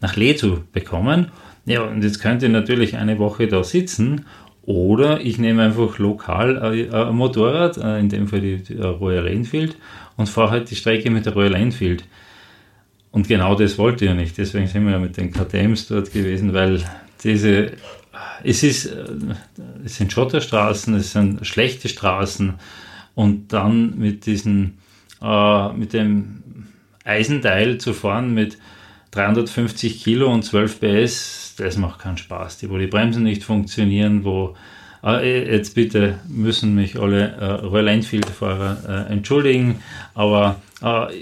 [0.02, 1.28] nach Leh zu bekommen.
[1.66, 4.26] Ja, und jetzt könnte ich natürlich eine Woche da sitzen
[4.66, 9.28] oder ich nehme einfach lokal äh, ein Motorrad, äh, in dem Fall die, die Royal
[9.28, 9.78] Enfield,
[10.18, 12.06] und fahre halt die Strecke mit der Royal Enfield.
[13.14, 14.40] Und genau das wollte ich ja nicht.
[14.40, 16.84] Deswegen sind wir ja mit den KTMs dort gewesen, weil
[17.24, 17.74] diese,
[18.44, 18.92] es ist,
[19.86, 22.56] es sind Schotterstraßen, es sind schlechte Straßen
[23.14, 24.80] und dann mit diesen,
[25.22, 26.42] äh, mit dem
[27.06, 28.58] Eisenteil zu fahren mit
[29.12, 32.58] 350 Kilo und 12 PS, das macht keinen Spaß.
[32.58, 34.56] Die, wo die Bremsen nicht funktionieren, wo
[35.04, 39.84] äh, jetzt bitte müssen mich alle äh, Royal Enfield-Fahrer äh, entschuldigen,
[40.16, 41.14] aber äh,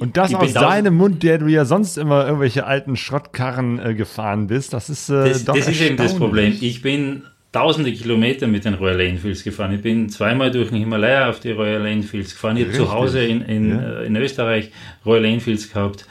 [0.00, 3.94] Und das ich aus deinem Mund, der du ja sonst immer irgendwelche alten Schrottkarren äh,
[3.94, 6.14] gefahren bist, das ist äh, das, doch das ist eben das.
[6.16, 6.56] Problem.
[6.60, 7.22] Ich bin
[7.52, 9.72] tausende Kilometer mit den Royal Enfields gefahren.
[9.72, 12.56] Ich bin zweimal durch den Himalaya auf die Royal Enfields gefahren.
[12.56, 14.00] Ich habe zu Hause in, in, Ja.
[14.00, 14.70] äh, in Österreich
[15.06, 16.06] Royal Enfields gehabt.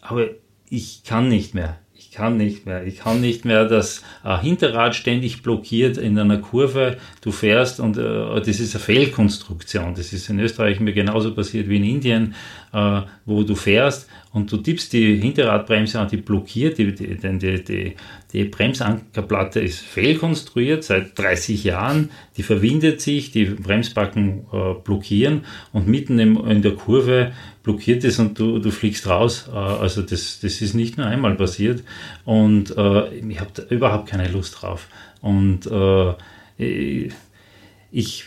[0.00, 0.26] Aber
[0.68, 1.78] ich kann nicht mehr.
[2.12, 2.86] Ich kann nicht mehr.
[2.86, 6.98] Ich kann nicht mehr das äh, Hinterrad ständig blockiert in einer Kurve.
[7.22, 9.94] Du fährst und äh, das ist eine Fehlkonstruktion.
[9.94, 12.34] Das ist in Österreich mir genauso passiert wie in Indien,
[12.74, 17.64] äh, wo du fährst und du tippst die Hinterradbremse an, die blockiert, die, die, die,
[17.64, 17.96] die,
[18.32, 25.86] die Bremsankerplatte ist fehlkonstruiert seit 30 Jahren, die verwindet sich, die Bremsbacken äh, blockieren und
[25.86, 27.32] mitten im, in der Kurve
[27.62, 29.48] blockiert es und du, du fliegst raus.
[29.52, 31.82] Äh, also das, das ist nicht nur einmal passiert
[32.24, 34.88] und äh, ich habe da überhaupt keine Lust drauf.
[35.20, 36.14] Und äh,
[36.58, 37.12] ich-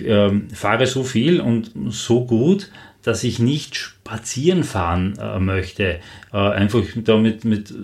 [0.05, 2.71] ähm, fahre so viel und so gut,
[3.03, 5.99] dass ich nicht spazieren fahren äh, möchte.
[6.33, 7.75] Äh, einfach da mit, äh,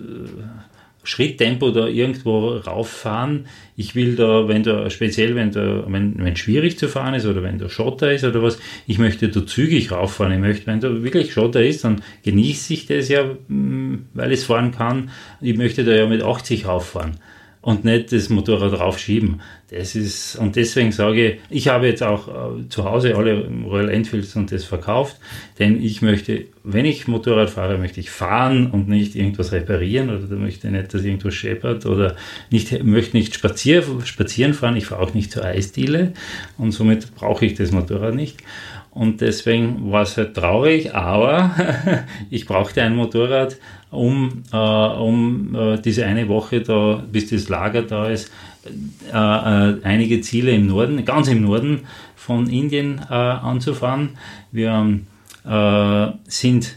[1.04, 3.46] Schritttempo da irgendwo rauffahren.
[3.76, 7.42] Ich will da, wenn da, speziell wenn da, wenn, wenn schwierig zu fahren ist oder
[7.42, 10.32] wenn da Schotter ist oder was, ich möchte da zügig rauffahren.
[10.32, 14.40] Ich möchte, wenn da wirklich Schotter ist, dann genieße ich das ja, mh, weil ich
[14.40, 15.10] es fahren kann.
[15.40, 17.16] Ich möchte da ja mit 80 rauffahren
[17.62, 19.40] und nicht das Motorrad raufschieben.
[19.74, 23.88] Das ist, und deswegen sage ich, ich habe jetzt auch äh, zu Hause alle Royal
[23.88, 25.16] Enfields und das verkauft,
[25.58, 30.26] denn ich möchte, wenn ich Motorrad fahre, möchte ich fahren und nicht irgendwas reparieren oder
[30.26, 32.16] da möchte ich nicht, dass irgendwas scheppert oder
[32.50, 36.12] nicht, möchte nicht spazier, spazieren fahren, ich fahre auch nicht zur Eisdiele
[36.58, 38.42] und somit brauche ich das Motorrad nicht.
[38.90, 43.56] Und deswegen war es halt traurig, aber ich brauchte ein Motorrad,
[43.90, 48.30] um, äh, um äh, diese eine Woche da, bis das Lager da ist,
[48.64, 51.80] äh, äh, einige Ziele im Norden, ganz im Norden
[52.14, 54.10] von Indien äh, anzufahren.
[54.52, 55.00] Wir
[55.44, 56.76] äh, sind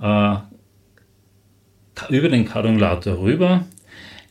[0.00, 0.36] äh,
[2.08, 3.66] über den Kadunglator rüber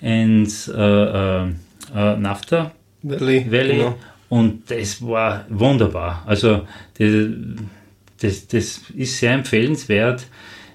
[0.01, 1.45] ins äh,
[1.93, 2.71] Nafta
[3.03, 3.51] Valley.
[3.51, 3.95] Valley genau.
[4.29, 6.23] und das war wunderbar.
[6.25, 6.65] Also
[6.97, 7.27] das,
[8.19, 10.25] das, das ist sehr empfehlenswert.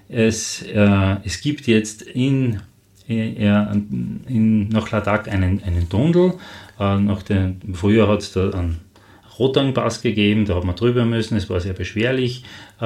[0.07, 2.61] Es, es gibt jetzt in,
[3.07, 6.33] in, in, nach Ladakh einen, einen Tunnel.
[6.79, 8.79] Äh, nach den, früher hat es da einen
[9.37, 12.45] Rotangpass gegeben, da hat man drüber müssen, es war sehr beschwerlich,
[12.81, 12.85] äh,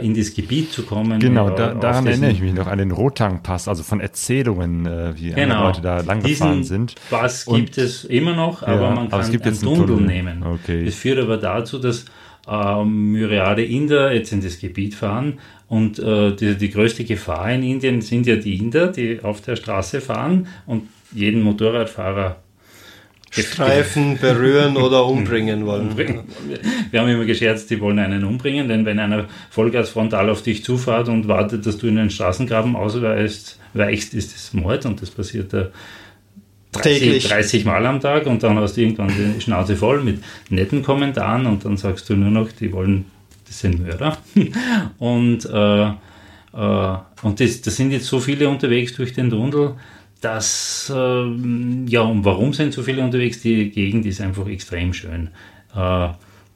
[0.00, 1.20] äh, in das Gebiet zu kommen.
[1.20, 4.86] Genau, Äh, da, auf daran erinnere ich mich noch an den Rotang-Pass, also von Erzählungen,
[4.86, 5.64] äh, wie Genau.
[5.64, 6.94] Leute da lang gefahren sind.
[7.10, 9.64] Pass Und- gibt es immer noch, aber Ja, man aber kann es gibt einen einen
[9.64, 10.06] Tunnel, Tunnel.
[10.06, 10.42] nehmen.
[10.42, 10.84] Okay.
[10.86, 12.06] Das führt aber dazu, dass
[12.48, 15.38] äh, Myriade Inder jetzt in das Gebiet fahren.
[15.68, 19.56] Und äh, die, die größte Gefahr in Indien sind ja die Inder, die auf der
[19.56, 22.36] Straße fahren und jeden Motorradfahrer
[23.30, 25.96] Streifen berühren oder umbringen wollen.
[25.96, 30.62] Wir haben immer gescherzt, die wollen einen umbringen, denn wenn einer Vollgas frontal auf dich
[30.62, 35.10] zufährt und wartet, dass du in den Straßengraben ausweichst, weichst, ist das Mord und das
[35.10, 35.70] passiert da
[36.72, 37.28] 30, Täglich.
[37.28, 41.46] 30 Mal am Tag und dann hast du irgendwann die Schnauze voll mit netten Kommentaren
[41.46, 43.04] und dann sagst du nur noch, die wollen,
[43.46, 44.16] das sind Mörder.
[44.98, 45.86] Und, äh,
[46.54, 49.74] äh, und das, das sind jetzt so viele unterwegs durch den Tunnel,
[50.20, 53.40] dass, ähm, ja, und warum sind so viele unterwegs?
[53.42, 55.30] Die Gegend ist einfach extrem schön.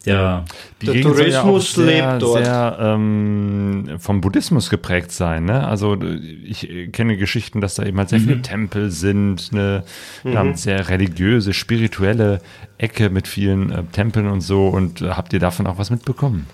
[0.07, 0.45] Der,
[0.81, 2.45] Die Der soll ja Tourismus sehr, lebt dort.
[2.45, 5.45] Sehr ähm, vom Buddhismus geprägt sein.
[5.47, 5.67] Ne?
[5.67, 5.99] Also
[6.45, 9.85] ich kenne Geschichten, dass da eben halt sehr viele Tempel sind, eine
[10.25, 12.41] ja, sehr religiöse, spirituelle
[12.79, 14.69] Ecke mit vielen äh, Tempeln und so.
[14.69, 16.47] Und äh, habt ihr davon auch was mitbekommen?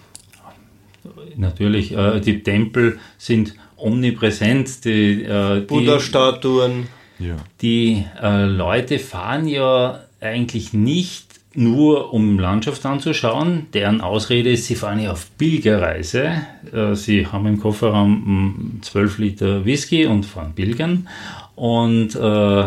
[1.37, 4.85] natürlich, äh, die Tempel sind omnipräsent.
[4.85, 6.89] Die, äh, die, Buddha-Statuen.
[7.19, 7.37] Ja.
[7.61, 13.67] die äh, Leute fahren ja eigentlich nicht nur um Landschaft anzuschauen.
[13.75, 16.43] Deren Ausrede ist, sie fahren ja auf Pilgerreise.
[16.73, 21.09] Äh, sie haben im Kofferraum mm, 12 Liter Whisky und fahren pilgern.
[21.55, 22.65] Und äh,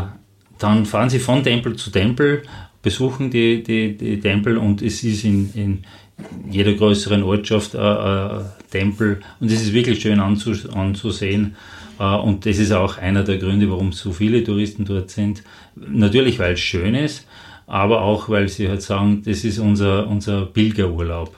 [0.59, 2.43] dann fahren sie von Tempel zu Tempel,
[2.81, 5.83] besuchen die, die, die Tempel und es ist in, in
[6.49, 8.41] jeder größeren Ortschaft äh, äh,
[8.71, 11.55] Tempel und es ist wirklich schön anzus anzusehen.
[11.99, 15.43] Äh, und das ist auch einer der Gründe, warum so viele Touristen dort sind.
[15.75, 17.27] Natürlich, weil es schön ist,
[17.67, 21.35] aber auch, weil sie halt sagen, das ist unser, unser Pilgerurlaub.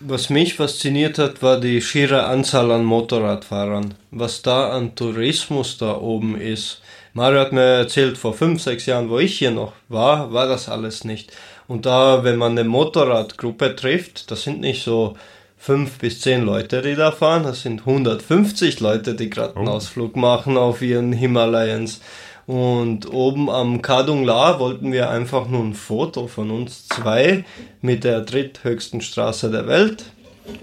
[0.00, 3.94] Was mich fasziniert hat, war die schiere Anzahl an Motorradfahrern.
[4.10, 6.82] Was da an Tourismus da oben ist.
[7.14, 10.68] Mario hat mir erzählt, vor fünf, sechs Jahren, wo ich hier noch war, war das
[10.68, 11.30] alles nicht.
[11.68, 15.16] Und da, wenn man eine Motorradgruppe trifft, das sind nicht so
[15.56, 20.16] fünf bis zehn Leute, die da fahren, das sind 150 Leute, die gerade einen Ausflug
[20.16, 22.00] machen auf ihren Himalayans.
[22.46, 27.44] Und oben am Kadung La wollten wir einfach nur ein Foto von uns zwei
[27.80, 30.04] mit der dritthöchsten Straße der Welt.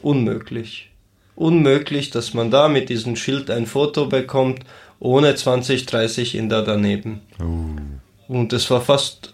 [0.02, 0.90] Unmöglich.
[1.36, 4.64] Unmöglich, dass man da mit diesem Schild ein Foto bekommt,
[5.00, 7.22] ohne 20, 30 Inder daneben.
[8.28, 9.34] Und es war fast,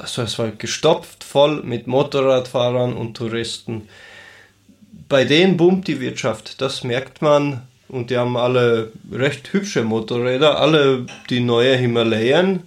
[0.00, 3.88] also es war gestopft voll mit Motorradfahrern und Touristen.
[5.08, 7.62] Bei denen boomt die Wirtschaft, das merkt man.
[7.88, 12.62] Und die haben alle recht hübsche Motorräder, alle die neue Himalayan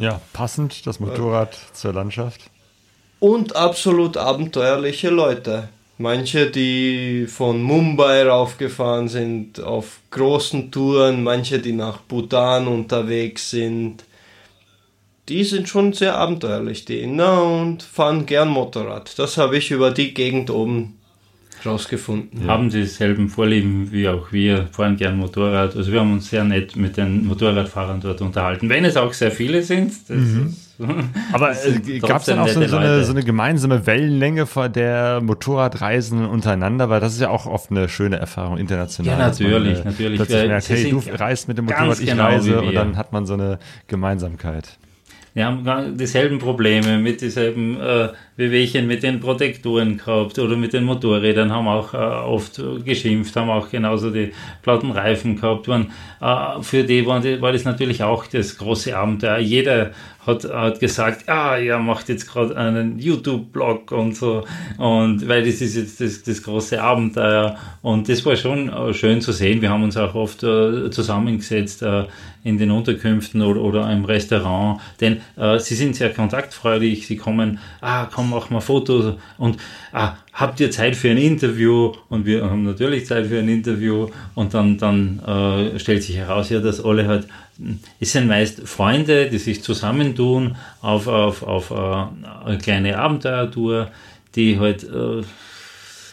[0.00, 2.40] Ja, passend das Motorrad zur Landschaft.
[3.20, 5.68] und absolut abenteuerliche Leute.
[5.96, 14.04] Manche, die von Mumbai raufgefahren sind auf großen Touren, manche, die nach Bhutan unterwegs sind.
[15.28, 19.18] Die sind schon sehr abenteuerlich, die Inder, und fahren gern Motorrad.
[19.18, 20.98] Das habe ich über die Gegend oben
[21.66, 22.46] rausgefunden.
[22.46, 25.76] Haben dieselben Vorlieben wie auch wir, fahren gern Motorrad.
[25.76, 28.68] Also wir haben uns sehr nett mit den Motorradfahrern dort unterhalten.
[28.68, 29.92] Wenn es auch sehr viele sind.
[30.08, 30.64] Das ist,
[31.32, 35.20] Aber äh, gab es dann auch so, so, eine, so eine gemeinsame Wellenlänge von der
[35.22, 36.90] Motorradreisen untereinander?
[36.90, 39.18] Weil das ist ja auch oft eine schöne Erfahrung international.
[39.18, 40.16] Ja, dass man, natürlich, natürlich.
[40.18, 43.12] Plötzlich Wir- merkt, hey, du reist mit dem Motorrad, ich genau reise und dann hat
[43.12, 44.78] man so eine Gemeinsamkeit.
[45.34, 50.84] Wir haben dieselben Probleme mit dieselben äh, Wehwehchen mit den Protektoren gehabt oder mit den
[50.84, 54.32] Motorrädern, haben auch äh, oft geschimpft, haben auch genauso die
[54.62, 55.66] platten Reifen gehabt.
[55.66, 55.90] Waren,
[56.20, 59.38] äh, für die war, die war das natürlich auch das große Abenteuer.
[59.38, 59.90] Jeder
[60.26, 64.44] hat, hat gesagt, ah, er macht jetzt gerade einen YouTube-Blog und so.
[64.78, 67.56] Und weil das ist jetzt das, das große Abenteuer.
[67.82, 69.60] Und das war schon äh, schön zu sehen.
[69.60, 72.04] Wir haben uns auch oft äh, zusammengesetzt äh,
[72.42, 74.80] in den Unterkünften oder, oder im Restaurant.
[75.00, 77.06] Denn äh, sie sind sehr kontaktfreudig.
[77.06, 79.14] Sie kommen, ah, komm, mach mal Fotos.
[79.38, 79.58] Und
[79.92, 81.92] ah, habt ihr Zeit für ein Interview?
[82.08, 84.08] Und wir haben natürlich Zeit für ein Interview.
[84.34, 87.26] Und dann, dann äh, stellt sich heraus, ja, dass alle halt
[88.00, 93.90] es sind meist Freunde, die sich zusammentun auf, auf, auf äh, eine kleine Abenteuertour,
[94.34, 95.22] die halt äh,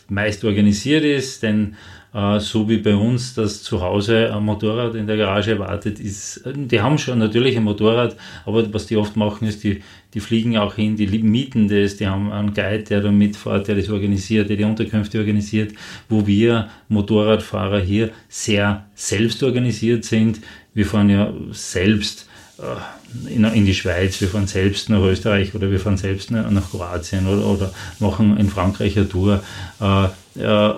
[0.07, 1.75] meist organisiert ist, denn
[2.13, 6.43] äh, so wie bei uns das zu Hause ein Motorrad in der Garage wartet, ist,
[6.45, 9.81] die haben schon natürlich ein Motorrad, aber was die oft machen ist, die,
[10.13, 13.75] die fliegen auch hin, die mieten das, die haben einen Guide, der da mitfährt, der
[13.75, 15.73] das organisiert, der die Unterkünfte organisiert,
[16.09, 20.41] wo wir Motorradfahrer hier sehr selbst organisiert sind.
[20.73, 22.27] Wir fahren ja selbst
[22.57, 27.27] äh, in, die Schweiz, wir fahren selbst nach Österreich oder wir fahren selbst nach Kroatien
[27.27, 29.43] oder, oder machen in Frankreich eine Tour.
[29.81, 30.05] Äh,
[30.39, 30.73] äh,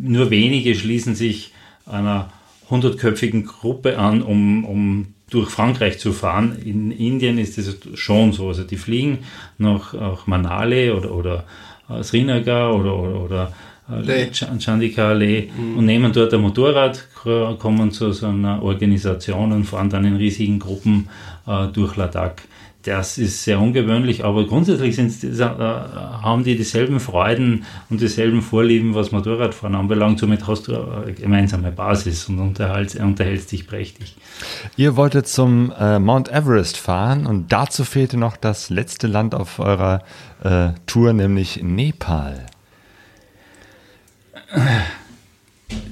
[0.00, 1.52] nur wenige schließen sich
[1.86, 2.32] einer
[2.68, 6.56] hundertköpfigen Gruppe an, um, um durch Frankreich zu fahren.
[6.64, 8.48] In Indien ist es schon so.
[8.48, 9.18] Also die fliegen
[9.58, 11.44] nach, nach Manali oder, oder
[12.02, 13.52] Srinagar oder, oder, oder
[14.06, 17.06] äh, Chandika Leh und nehmen dort ein Motorrad,
[17.58, 21.08] kommen zu so einer Organisation und fahren dann in riesigen Gruppen
[21.46, 22.42] äh, durch Ladakh.
[22.82, 28.94] Das ist sehr ungewöhnlich, aber grundsätzlich sind, äh, haben die dieselben Freuden und dieselben Vorlieben,
[28.94, 30.18] was Motorradfahren anbelangt.
[30.18, 34.16] Somit hast du eine gemeinsame Basis und unterhältst, unterhältst dich prächtig.
[34.78, 39.58] Ihr wolltet zum äh, Mount Everest fahren und dazu fehlte noch das letzte Land auf
[39.58, 40.02] eurer
[40.42, 42.46] äh, Tour, nämlich Nepal.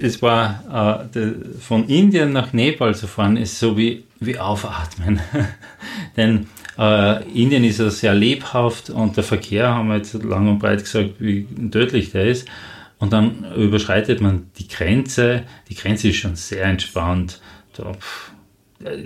[0.00, 5.20] Es war äh, von Indien nach Nepal zu fahren, ist so wie, wie aufatmen.
[6.16, 6.46] Denn
[6.78, 10.80] äh, Indien ist ja sehr lebhaft und der Verkehr, haben wir jetzt lang und breit
[10.80, 12.48] gesagt, wie tödlich der ist.
[12.98, 15.44] Und dann überschreitet man die Grenze.
[15.68, 17.40] Die Grenze ist schon sehr entspannt.
[17.76, 18.32] Da, pff,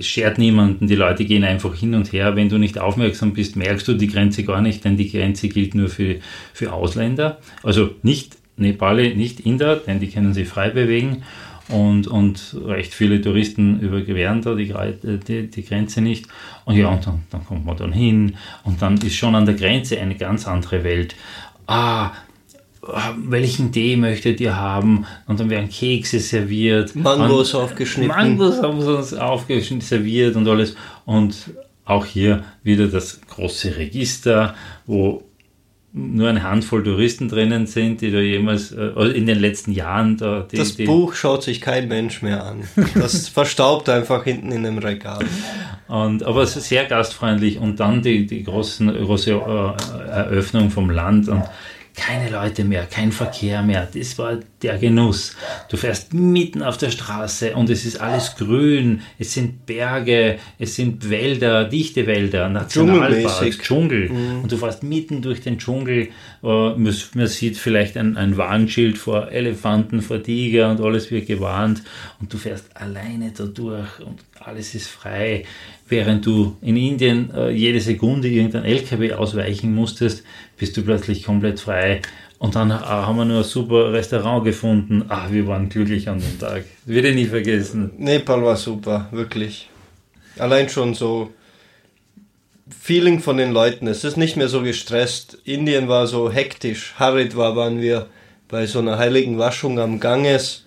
[0.01, 2.37] schert niemanden, die Leute gehen einfach hin und her.
[2.37, 5.75] Wenn du nicht aufmerksam bist, merkst du die Grenze gar nicht, denn die Grenze gilt
[5.75, 6.17] nur für,
[6.53, 7.39] für Ausländer.
[7.63, 11.23] Also nicht Nepali, nicht Inder, denn die können sich frei bewegen.
[11.69, 16.27] Und, und recht viele Touristen überqueren da die, Gre- die, die Grenze nicht.
[16.65, 18.35] Und ja, und dann, dann kommt man dann hin
[18.65, 21.15] und dann ist schon an der Grenze eine ganz andere Welt.
[21.67, 22.11] Ah,
[23.17, 25.07] welchen Tee möchtet ihr haben?
[25.29, 26.97] Und dann werden Kekse serviert.
[26.97, 28.09] Mangos aufgeschnitten.
[28.09, 30.75] Mangos haben sie uns aufgeschnitten, serviert und alles.
[31.05, 31.51] Und
[31.85, 35.23] auch hier wieder das große Register, wo
[35.95, 40.47] nur eine Handvoll Touristen drinnen sind, die da jemals äh, in den letzten Jahren da
[40.51, 42.63] die, Das die, Buch schaut sich kein Mensch mehr an.
[42.95, 45.25] Das verstaubt einfach hinten in dem Regal.
[45.89, 51.45] Und, aber sehr gastfreundlich und dann die, die großen, große äh, Eröffnung vom Land und
[51.95, 53.89] keine Leute mehr, kein Verkehr mehr.
[53.93, 55.37] Das war der Genuss.
[55.69, 59.03] Du fährst mitten auf der Straße und es ist alles grün.
[59.19, 63.59] Es sind Berge, es sind Wälder, dichte Wälder, Nationalparks.
[63.59, 64.11] Dschungel.
[64.43, 66.09] Und du fährst mitten durch den Dschungel.
[66.43, 71.27] Äh, man, man sieht vielleicht ein, ein Warnschild vor Elefanten, vor Tiger und alles wird
[71.27, 71.83] gewarnt.
[72.21, 75.45] Und du fährst alleine da durch und alles ist frei.
[75.89, 80.25] Während du in Indien äh, jede Sekunde irgendein LKW ausweichen musstest,
[80.63, 82.03] bist du plötzlich komplett frei.
[82.39, 85.07] Und dann äh, haben wir nur ein super Restaurant gefunden.
[85.09, 86.67] Ah, wir waren glücklich an dem Tag.
[86.85, 87.91] Wird ich nie vergessen.
[87.99, 89.69] Nepal war super, wirklich.
[90.39, 91.33] Allein schon so
[92.81, 93.89] Feeling von den Leuten.
[93.89, 95.37] Es ist nicht mehr so gestresst.
[95.43, 96.95] Indien war so hektisch.
[96.97, 98.07] Haridwar waren wir
[98.47, 100.65] bei so einer heiligen Waschung am Ganges.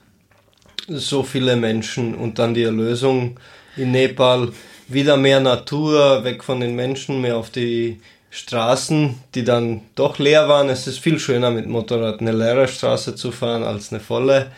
[0.89, 3.39] So viele Menschen und dann die Erlösung
[3.77, 4.51] in Nepal.
[4.89, 8.01] Wieder mehr Natur, weg von den Menschen, mehr auf die
[8.36, 10.68] Straßen, die dann doch leer waren.
[10.68, 14.52] Es ist viel schöner mit Motorrad eine leere Straße zu fahren als eine volle.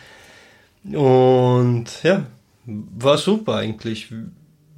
[0.84, 2.24] Und ja,
[2.66, 4.08] war super eigentlich.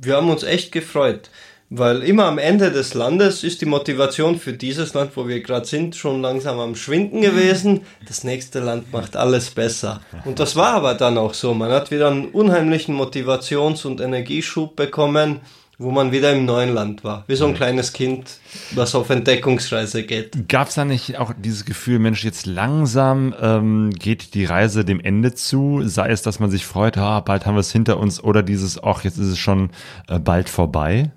[0.00, 1.30] Wir haben uns echt gefreut.
[1.72, 5.66] Weil immer am Ende des Landes ist die Motivation für dieses Land, wo wir gerade
[5.66, 7.82] sind, schon langsam am Schwinden gewesen.
[8.08, 10.00] Das nächste Land macht alles besser.
[10.24, 11.54] Und das war aber dann auch so.
[11.54, 15.40] Man hat wieder einen unheimlichen Motivations- und Energieschub bekommen,
[15.80, 17.24] wo man wieder im neuen Land war.
[17.26, 18.38] Wie so ein kleines Kind,
[18.72, 20.46] was auf Entdeckungsreise geht.
[20.46, 25.00] Gab es da nicht auch dieses Gefühl, Mensch, jetzt langsam ähm, geht die Reise dem
[25.00, 25.80] Ende zu?
[25.84, 28.82] Sei es, dass man sich freut, ah, bald haben wir es hinter uns, oder dieses,
[28.82, 29.70] ach, jetzt ist es schon
[30.06, 31.12] äh, bald vorbei?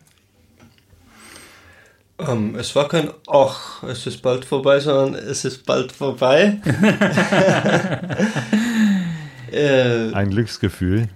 [2.19, 6.61] Ähm, es war kein Ach, es ist bald vorbei, sondern es ist bald vorbei.
[9.51, 11.09] äh, Ein Glücksgefühl.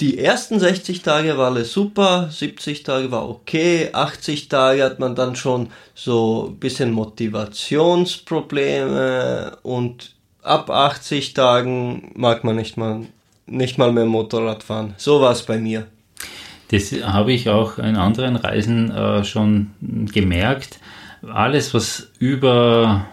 [0.00, 5.14] Die ersten 60 Tage war alles super, 70 Tage war okay, 80 Tage hat man
[5.14, 13.06] dann schon so ein bisschen Motivationsprobleme und ab 80 Tagen mag man nicht mal,
[13.46, 14.92] nicht mal mehr Motorrad fahren.
[14.98, 15.86] So war es bei mir.
[16.70, 19.70] Das habe ich auch in anderen Reisen äh, schon
[20.12, 20.78] gemerkt.
[21.22, 23.06] Alles, was über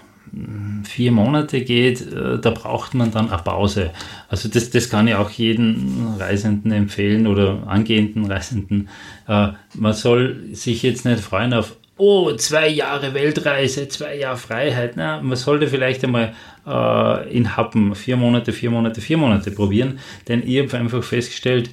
[0.84, 3.92] vier Monate geht, äh, da braucht man dann eine Pause.
[4.30, 8.90] Also das, das kann ich auch jedem Reisenden empfehlen oder angehenden Reisenden.
[9.28, 14.94] Äh, man soll sich jetzt nicht freuen auf, oh, zwei Jahre Weltreise, zwei Jahre Freiheit.
[14.96, 16.34] Na, man sollte vielleicht einmal
[16.66, 21.70] äh, in Happen vier Monate, vier Monate, vier Monate probieren, denn ich habe einfach festgestellt,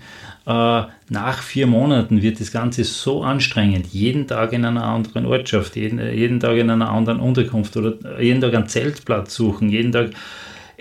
[0.53, 5.99] nach vier Monaten wird das Ganze so anstrengend, jeden Tag in einer anderen Ortschaft, jeden,
[6.15, 10.11] jeden Tag in einer anderen Unterkunft oder jeden Tag einen Zeltplatz suchen, jeden Tag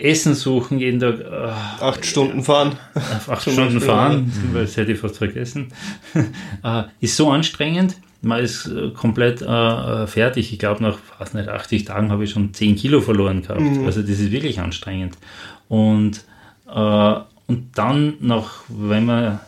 [0.00, 1.20] Essen suchen, jeden Tag.
[1.20, 2.76] Äh, acht Stunden fahren.
[2.94, 4.60] Acht Stunden Beispiel, fahren, ja.
[4.60, 5.68] das hätte ich fast vergessen.
[6.64, 7.96] äh, ist so anstrengend.
[8.22, 10.52] Man ist äh, komplett äh, fertig.
[10.52, 13.60] Ich glaube, nach fast nicht 80 Tagen habe ich schon 10 Kilo verloren gehabt.
[13.60, 13.86] Mhm.
[13.86, 15.16] Also, das ist wirklich anstrengend.
[15.68, 16.24] Und,
[16.74, 17.14] äh,
[17.46, 19.40] und dann noch, wenn man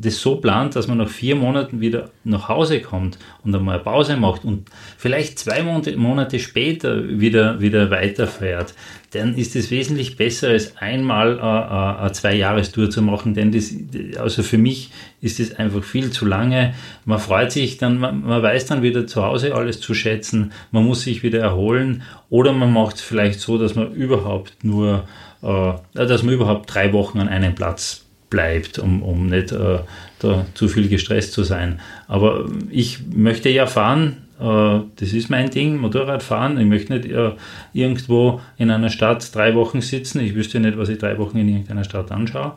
[0.00, 3.84] das so plant, dass man nach vier Monaten wieder nach Hause kommt und einmal eine
[3.84, 8.74] Pause macht und vielleicht zwei Monate später wieder, wieder weiterfährt,
[9.12, 13.74] dann ist es wesentlich besser, als einmal eine, eine Zwei-Jahres-Tour zu machen, denn das,
[14.18, 14.90] also für mich
[15.20, 16.74] ist es einfach viel zu lange.
[17.04, 20.84] Man freut sich dann, man, man weiß dann wieder zu Hause alles zu schätzen, man
[20.84, 25.04] muss sich wieder erholen oder man macht es vielleicht so, dass man überhaupt nur,
[25.42, 29.80] äh, dass man überhaupt drei Wochen an einem Platz bleibt, um, um nicht äh,
[30.20, 31.80] da zu viel gestresst zu sein.
[32.08, 36.58] Aber ich möchte ja fahren, äh, das ist mein Ding, Motorrad fahren.
[36.58, 37.32] Ich möchte nicht äh,
[37.72, 40.20] irgendwo in einer Stadt drei Wochen sitzen.
[40.20, 42.52] Ich wüsste nicht, was ich drei Wochen in irgendeiner Stadt anschaue.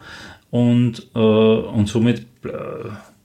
[0.49, 2.49] Und, äh, und somit, äh,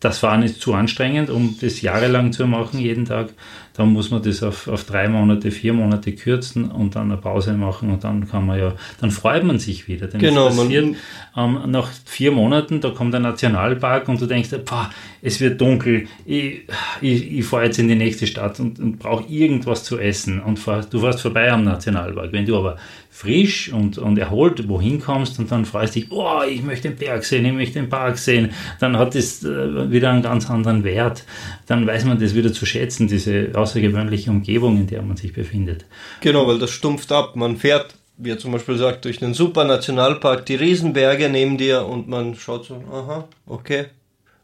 [0.01, 3.31] das Fahren ist zu anstrengend, um das jahrelang zu machen, jeden Tag
[3.79, 7.53] dann muss man das auf, auf drei Monate, vier Monate kürzen und dann eine Pause
[7.53, 10.09] machen und dann kann man ja, dann freut man sich wieder.
[10.09, 10.97] Denn genau, passiert,
[11.37, 14.91] ähm, nach vier Monaten, da kommt der Nationalpark und du denkst, pah,
[15.23, 16.63] es wird dunkel, ich,
[17.01, 20.59] ich, ich fahre jetzt in die nächste Stadt und, und brauche irgendwas zu essen und
[20.59, 22.33] fahr, du fährst vorbei am Nationalpark.
[22.33, 22.79] Wenn du aber
[23.19, 27.25] frisch und, und erholt wohin kommst und dann freust dich, oh, ich möchte den Berg
[27.25, 31.25] sehen, ich möchte den Park sehen, dann hat das äh, wieder einen ganz anderen Wert.
[31.67, 35.85] Dann weiß man das wieder zu schätzen, diese außergewöhnliche Umgebung, in der man sich befindet.
[36.21, 37.35] Genau, weil das stumpft ab.
[37.35, 41.87] Man fährt, wie er zum Beispiel sagt, durch einen super Nationalpark, die Riesenberge neben dir
[41.87, 43.87] und man schaut so, aha, okay,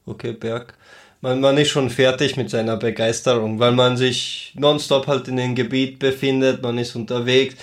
[0.05, 0.75] okay, Berg.
[1.21, 5.55] Man, man ist schon fertig mit seiner Begeisterung, weil man sich nonstop halt in dem
[5.55, 7.55] Gebiet befindet, man ist unterwegs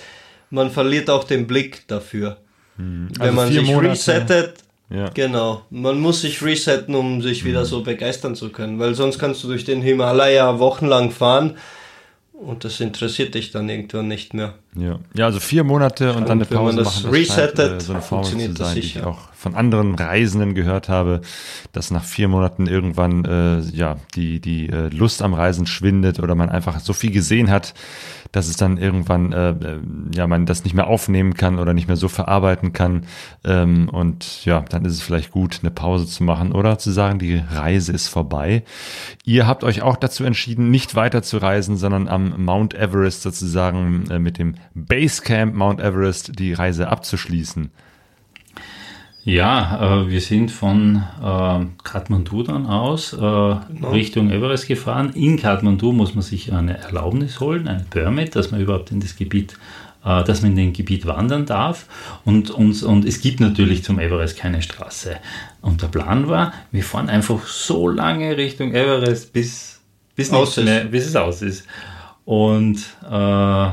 [0.52, 2.36] man verliert auch den Blick dafür.
[2.76, 3.08] Hm.
[3.10, 3.90] Also Wenn man sich Monate.
[3.90, 4.54] resettet,
[4.90, 5.08] ja.
[5.08, 7.66] genau, man muss sich resetten, um sich wieder hm.
[7.66, 11.56] so begeistern zu können, weil sonst kannst du durch den Himalaya wochenlang fahren
[12.42, 14.54] und das interessiert dich dann irgendwann nicht mehr.
[14.74, 17.04] Ja, ja also vier Monate und, und dann eine Pause wenn man das machen.
[17.04, 20.54] Das resettet, scheint, äh, so eine Formel zu sein, die ich auch von anderen Reisenden
[20.54, 21.20] gehört habe,
[21.72, 26.34] dass nach vier Monaten irgendwann äh, ja die die äh, Lust am Reisen schwindet oder
[26.34, 27.74] man einfach so viel gesehen hat,
[28.32, 29.80] dass es dann irgendwann äh, äh,
[30.14, 33.06] ja man das nicht mehr aufnehmen kann oder nicht mehr so verarbeiten kann
[33.44, 37.18] ähm, und ja dann ist es vielleicht gut eine Pause zu machen oder zu sagen
[37.18, 38.64] die Reise ist vorbei.
[39.24, 44.10] Ihr habt euch auch dazu entschieden nicht weiter zu reisen, sondern am Mount Everest sozusagen
[44.10, 47.70] äh, mit dem Basecamp Mount Everest die Reise abzuschließen.
[49.24, 55.12] Ja, äh, wir sind von äh, Kathmandu dann aus äh, Richtung Everest gefahren.
[55.14, 59.14] In Kathmandu muss man sich eine Erlaubnis holen, ein Permit, dass man überhaupt in das
[59.14, 59.56] Gebiet,
[60.04, 61.86] äh, dass man in dem Gebiet wandern darf.
[62.24, 65.16] Und, und, und es gibt natürlich zum Everest keine Straße.
[65.60, 69.80] Und der Plan war, wir fahren einfach so lange Richtung Everest, bis,
[70.16, 71.64] bis, Aus mehr, bis es aus ist.
[72.24, 72.78] Und
[73.08, 73.70] äh,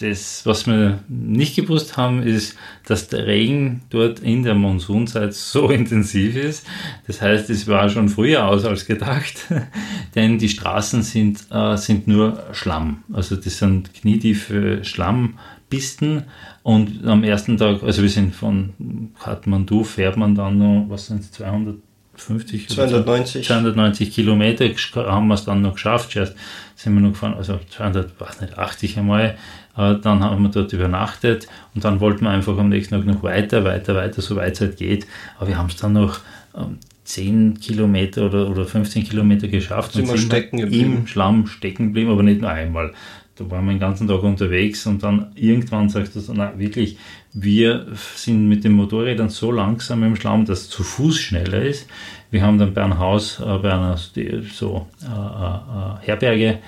[0.00, 2.56] das, was wir nicht gewusst haben, ist,
[2.86, 6.66] dass der Regen dort in der Monsunzeit so intensiv ist.
[7.06, 9.46] Das heißt, es war schon früher aus als gedacht,
[10.14, 13.04] denn die Straßen sind, äh, sind nur Schlamm.
[13.12, 16.24] Also das sind knietiefe Schlammpisten.
[16.62, 21.20] Und am ersten Tag, also wir sind von Kathmandu, fährt man dann noch, was sind
[21.20, 22.70] es, 250?
[22.70, 23.46] oder 290.
[23.46, 26.12] 290 Kilometer haben wir es dann noch geschafft.
[26.12, 26.34] Zuerst
[26.74, 29.36] sind wir noch gefahren, also 200, weiß nicht, 80 einmal.
[29.76, 33.22] Äh, Dann haben wir dort übernachtet und dann wollten wir einfach am nächsten Tag noch
[33.22, 35.06] weiter, weiter, weiter, so weit es halt geht.
[35.38, 36.20] Aber wir haben es dann noch
[36.56, 40.96] ähm, 10 Kilometer oder, oder 15 Kilometer geschafft Sind stecken geblieben.
[40.98, 42.92] im Schlamm stecken geblieben, aber nicht nur einmal.
[43.36, 46.96] Da waren wir den ganzen Tag unterwegs und dann irgendwann sagst du so, na wirklich,
[47.32, 51.88] wir sind mit den Motorrädern so langsam im Schlamm, dass zu Fuß schneller ist.
[52.30, 56.58] Wir haben dann bei einem Haus, äh, bei einer so äh, äh, äh, Herberge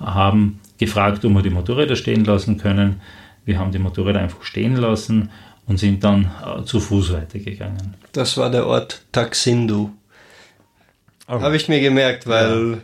[0.00, 3.00] haben gefragt, ob wir die Motorräder stehen lassen können.
[3.44, 5.30] Wir haben die Motorräder einfach stehen lassen
[5.66, 7.94] und sind dann äh, zu Fuß weitergegangen.
[8.12, 9.90] Das war der Ort Taxindu.
[11.28, 11.40] Oh.
[11.40, 12.78] Habe ich mir gemerkt, weil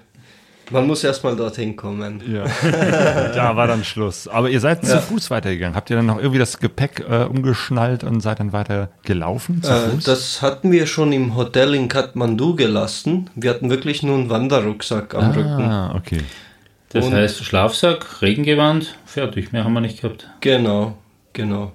[0.71, 2.23] man muss erstmal dorthin kommen.
[2.33, 2.45] Ja.
[3.35, 4.29] da war dann Schluss.
[4.29, 5.75] Aber ihr seid zu Fuß weitergegangen.
[5.77, 9.71] Habt ihr dann noch irgendwie das Gepäck äh, umgeschnallt und seid dann weiter gelaufen zu
[9.73, 10.05] Äh, Fuß?
[10.05, 13.29] das hatten wir schon im Hotel in Kathmandu gelassen.
[13.35, 15.49] Wir hatten wirklich nur einen Wanderrucksack am Rücken.
[15.63, 16.21] ah, okay.
[16.91, 20.29] Das Und- heißt Schlafsack, Regengewand, fertig, mehr haben wir nicht gehabt.
[20.41, 20.99] Genau,
[21.33, 21.73] genau.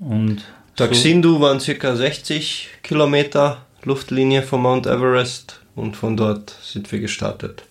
[0.00, 0.42] Und
[0.76, 7.64] Taxindu waren circa 60 Kilometer Luftlinie von Mount Everest und von dort sind wir gestartet.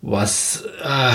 [0.00, 1.12] Was, äh,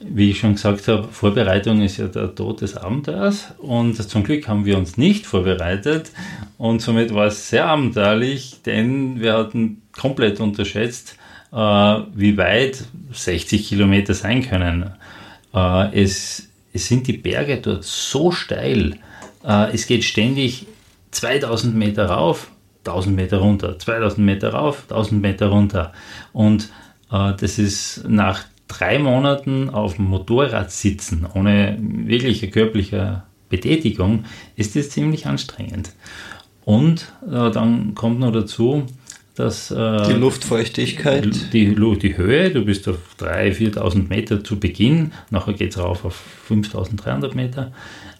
[0.00, 4.48] wie ich schon gesagt habe, Vorbereitung ist ja der Tod des Abenteuers und zum Glück
[4.48, 6.10] haben wir uns nicht vorbereitet
[6.58, 11.16] und somit war es sehr abenteuerlich, denn wir hatten komplett unterschätzt,
[11.54, 14.90] äh, wie weit 60 Kilometer sein können.
[15.54, 18.96] Äh, es, es sind die Berge dort so steil,
[19.44, 20.66] äh, es geht ständig
[21.12, 22.50] 2000 Meter rauf,
[22.80, 25.92] 1000 Meter runter, 2000 Meter rauf, 1000 Meter runter.
[26.32, 26.70] Und
[27.10, 34.24] äh, das ist nach drei Monaten auf dem Motorrad sitzen, ohne wirkliche körperliche Betätigung,
[34.56, 35.92] ist das ziemlich anstrengend.
[36.64, 38.86] Und äh, dann kommt noch dazu,
[39.34, 41.52] dass äh, Die Luftfeuchtigkeit.
[41.52, 45.78] die, Lu- die Höhe, du bist auf 3.000, 4.000 Meter zu Beginn, nachher geht es
[45.78, 47.72] rauf auf 5.300 Meter.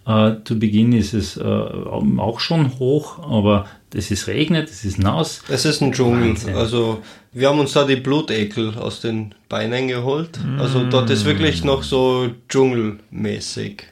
[0.07, 4.99] Äh, zu Beginn ist es äh, auch schon hoch, aber es ist regnet, es ist
[4.99, 5.43] nass.
[5.49, 6.31] Es ist ein Dschungel.
[6.31, 6.55] Wahnsinn.
[6.57, 7.01] Also
[7.33, 10.39] wir haben uns da die Blutekel aus den Beinen geholt.
[10.59, 13.85] Also dort ist wirklich noch so dschungelmäßig.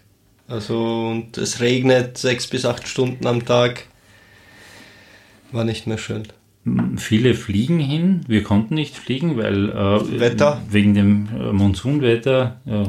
[0.48, 3.84] Also und es regnet sechs bis acht Stunden am Tag.
[5.52, 6.24] War nicht mehr schön.
[6.96, 12.84] Viele fliegen hin, wir konnten nicht fliegen, weil äh, wegen dem äh, Monsunwetter ja,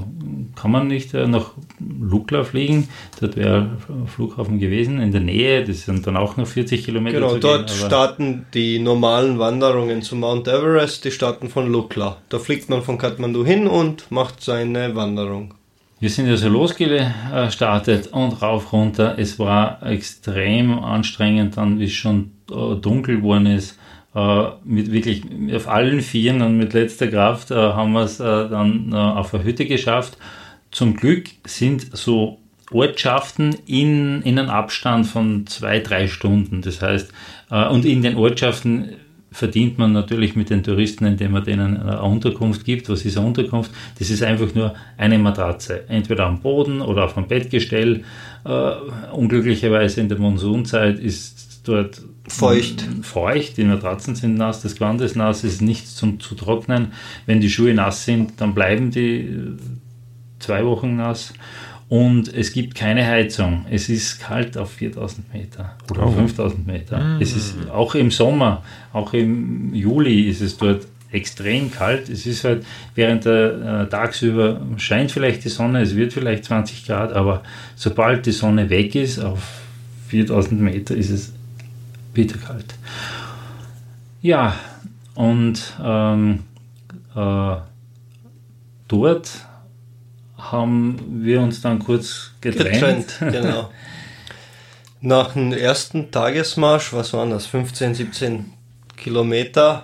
[0.55, 2.87] kann man nicht äh, nach Lukla fliegen.
[3.19, 7.17] Dort wäre ein Flughafen gewesen in der Nähe, das sind dann auch noch 40 Kilometer
[7.17, 12.17] Genau, zu dort gehen, starten die normalen Wanderungen zum Mount Everest, die starten von Lukla.
[12.29, 15.55] Da fliegt man von Kathmandu hin und macht seine Wanderung.
[16.03, 19.15] Wir sind also losgestartet und rauf runter.
[19.17, 23.79] Es war extrem anstrengend, dann wie es schon äh, dunkel geworden ist.
[24.13, 25.23] Äh, mit wirklich
[25.55, 29.65] auf allen Vieren und mit letzter Kraft äh, haben wir es dann auf der Hütte
[29.65, 30.17] geschafft.
[30.71, 32.39] Zum Glück sind so
[32.69, 36.61] Ortschaften in, in einem Abstand von zwei, drei Stunden.
[36.61, 37.13] Das heißt,
[37.49, 38.97] und in den Ortschaften
[39.33, 42.87] verdient man natürlich mit den Touristen, indem man denen eine Unterkunft gibt.
[42.87, 43.71] Was ist eine Unterkunft?
[43.99, 45.89] Das ist einfach nur eine Matratze.
[45.89, 48.03] Entweder am Boden oder auf einem Bettgestell.
[48.45, 48.71] Äh,
[49.11, 52.87] unglücklicherweise in der Monsunzeit ist dort Feucht.
[53.01, 56.93] feucht, die Matratzen sind nass, das Gewand ist nass, es ist nichts zum zu trocknen.
[57.25, 59.57] Wenn die Schuhe nass sind, dann bleiben die äh,
[60.39, 61.33] zwei Wochen nass.
[61.93, 63.67] Und es gibt keine Heizung.
[63.69, 66.11] Es ist kalt auf 4000 Meter oder Oh.
[66.11, 67.19] 5000 Meter.
[67.19, 68.63] Es ist auch im Sommer,
[68.93, 72.09] auch im Juli ist es dort extrem kalt.
[72.09, 72.65] Es ist halt
[72.95, 77.43] während der äh, tagsüber scheint vielleicht die Sonne, es wird vielleicht 20 Grad, aber
[77.75, 79.61] sobald die Sonne weg ist auf
[80.07, 81.31] 4000 Meter ist es
[82.11, 82.73] bitterkalt.
[84.23, 84.55] Ja,
[85.13, 86.39] und ähm,
[87.15, 87.55] äh,
[88.87, 89.29] dort
[90.53, 92.71] haben wir uns dann kurz getrennt.
[92.71, 93.69] Getrennt, genau.
[95.01, 98.53] Nach dem ersten Tagesmarsch, was waren das, 15, 17
[98.95, 99.83] Kilometer,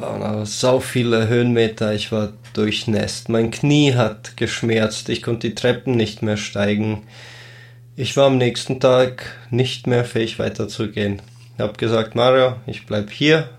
[0.00, 1.94] waren aber sau viele Höhenmeter.
[1.94, 3.28] Ich war durchnässt.
[3.28, 5.08] Mein Knie hat geschmerzt.
[5.08, 7.02] Ich konnte die Treppen nicht mehr steigen.
[7.94, 11.22] Ich war am nächsten Tag nicht mehr fähig weiterzugehen.
[11.54, 13.50] Ich habe gesagt, Mario, ich bleib hier.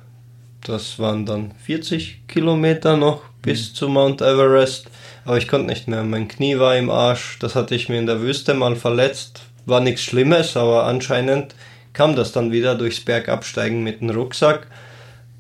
[0.62, 3.76] Das waren dann 40 Kilometer noch bis mhm.
[3.76, 4.90] zu Mount Everest.
[5.26, 6.04] Aber ich konnte nicht mehr.
[6.04, 7.40] Mein Knie war im Arsch.
[7.40, 9.42] Das hatte ich mir in der Wüste mal verletzt.
[9.66, 11.56] War nichts Schlimmes, aber anscheinend
[11.94, 14.68] kam das dann wieder durchs Bergabsteigen mit dem Rucksack.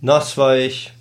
[0.01, 0.91] Nass war ich.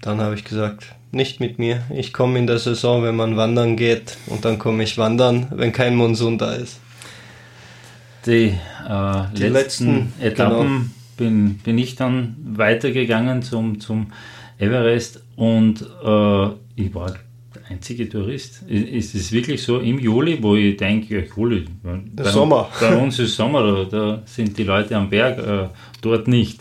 [0.00, 1.82] Dann habe ich gesagt, nicht mit mir.
[1.94, 4.16] Ich komme in der Saison, wenn man wandern geht.
[4.26, 6.80] Und dann komme ich wandern, wenn kein Monsun da ist.
[8.24, 10.90] Die, äh, die letzten, letzten, Etappen genau.
[11.18, 14.12] bin, bin ich dann weitergegangen zum, zum
[14.58, 16.46] Everest und äh,
[16.76, 17.12] ich war
[17.68, 18.62] einzige Tourist.
[18.68, 22.68] Ist es wirklich so im Juli, wo ich denke, ja, Juli, bei, Sommer.
[22.80, 25.68] bei uns ist Sommer, da, da, sind die Leute am Berg, äh,
[26.00, 26.60] dort nicht.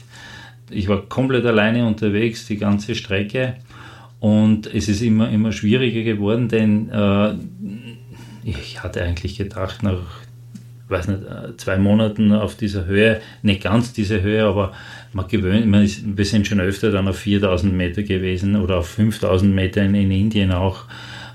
[0.70, 3.56] Ich war komplett alleine unterwegs, die ganze Strecke
[4.20, 7.34] und es ist immer, immer schwieriger geworden, denn äh,
[8.44, 10.24] ich hatte eigentlich gedacht, nach
[10.88, 14.74] weiß nicht, äh, zwei Monaten auf dieser Höhe, nicht ganz diese Höhe, aber
[15.14, 18.88] man gewöhnt, man ist, wir sind schon öfter dann auf 4000 Meter gewesen oder auf
[18.90, 20.85] 5000 Meter in, in Indien auch.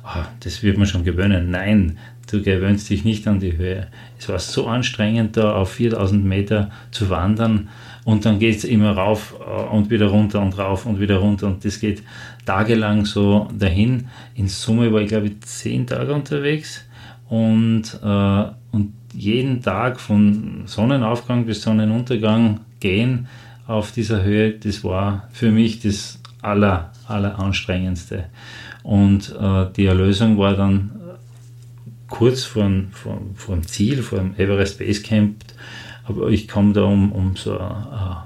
[0.05, 1.50] Oh, das wird man schon gewöhnen.
[1.50, 1.98] Nein,
[2.30, 3.88] du gewöhnst dich nicht an die Höhe.
[4.18, 7.68] Es war so anstrengend, da auf 4000 Meter zu wandern
[8.05, 11.46] und dann geht es immer rauf äh, und wieder runter und rauf und wieder runter
[11.46, 12.02] und das geht
[12.46, 14.09] tagelang so dahin.
[14.34, 16.84] In Summe war ich glaube ich zehn Tage unterwegs
[17.28, 23.26] und, äh, und jeden Tag von Sonnenaufgang bis Sonnenuntergang gehen
[23.69, 28.24] auf dieser Höhe, das war für mich das aller, aller anstrengendste.
[28.82, 30.90] Und äh, die Erlösung war dann
[32.09, 35.45] kurz vor, vor, vor dem Ziel, vor dem Everest Base Camp,
[36.05, 38.24] aber ich komme da um, um so eine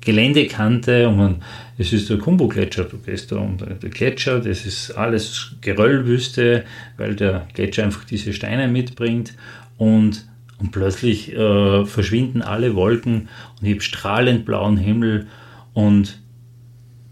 [0.00, 1.42] Geländekante, um ein,
[1.78, 6.64] es ist der Kumbu-Gletscher, du gehst da um den Gletscher, das ist alles Geröllwüste,
[6.96, 9.34] weil der Gletscher einfach diese Steine mitbringt.
[9.78, 10.26] Und,
[10.60, 13.28] und plötzlich äh, verschwinden alle Wolken
[13.58, 15.26] und ich habe strahlend blauen Himmel
[15.72, 16.20] und,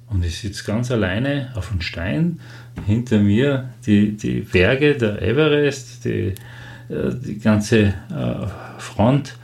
[0.09, 2.41] und ich sitze ganz alleine auf einem Stein,
[2.87, 6.35] hinter mir die, die Berge, der Everest, die,
[6.89, 8.47] äh, die ganze äh,
[8.79, 9.37] Front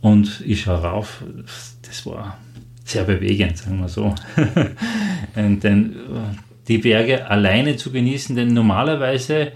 [0.00, 1.22] und ich schaue rauf,
[1.82, 2.38] das war
[2.84, 4.14] sehr bewegend, sagen wir so.
[5.36, 5.96] denn äh,
[6.68, 9.52] die Berge alleine zu genießen, denn normalerweise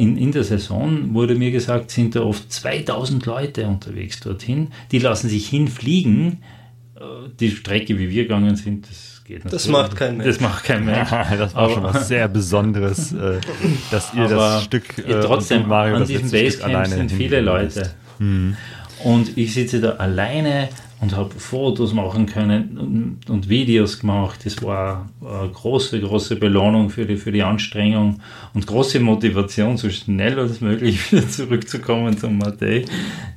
[0.00, 4.68] in, in der Saison, wurde mir gesagt, sind da oft 2000 Leute unterwegs dorthin.
[4.92, 6.42] Die lassen sich hinfliegen.
[6.96, 7.00] Äh,
[7.40, 10.28] die Strecke, wie wir gegangen sind, das geht Das macht kein Mensch.
[10.28, 11.10] Das macht kein Mensch.
[11.10, 13.14] das war aber, schon was sehr Besonderes,
[13.90, 17.90] dass ihr das Stück äh, trotzdem Mario, an diesem Basecamp sind viele Leute.
[18.18, 18.56] Mhm.
[19.02, 20.68] Und ich sitze da alleine
[21.04, 24.40] und habe Fotos machen können und, und, Videos gemacht.
[24.44, 28.20] Das war eine große, große Belohnung für die, für die Anstrengung
[28.54, 32.86] und große Motivation, so schnell als möglich wieder zurückzukommen zum Matei.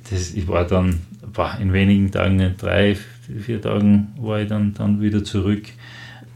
[0.09, 1.01] Das, ich war dann
[1.33, 2.95] war in wenigen Tagen, in drei,
[3.45, 5.63] vier Tagen, war ich dann, dann wieder zurück.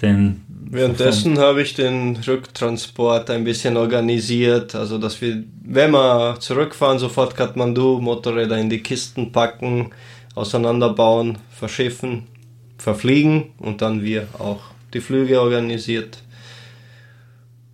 [0.01, 6.99] Denn Währenddessen habe ich den Rücktransport ein bisschen organisiert, also dass wir, wenn wir zurückfahren,
[6.99, 9.91] sofort Kathmandu Motorräder in die Kisten packen,
[10.35, 12.27] auseinanderbauen, verschiffen,
[12.77, 14.61] verfliegen und dann wir auch
[14.93, 16.23] die Flüge organisiert.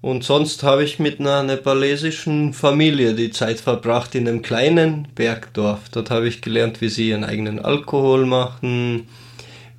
[0.01, 5.89] Und sonst habe ich mit einer nepalesischen Familie die Zeit verbracht in einem kleinen Bergdorf.
[5.91, 9.07] Dort habe ich gelernt, wie sie ihren eigenen Alkohol machen,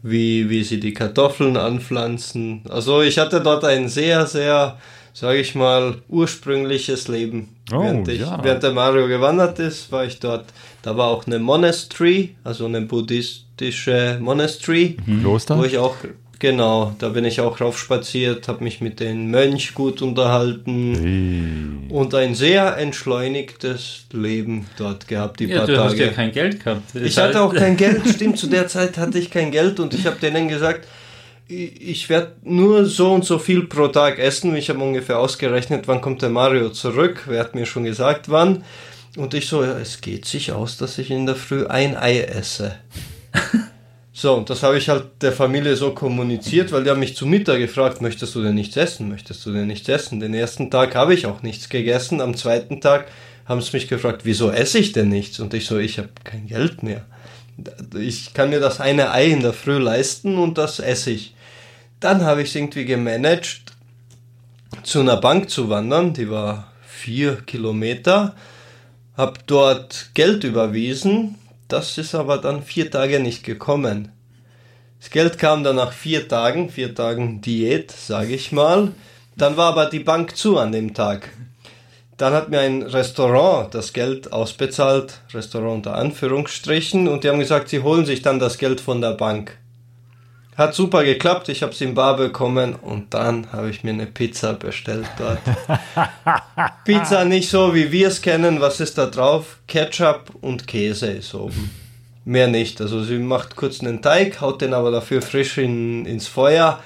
[0.02, 2.62] wie, wie sie die Kartoffeln anpflanzen.
[2.68, 4.76] Also ich hatte dort ein sehr, sehr,
[5.18, 7.56] sage ich mal, ursprüngliches Leben.
[7.72, 8.38] Oh, während, ich, ja.
[8.42, 10.44] während der Mario gewandert ist, war ich dort.
[10.82, 15.20] Da war auch eine Monastery, also eine buddhistische Monastery, mhm.
[15.22, 15.96] Kloster, wo ich auch
[16.40, 21.92] Genau, da bin ich auch raufspaziert, habe mich mit den Mönch gut unterhalten hey.
[21.92, 25.88] und ein sehr entschleunigtes Leben dort gehabt, die ja, paar du Tage.
[25.88, 26.94] hast ja kein Geld gehabt.
[26.94, 30.06] ich hatte auch kein Geld, stimmt, zu der Zeit hatte ich kein Geld und ich
[30.06, 30.86] habe denen gesagt,
[31.48, 34.54] ich werde nur so und so viel pro Tag essen.
[34.54, 37.24] Ich habe ungefähr ausgerechnet, wann kommt der Mario zurück.
[37.26, 38.64] Wer hat mir schon gesagt, wann.
[39.16, 42.20] Und ich so, ja, es geht sich aus, dass ich in der Früh ein Ei
[42.20, 42.76] esse.
[44.20, 47.24] So, und das habe ich halt der Familie so kommuniziert, weil die haben mich zu
[47.24, 49.08] Mittag gefragt, möchtest du denn nichts essen?
[49.08, 50.18] Möchtest du denn nichts essen?
[50.18, 52.20] Den ersten Tag habe ich auch nichts gegessen.
[52.20, 53.06] Am zweiten Tag
[53.46, 55.38] haben sie mich gefragt, wieso esse ich denn nichts?
[55.38, 57.06] Und ich so, ich habe kein Geld mehr.
[57.96, 61.34] Ich kann mir das eine Ei in der Früh leisten und das esse ich.
[62.00, 63.62] Dann habe ich irgendwie gemanagt,
[64.82, 68.34] zu einer Bank zu wandern, die war vier Kilometer,
[69.16, 71.36] habe dort Geld überwiesen
[71.68, 74.10] das ist aber dann vier Tage nicht gekommen.
[75.00, 78.92] Das Geld kam dann nach vier Tagen, vier Tagen Diät, sage ich mal.
[79.36, 81.30] Dann war aber die Bank zu an dem Tag.
[82.16, 87.68] Dann hat mir ein Restaurant das Geld ausbezahlt, Restaurant unter Anführungsstrichen, und die haben gesagt,
[87.68, 89.56] sie holen sich dann das Geld von der Bank.
[90.58, 94.06] Hat super geklappt, ich habe es in bar bekommen und dann habe ich mir eine
[94.06, 95.38] Pizza bestellt dort.
[96.84, 98.60] Pizza nicht so, wie wir es kennen.
[98.60, 99.58] Was ist da drauf?
[99.68, 101.70] Ketchup und Käse ist oben.
[102.24, 102.80] Mehr nicht.
[102.80, 106.80] Also sie macht kurz einen Teig, haut den aber dafür frisch in, ins Feuer.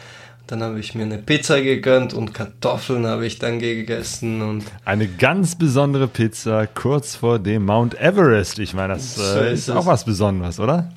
[0.48, 5.08] Dann habe ich mir eine Pizza gegönnt und Kartoffeln habe ich dann gegessen und Eine
[5.08, 8.58] ganz besondere Pizza kurz vor dem Mount Everest.
[8.58, 10.90] Ich meine, das So äh, ist ist auch was Besonderes, oder?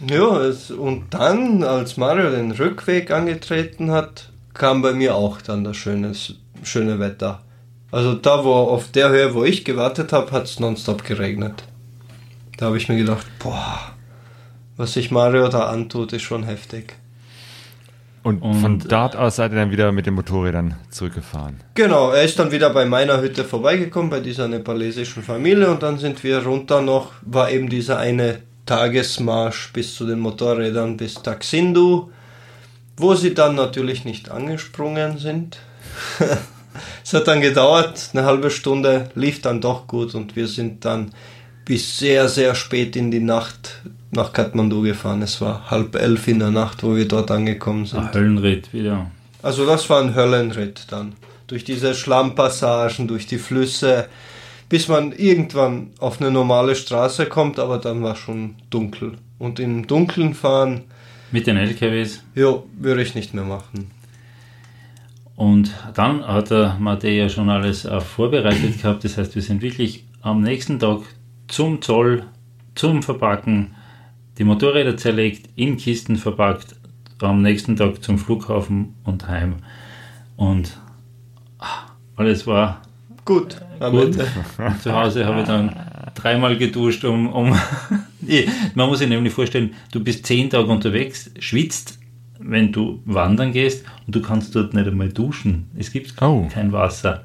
[0.00, 5.64] Ja, es, und dann, als Mario den Rückweg angetreten hat, kam bei mir auch dann
[5.64, 6.12] das schöne,
[6.62, 7.42] schöne Wetter.
[7.90, 11.64] Also da, wo auf der Höhe, wo ich gewartet habe, hat es nonstop geregnet.
[12.58, 13.92] Da habe ich mir gedacht, boah,
[14.76, 16.96] was sich Mario da antut, ist schon heftig.
[18.22, 21.60] Und, Und, von dort aus seid ihr dann wieder mit den Motorrädern zurückgefahren.
[21.74, 25.96] Genau, er ist dann wieder bei meiner Hütte vorbeigekommen, bei dieser nepalesischen Familie und dann
[25.98, 32.10] sind wir runter noch, war eben dieser eine Tagesmarsch bis zu den Motorrädern bis Taxindu,
[32.96, 35.58] wo sie dann natürlich nicht angesprungen sind.
[37.04, 41.12] es hat dann gedauert, eine halbe Stunde, lief dann doch gut und wir sind dann
[41.64, 43.80] bis sehr, sehr spät in die Nacht
[44.10, 45.22] nach Kathmandu gefahren.
[45.22, 48.00] Es war halb elf in der Nacht, wo wir dort angekommen sind.
[48.00, 49.10] Ein Höllenritt wieder.
[49.42, 51.14] Also das war ein Höllenritt dann.
[51.46, 54.08] Durch diese Schlammpassagen, durch die Flüsse,
[54.68, 59.12] bis man irgendwann auf eine normale Straße kommt, aber dann war schon dunkel.
[59.38, 60.84] Und im Dunkeln fahren,
[61.30, 62.22] Mit den LKWs.
[62.34, 63.90] ja, würde ich nicht mehr machen.
[65.36, 69.04] Und dann hat der Matej ja schon alles äh, vorbereitet gehabt.
[69.04, 71.00] Das heißt, wir sind wirklich am nächsten Tag
[71.46, 72.24] zum Zoll,
[72.74, 73.74] zum Verpacken,
[74.38, 76.74] die Motorräder zerlegt, in Kisten verpackt,
[77.20, 79.56] am nächsten Tag zum Flughafen und heim.
[80.36, 80.78] Und
[81.58, 82.82] ah, alles war
[83.26, 84.14] Gut, Gut.
[84.82, 85.74] Zu Hause habe ich dann
[86.14, 87.28] dreimal geduscht, um.
[87.30, 87.54] um
[88.26, 91.98] Ich- Man muss sich nämlich vorstellen, du bist zehn Tage unterwegs, schwitzt,
[92.38, 95.68] wenn du wandern gehst und du kannst dort nicht einmal duschen.
[95.76, 96.48] Es gibt Oh.
[96.50, 97.24] kein Wasser.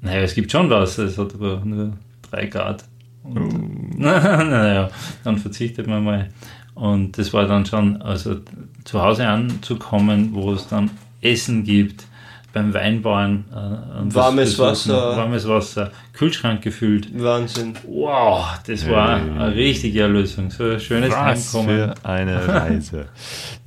[0.00, 1.92] Naja, es gibt schon Wasser, es hat aber nur
[2.30, 2.84] drei Grad.
[3.24, 4.88] Und, naja,
[5.24, 6.28] dann verzichtet man mal.
[6.74, 8.36] Und das war dann schon, also
[8.84, 10.90] zu Hause anzukommen, wo es dann
[11.20, 12.06] Essen gibt,
[12.52, 13.44] beim Weinbauern.
[13.50, 15.16] Äh, und das Warmes Wasser.
[15.16, 17.08] Warmes Wasser, Kühlschrank gefüllt.
[17.22, 17.74] Wahnsinn.
[17.86, 19.30] Wow, das war Hey.
[19.30, 20.50] eine richtige Erlösung.
[20.50, 21.76] So ein schönes Was Heimkommen.
[21.76, 23.06] für eine Reise.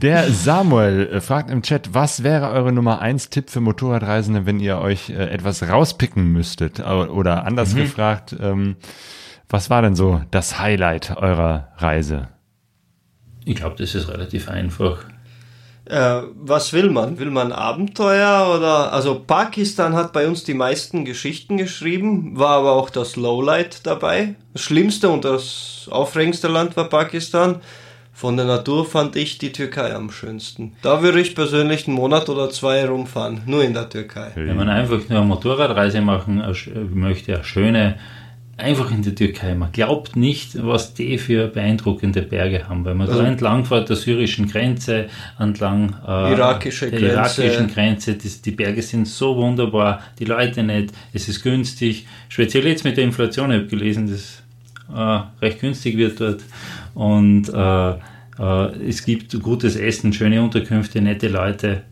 [0.01, 4.59] Der Samuel äh, fragt im Chat, was wäre eure Nummer 1 Tipp für Motorradreisende, wenn
[4.59, 6.79] ihr euch äh, etwas rauspicken müsstet?
[6.85, 7.77] Oder anders Mhm.
[7.79, 8.75] gefragt, ähm,
[9.49, 12.29] was war denn so das Highlight eurer Reise?
[13.45, 14.97] Ich glaube, das ist relativ einfach.
[15.87, 17.19] Äh, was will man?
[17.19, 18.91] Will man Abenteuer oder?
[18.91, 24.35] Also Pakistan hat bei uns die meisten Geschichten geschrieben, war aber auch das Lowlight dabei.
[24.53, 27.57] Das schlimmste und das aufregendste Land war Pakistan.
[28.13, 30.71] Von der Natur fand ich die Türkei am schönsten.
[30.81, 34.31] Da würde ich persönlich einen Monat oder zwei rumfahren, nur in der Türkei.
[34.35, 37.99] Wenn man einfach nur eine Motorradreise machen sch- möchte, eine schöne,
[38.57, 39.53] einfach in der Türkei.
[39.55, 43.89] Man glaubt nicht, was die für beeindruckende Berge haben, weil man Also da entlang fährt
[43.89, 45.07] der syrischen Grenze,
[45.37, 47.43] entlang äh, Irakische der Grenze.
[47.43, 48.13] irakischen Grenze.
[48.15, 52.07] Das, die Berge sind so wunderbar, die Leute nicht, es ist günstig.
[52.29, 54.43] Speziell jetzt mit der Inflation, ich habe gelesen, dass
[54.93, 56.41] äh, recht günstig wird dort.
[56.93, 57.89] Und äh,
[58.39, 61.83] äh, es gibt gutes Essen, schöne Unterkünfte, nette Leute.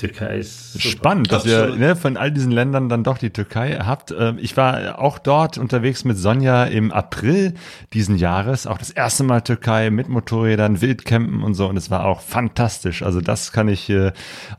[0.00, 0.88] Türkei ist super.
[0.88, 1.78] Spannend, dass ihr Absolut.
[1.78, 4.14] ne, von all diesen Ländern dann doch die Türkei habt.
[4.18, 7.54] Ähm, Ich war auch dort unterwegs mit Sonja im April
[7.92, 8.66] diesen Jahres.
[8.66, 11.68] Auch das erste Mal Türkei mit Motorrädern, Wildcampen und so.
[11.68, 13.02] Und es war auch fantastisch.
[13.02, 14.12] Also das kann ich äh,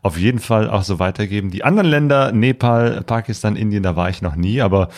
[0.03, 1.49] auf jeden Fall auch so weitergeben.
[1.51, 4.61] Die anderen Länder, Nepal, Pakistan, Indien, da war ich noch nie.
[4.61, 4.89] Aber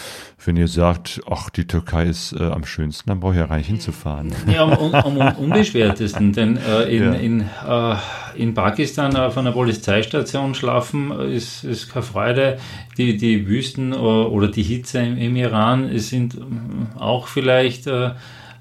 [0.46, 3.58] wenn ihr sagt, ach, die Türkei ist äh, am schönsten, dann brauche ich ja gar
[3.58, 4.34] nicht hinzufahren.
[4.54, 7.14] Ja, am, am, am unbeschwertesten, denn äh, in, Ja.
[7.14, 7.96] in, äh,
[8.42, 12.58] in Pakistan auf einer Polizeistation schlafen äh, ist, ist keine Freude.
[12.98, 17.88] Die, die Wüsten äh, oder die Hitze im, im Iran sind ähm, auch vielleicht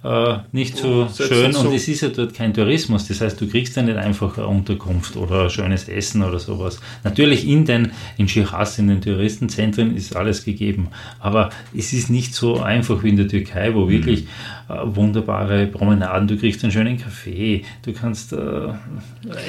[0.05, 3.07] äh, nicht so schön und es ist ja dort kein Tourismus.
[3.09, 6.81] Das heißt, du kriegst ja nicht einfach eine Unterkunft oder ein schönes Essen oder sowas.
[7.05, 10.89] Natürlich in den in Shiraz, in den Touristenzentren ist alles gegeben,
[11.21, 14.27] aber es ist nicht so einfach wie in der Türkei, wo wirklich
[14.69, 18.73] äh, wunderbare Promenaden, du kriegst einen schönen Kaffee, du kannst äh,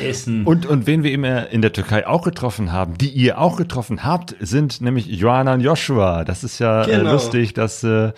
[0.08, 0.46] essen.
[0.46, 4.04] Und, und wen wir immer in der Türkei auch getroffen haben, die ihr auch getroffen
[4.04, 6.24] habt, sind nämlich Joanna und Joshua.
[6.24, 7.14] Das ist ja äh, Genau.
[7.14, 8.12] lustig, dass äh,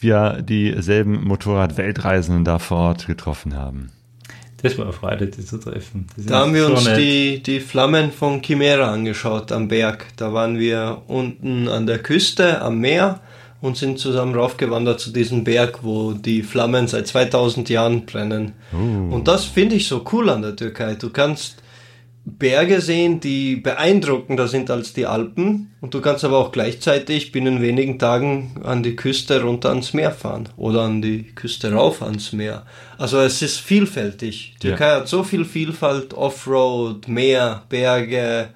[0.00, 3.90] wir dieselben Motorrad-Weltreisenden da vor Ort getroffen haben.
[4.62, 6.06] Das war eine Freude, die zu treffen.
[6.16, 6.98] Da haben wir so uns nett.
[6.98, 10.06] die, die Flammen von Chimera angeschaut am Berg.
[10.16, 13.20] Da waren wir unten an der Küste am Meer
[13.60, 18.52] und sind zusammen raufgewandert zu diesem Berg, wo die Flammen seit 2000 Jahren brennen.
[18.72, 20.94] Und das finde ich so cool an der Türkei.
[20.94, 21.62] Du kannst
[22.28, 27.62] Berge sehen, die beeindruckender sind als die Alpen und du kannst aber auch gleichzeitig binnen
[27.62, 32.32] wenigen Tagen an die Küste runter ans Meer fahren oder an die Küste rauf ans
[32.32, 32.66] Meer.
[32.98, 34.56] Also es ist vielfältig.
[34.60, 34.72] Die Ja.
[34.76, 38.48] Türkei hat so viel Vielfalt, Offroad, Meer, Berge,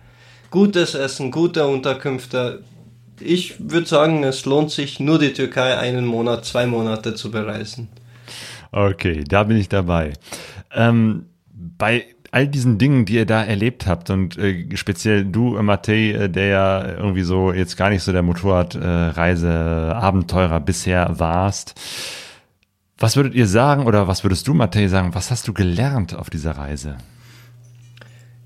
[0.51, 2.65] gutes Essen, gute Unterkünfte.
[3.21, 7.89] Ich würde sagen, es lohnt sich nur die Türkei einen Monat, zwei Monate zu bereisen.
[8.73, 10.15] Okay, da bin ich dabei.
[10.75, 15.63] Ähm, bei all diesen Dingen, die ihr da erlebt habt und äh, speziell du, äh,
[15.63, 21.75] Matej, äh, der ja irgendwie so jetzt gar nicht so der Motorradreise-Abenteurer bisher warst,
[22.99, 26.31] was würdet ihr sagen oder was würdest du, Matej, sagen, was hast du gelernt auf
[26.31, 26.97] dieser Reise?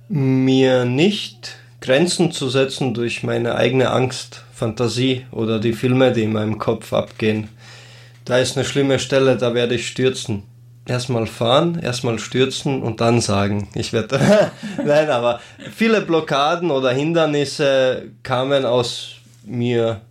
[0.09, 6.33] mir nicht Grenzen zu setzen durch meine eigene Angst, Fantasie oder die Filme, die in
[6.33, 7.49] meinem Kopf abgehen.
[8.25, 10.45] Da ist eine schlimme Stelle, da werde ich stürzen.
[10.87, 14.21] Erstmal fahren, erstmal stürzen und dann sagen, ich werde.
[14.85, 15.41] Nein, aber
[15.75, 19.13] viele Blockaden oder Hindernisse kamen aus
[19.45, 20.03] mir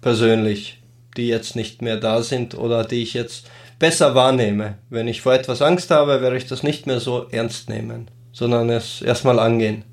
[0.00, 0.78] persönlich,
[1.16, 4.78] die jetzt nicht mehr da sind oder die ich jetzt besser wahrnehme.
[4.88, 8.70] Wenn ich vor etwas Angst habe, werde ich das nicht mehr so ernst nehmen, sondern
[8.70, 9.84] es erstmal angehen.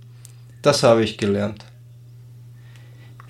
[0.61, 1.65] Das habe ich gelernt.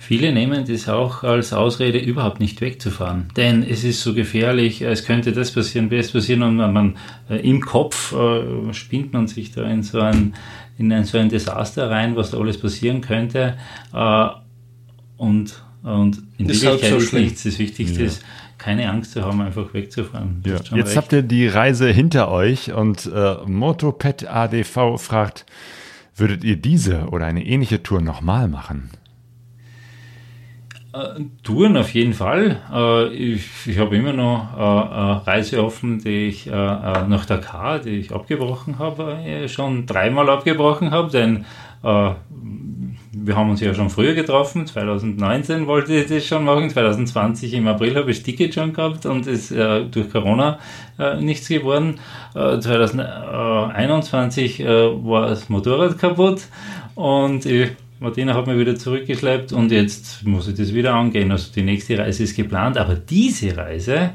[0.06, 3.26] Viele nehmen das auch als Ausrede, überhaupt nicht wegzufahren.
[3.36, 6.96] Denn es ist so gefährlich, es könnte das passieren, das passieren und man, man
[7.28, 10.34] äh, im Kopf äh, spinnt man sich da in so ein,
[10.78, 13.56] in ein, so ein Desaster rein, was da alles passieren könnte.
[13.92, 14.26] Äh,
[15.16, 17.42] und, und in Ist halb Wirklichkeit so ist nichts.
[17.42, 18.24] Das Wichtigste ist,
[18.58, 20.40] keine Angst zu haben, einfach wegzufahren.
[20.46, 20.52] Ja.
[20.52, 20.96] Jetzt recht.
[20.96, 25.46] habt ihr die Reise hinter euch und äh, Motopet ADV fragt,
[26.14, 28.90] würdet ihr diese oder eine ähnliche Tour nochmal machen?
[31.42, 32.60] Touren auf jeden Fall.
[32.72, 37.26] Äh, ich ich habe immer noch äh, eine Reise offen, die ich äh, äh, nach
[37.26, 41.44] Dakar, die ich abgebrochen habe, äh, schon dreimal abgebrochen habe, denn
[41.82, 42.10] äh,
[43.18, 44.66] wir haben uns ja schon früher getroffen.
[44.66, 49.06] 2019 wollte ich das schon machen, 2020 im April habe ich das Ticket schon gehabt
[49.06, 50.58] und ist äh, durch Corona
[50.98, 51.98] äh, nichts geworden.
[52.34, 56.42] Äh, 2021 äh, war das Motorrad kaputt
[56.94, 61.32] und ich Martina hat mich wieder zurückgeschleppt und jetzt muss ich das wieder angehen.
[61.32, 64.10] Also die nächste Reise ist geplant, aber diese Reise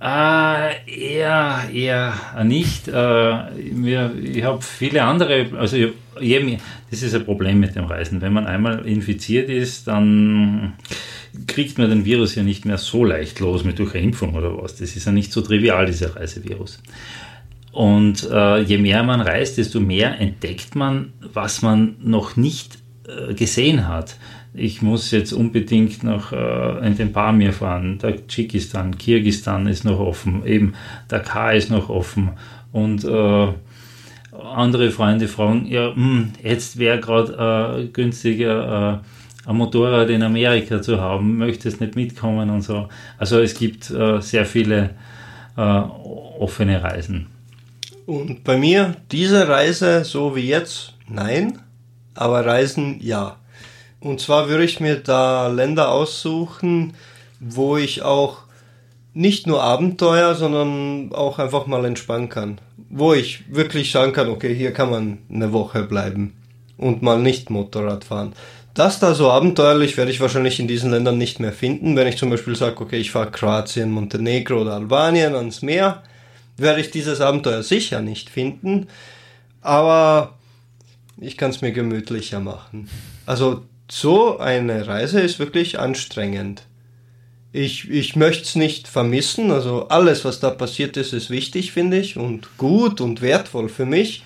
[0.00, 2.14] äh, eher, eher
[2.44, 2.88] nicht.
[2.88, 6.58] Äh, mir, ich habe viele andere, also ich, jedem,
[6.90, 8.20] das ist ein Problem mit dem Reisen.
[8.20, 10.74] Wenn man einmal infiziert ist, dann
[11.46, 14.60] kriegt man den Virus ja nicht mehr so leicht los mit durch eine Impfung oder
[14.60, 14.76] was.
[14.76, 16.80] Das ist ja nicht so trivial, dieser Reisevirus.
[17.72, 22.78] Und äh, je mehr man reist, desto mehr entdeckt man, was man noch nicht
[23.34, 24.16] gesehen hat.
[24.54, 27.98] Ich muss jetzt unbedingt nach äh, in den Pamir fahren.
[27.98, 30.74] Tadschikistan, Kirgistan ist noch offen, eben
[31.08, 32.30] Dakar ist noch offen.
[32.72, 33.48] Und äh,
[34.42, 39.02] andere Freunde fragen, ja, hm, jetzt wäre gerade äh, günstiger,
[39.44, 42.88] äh, ein Motorrad in Amerika zu haben, möchtest nicht mitkommen und so.
[43.16, 44.90] Also es gibt äh, sehr viele
[45.56, 47.26] äh, offene Reisen.
[48.06, 51.58] Und bei mir, diese Reise, so wie jetzt, nein,
[52.18, 53.36] aber Reisen, ja.
[54.00, 56.94] Und zwar würde ich mir da Länder aussuchen,
[57.40, 58.38] wo ich auch
[59.14, 62.60] nicht nur Abenteuer, sondern auch einfach mal entspannen kann.
[62.90, 66.34] Wo ich wirklich sagen kann, okay, hier kann man eine Woche bleiben
[66.76, 68.34] und mal nicht Motorrad fahren.
[68.74, 71.96] Das da so abenteuerlich werde ich wahrscheinlich in diesen Ländern nicht mehr finden.
[71.96, 76.02] Wenn ich zum Beispiel sage, okay, ich fahre Kroatien, Montenegro oder Albanien ans Meer,
[76.56, 78.86] werde ich dieses Abenteuer sicher nicht finden.
[79.62, 80.37] Aber
[81.20, 82.88] ich kann es mir gemütlicher machen.
[83.26, 86.62] Also so eine Reise ist wirklich anstrengend.
[87.52, 89.50] Ich, ich möchte es nicht vermissen.
[89.50, 93.86] Also alles, was da passiert ist, ist wichtig, finde ich, und gut und wertvoll für
[93.86, 94.22] mich.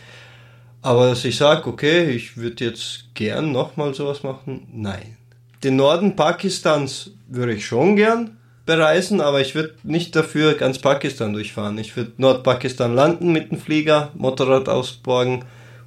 [0.82, 5.16] Aber dass ich sage, okay, ich würde jetzt gern nochmal sowas machen, nein.
[5.62, 8.36] Den Norden Pakistans würde ich schon gern
[8.66, 11.78] bereisen, aber ich würde nicht dafür ganz Pakistan durchfahren.
[11.78, 15.44] Ich würde Nordpakistan landen mit dem Flieger, Motorrad ausborgen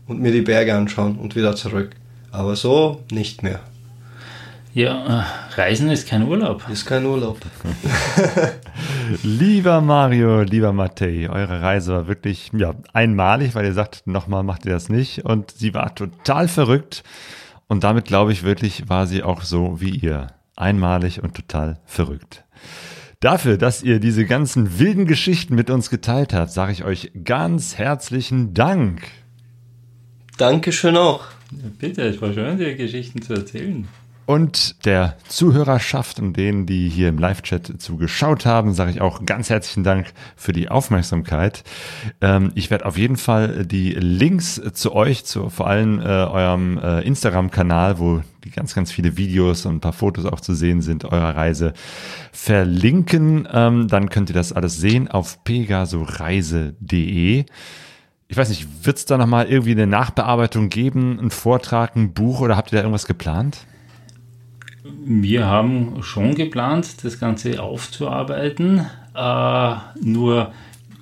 [0.07, 1.91] und mir die Berge anschauen und wieder zurück.
[2.31, 3.59] Aber so nicht mehr.
[4.75, 6.67] Ja, äh, Reisen ist kein Urlaub.
[6.69, 7.39] Ist kein Urlaub.
[9.23, 14.65] Lieber Mario, lieber Matej, eure Reise war wirklich ja, einmalig, weil ihr sagt, nochmal macht
[14.65, 15.23] ihr das nicht.
[15.23, 17.03] Und sie war total verrückt.
[17.67, 20.27] Und damit glaube ich wirklich, war sie auch so wie ihr.
[20.57, 22.43] Einmalig und total verrückt.
[23.21, 27.77] Dafür, dass ihr diese ganzen wilden Geschichten mit uns geteilt habt, sage ich euch ganz
[27.77, 29.03] herzlichen Dank.
[30.37, 31.23] Dankeschön auch.
[31.51, 33.87] Ja, bitte, es war schön, dir Geschichten zu erzählen.
[34.25, 39.51] Und der Zuhörerschaft und denen, die hier im Live-Chat zugeschaut haben, sage ich auch ganz
[39.51, 41.63] herzlichen Dank für die Aufmerksamkeit.
[42.21, 46.79] Ähm, ich werde auf jeden Fall die Links zu euch, zu vor allem äh, eurem
[46.79, 50.81] äh, Instagram-Kanal, wo die ganz, ganz viele Videos und ein paar Fotos auch zu sehen
[50.81, 51.73] sind, eurer Reise
[52.31, 53.47] verlinken.
[53.53, 57.45] Ähm, dann könnt ihr das alles sehen auf pegasoreise.de.
[58.27, 62.41] Ich weiß nicht, wird es da nochmal irgendwie eine Nachbearbeitung geben, einen Vortrag, ein Buch
[62.41, 63.65] oder habt ihr da irgendwas geplant?
[64.83, 68.85] Wir haben schon geplant, das Ganze aufzuarbeiten.
[69.15, 70.51] Äh, nur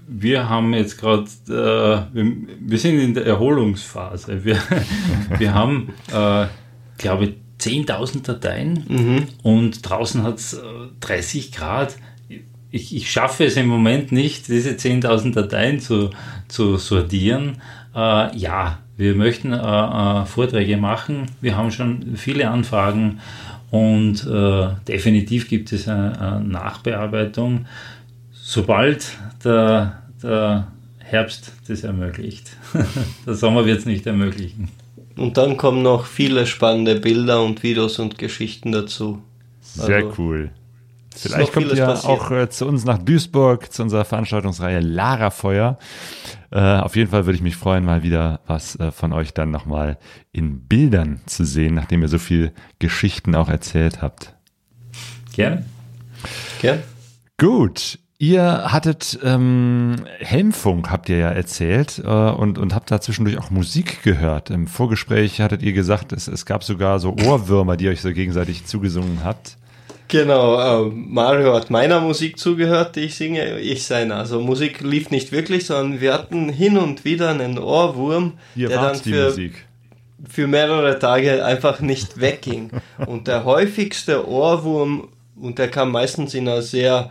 [0.08, 4.44] wir haben jetzt gerade, äh, wir, wir, sind in der Erholungsphase.
[4.44, 4.58] Wir,
[5.38, 6.48] wir haben, äh,
[6.98, 9.28] glaube ich, 10.000 Dateien mhm.
[9.41, 10.60] und draußen hat es
[11.00, 11.95] 30 Grad.
[12.76, 16.10] Ich, ich, schaffe es im Moment nicht, diese 10.000 Dateien zu,
[16.48, 17.62] zu sortieren.
[17.95, 21.28] Äh, ja, wir möchten äh, äh, Vorträge machen.
[21.40, 23.20] Wir haben schon viele Anfragen
[23.72, 27.66] und äh, definitiv gibt es eine, eine, Nachbearbeitung,
[28.32, 30.68] sobald der, der
[31.00, 32.58] Herbst das ermöglicht.
[33.26, 34.70] der Sommer wird es nicht ermöglichen.
[35.16, 39.22] Und dann kommen noch viele spannende Bilder und Videos und Geschichten dazu.
[39.62, 40.52] Sehr also, cool.
[41.15, 42.10] Vielleicht kommt ihr passiert.
[42.11, 45.77] auch äh, zu uns nach Duisburg, zu unserer Veranstaltungsreihe Lara Feuer.
[46.52, 49.52] Äh, auf jeden Fall würde ich mich freuen, mal wieder was äh, von euch dann
[49.52, 49.98] nochmal
[50.31, 54.35] in Bildern zu sehen, nachdem ihr so viel Geschichten auch erzählt habt.
[55.34, 55.65] Gerne.
[56.61, 56.84] Gerne.
[57.38, 57.99] Gut.
[58.19, 63.49] Ihr hattet ähm, Helmfunk, habt ihr ja erzählt, äh, und, und habt da zwischendurch auch
[63.49, 64.49] Musik gehört.
[64.49, 68.65] Im Vorgespräch hattet ihr gesagt, es, es gab sogar so Ohrwürmer, die euch so gegenseitig
[68.65, 69.57] zugesungen habt.
[70.14, 74.18] Genau, äh, Mario hat meiner Musik zugehört, die ich singe, ich seiner.
[74.18, 78.80] Also Musik lief nicht wirklich, sondern wir hatten hin und wieder einen Ohrwurm, Hier der
[78.80, 79.65] dann für, Musik.
[80.30, 82.69] für mehrere Tage einfach nicht wegging.
[83.07, 87.10] und der häufigste Ohrwurm, und der kam meistens in einer sehr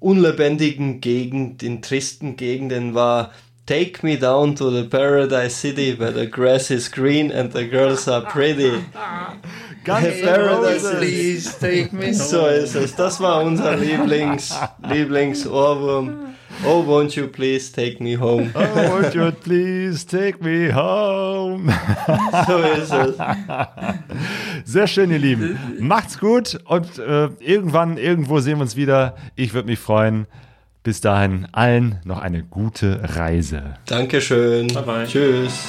[0.00, 3.30] unlebendigen Gegend, in tristen Gegenden, war
[3.66, 8.08] Take me down to the paradise city where the grass is green and the girls
[8.08, 8.70] are pretty.
[9.86, 12.96] Guns Paradise, please take me So ist es.
[12.96, 14.52] Das war unser Lieblings,
[14.82, 16.34] Lieblings-Ohrwurm.
[16.64, 18.50] Oh, won't you please take me home?
[18.54, 21.72] Oh, won't you please take me home?
[22.46, 23.14] so ist es.
[24.64, 25.56] Sehr schön, ihr Lieben.
[25.78, 29.14] Macht's gut und äh, irgendwann, irgendwo sehen wir uns wieder.
[29.36, 30.26] Ich würde mich freuen.
[30.82, 33.74] Bis dahin allen noch eine gute Reise.
[33.86, 34.68] Dankeschön.
[34.68, 35.06] Bye bye.
[35.06, 35.68] Tschüss.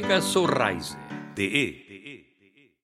[0.00, 1.87] pegasoreise.de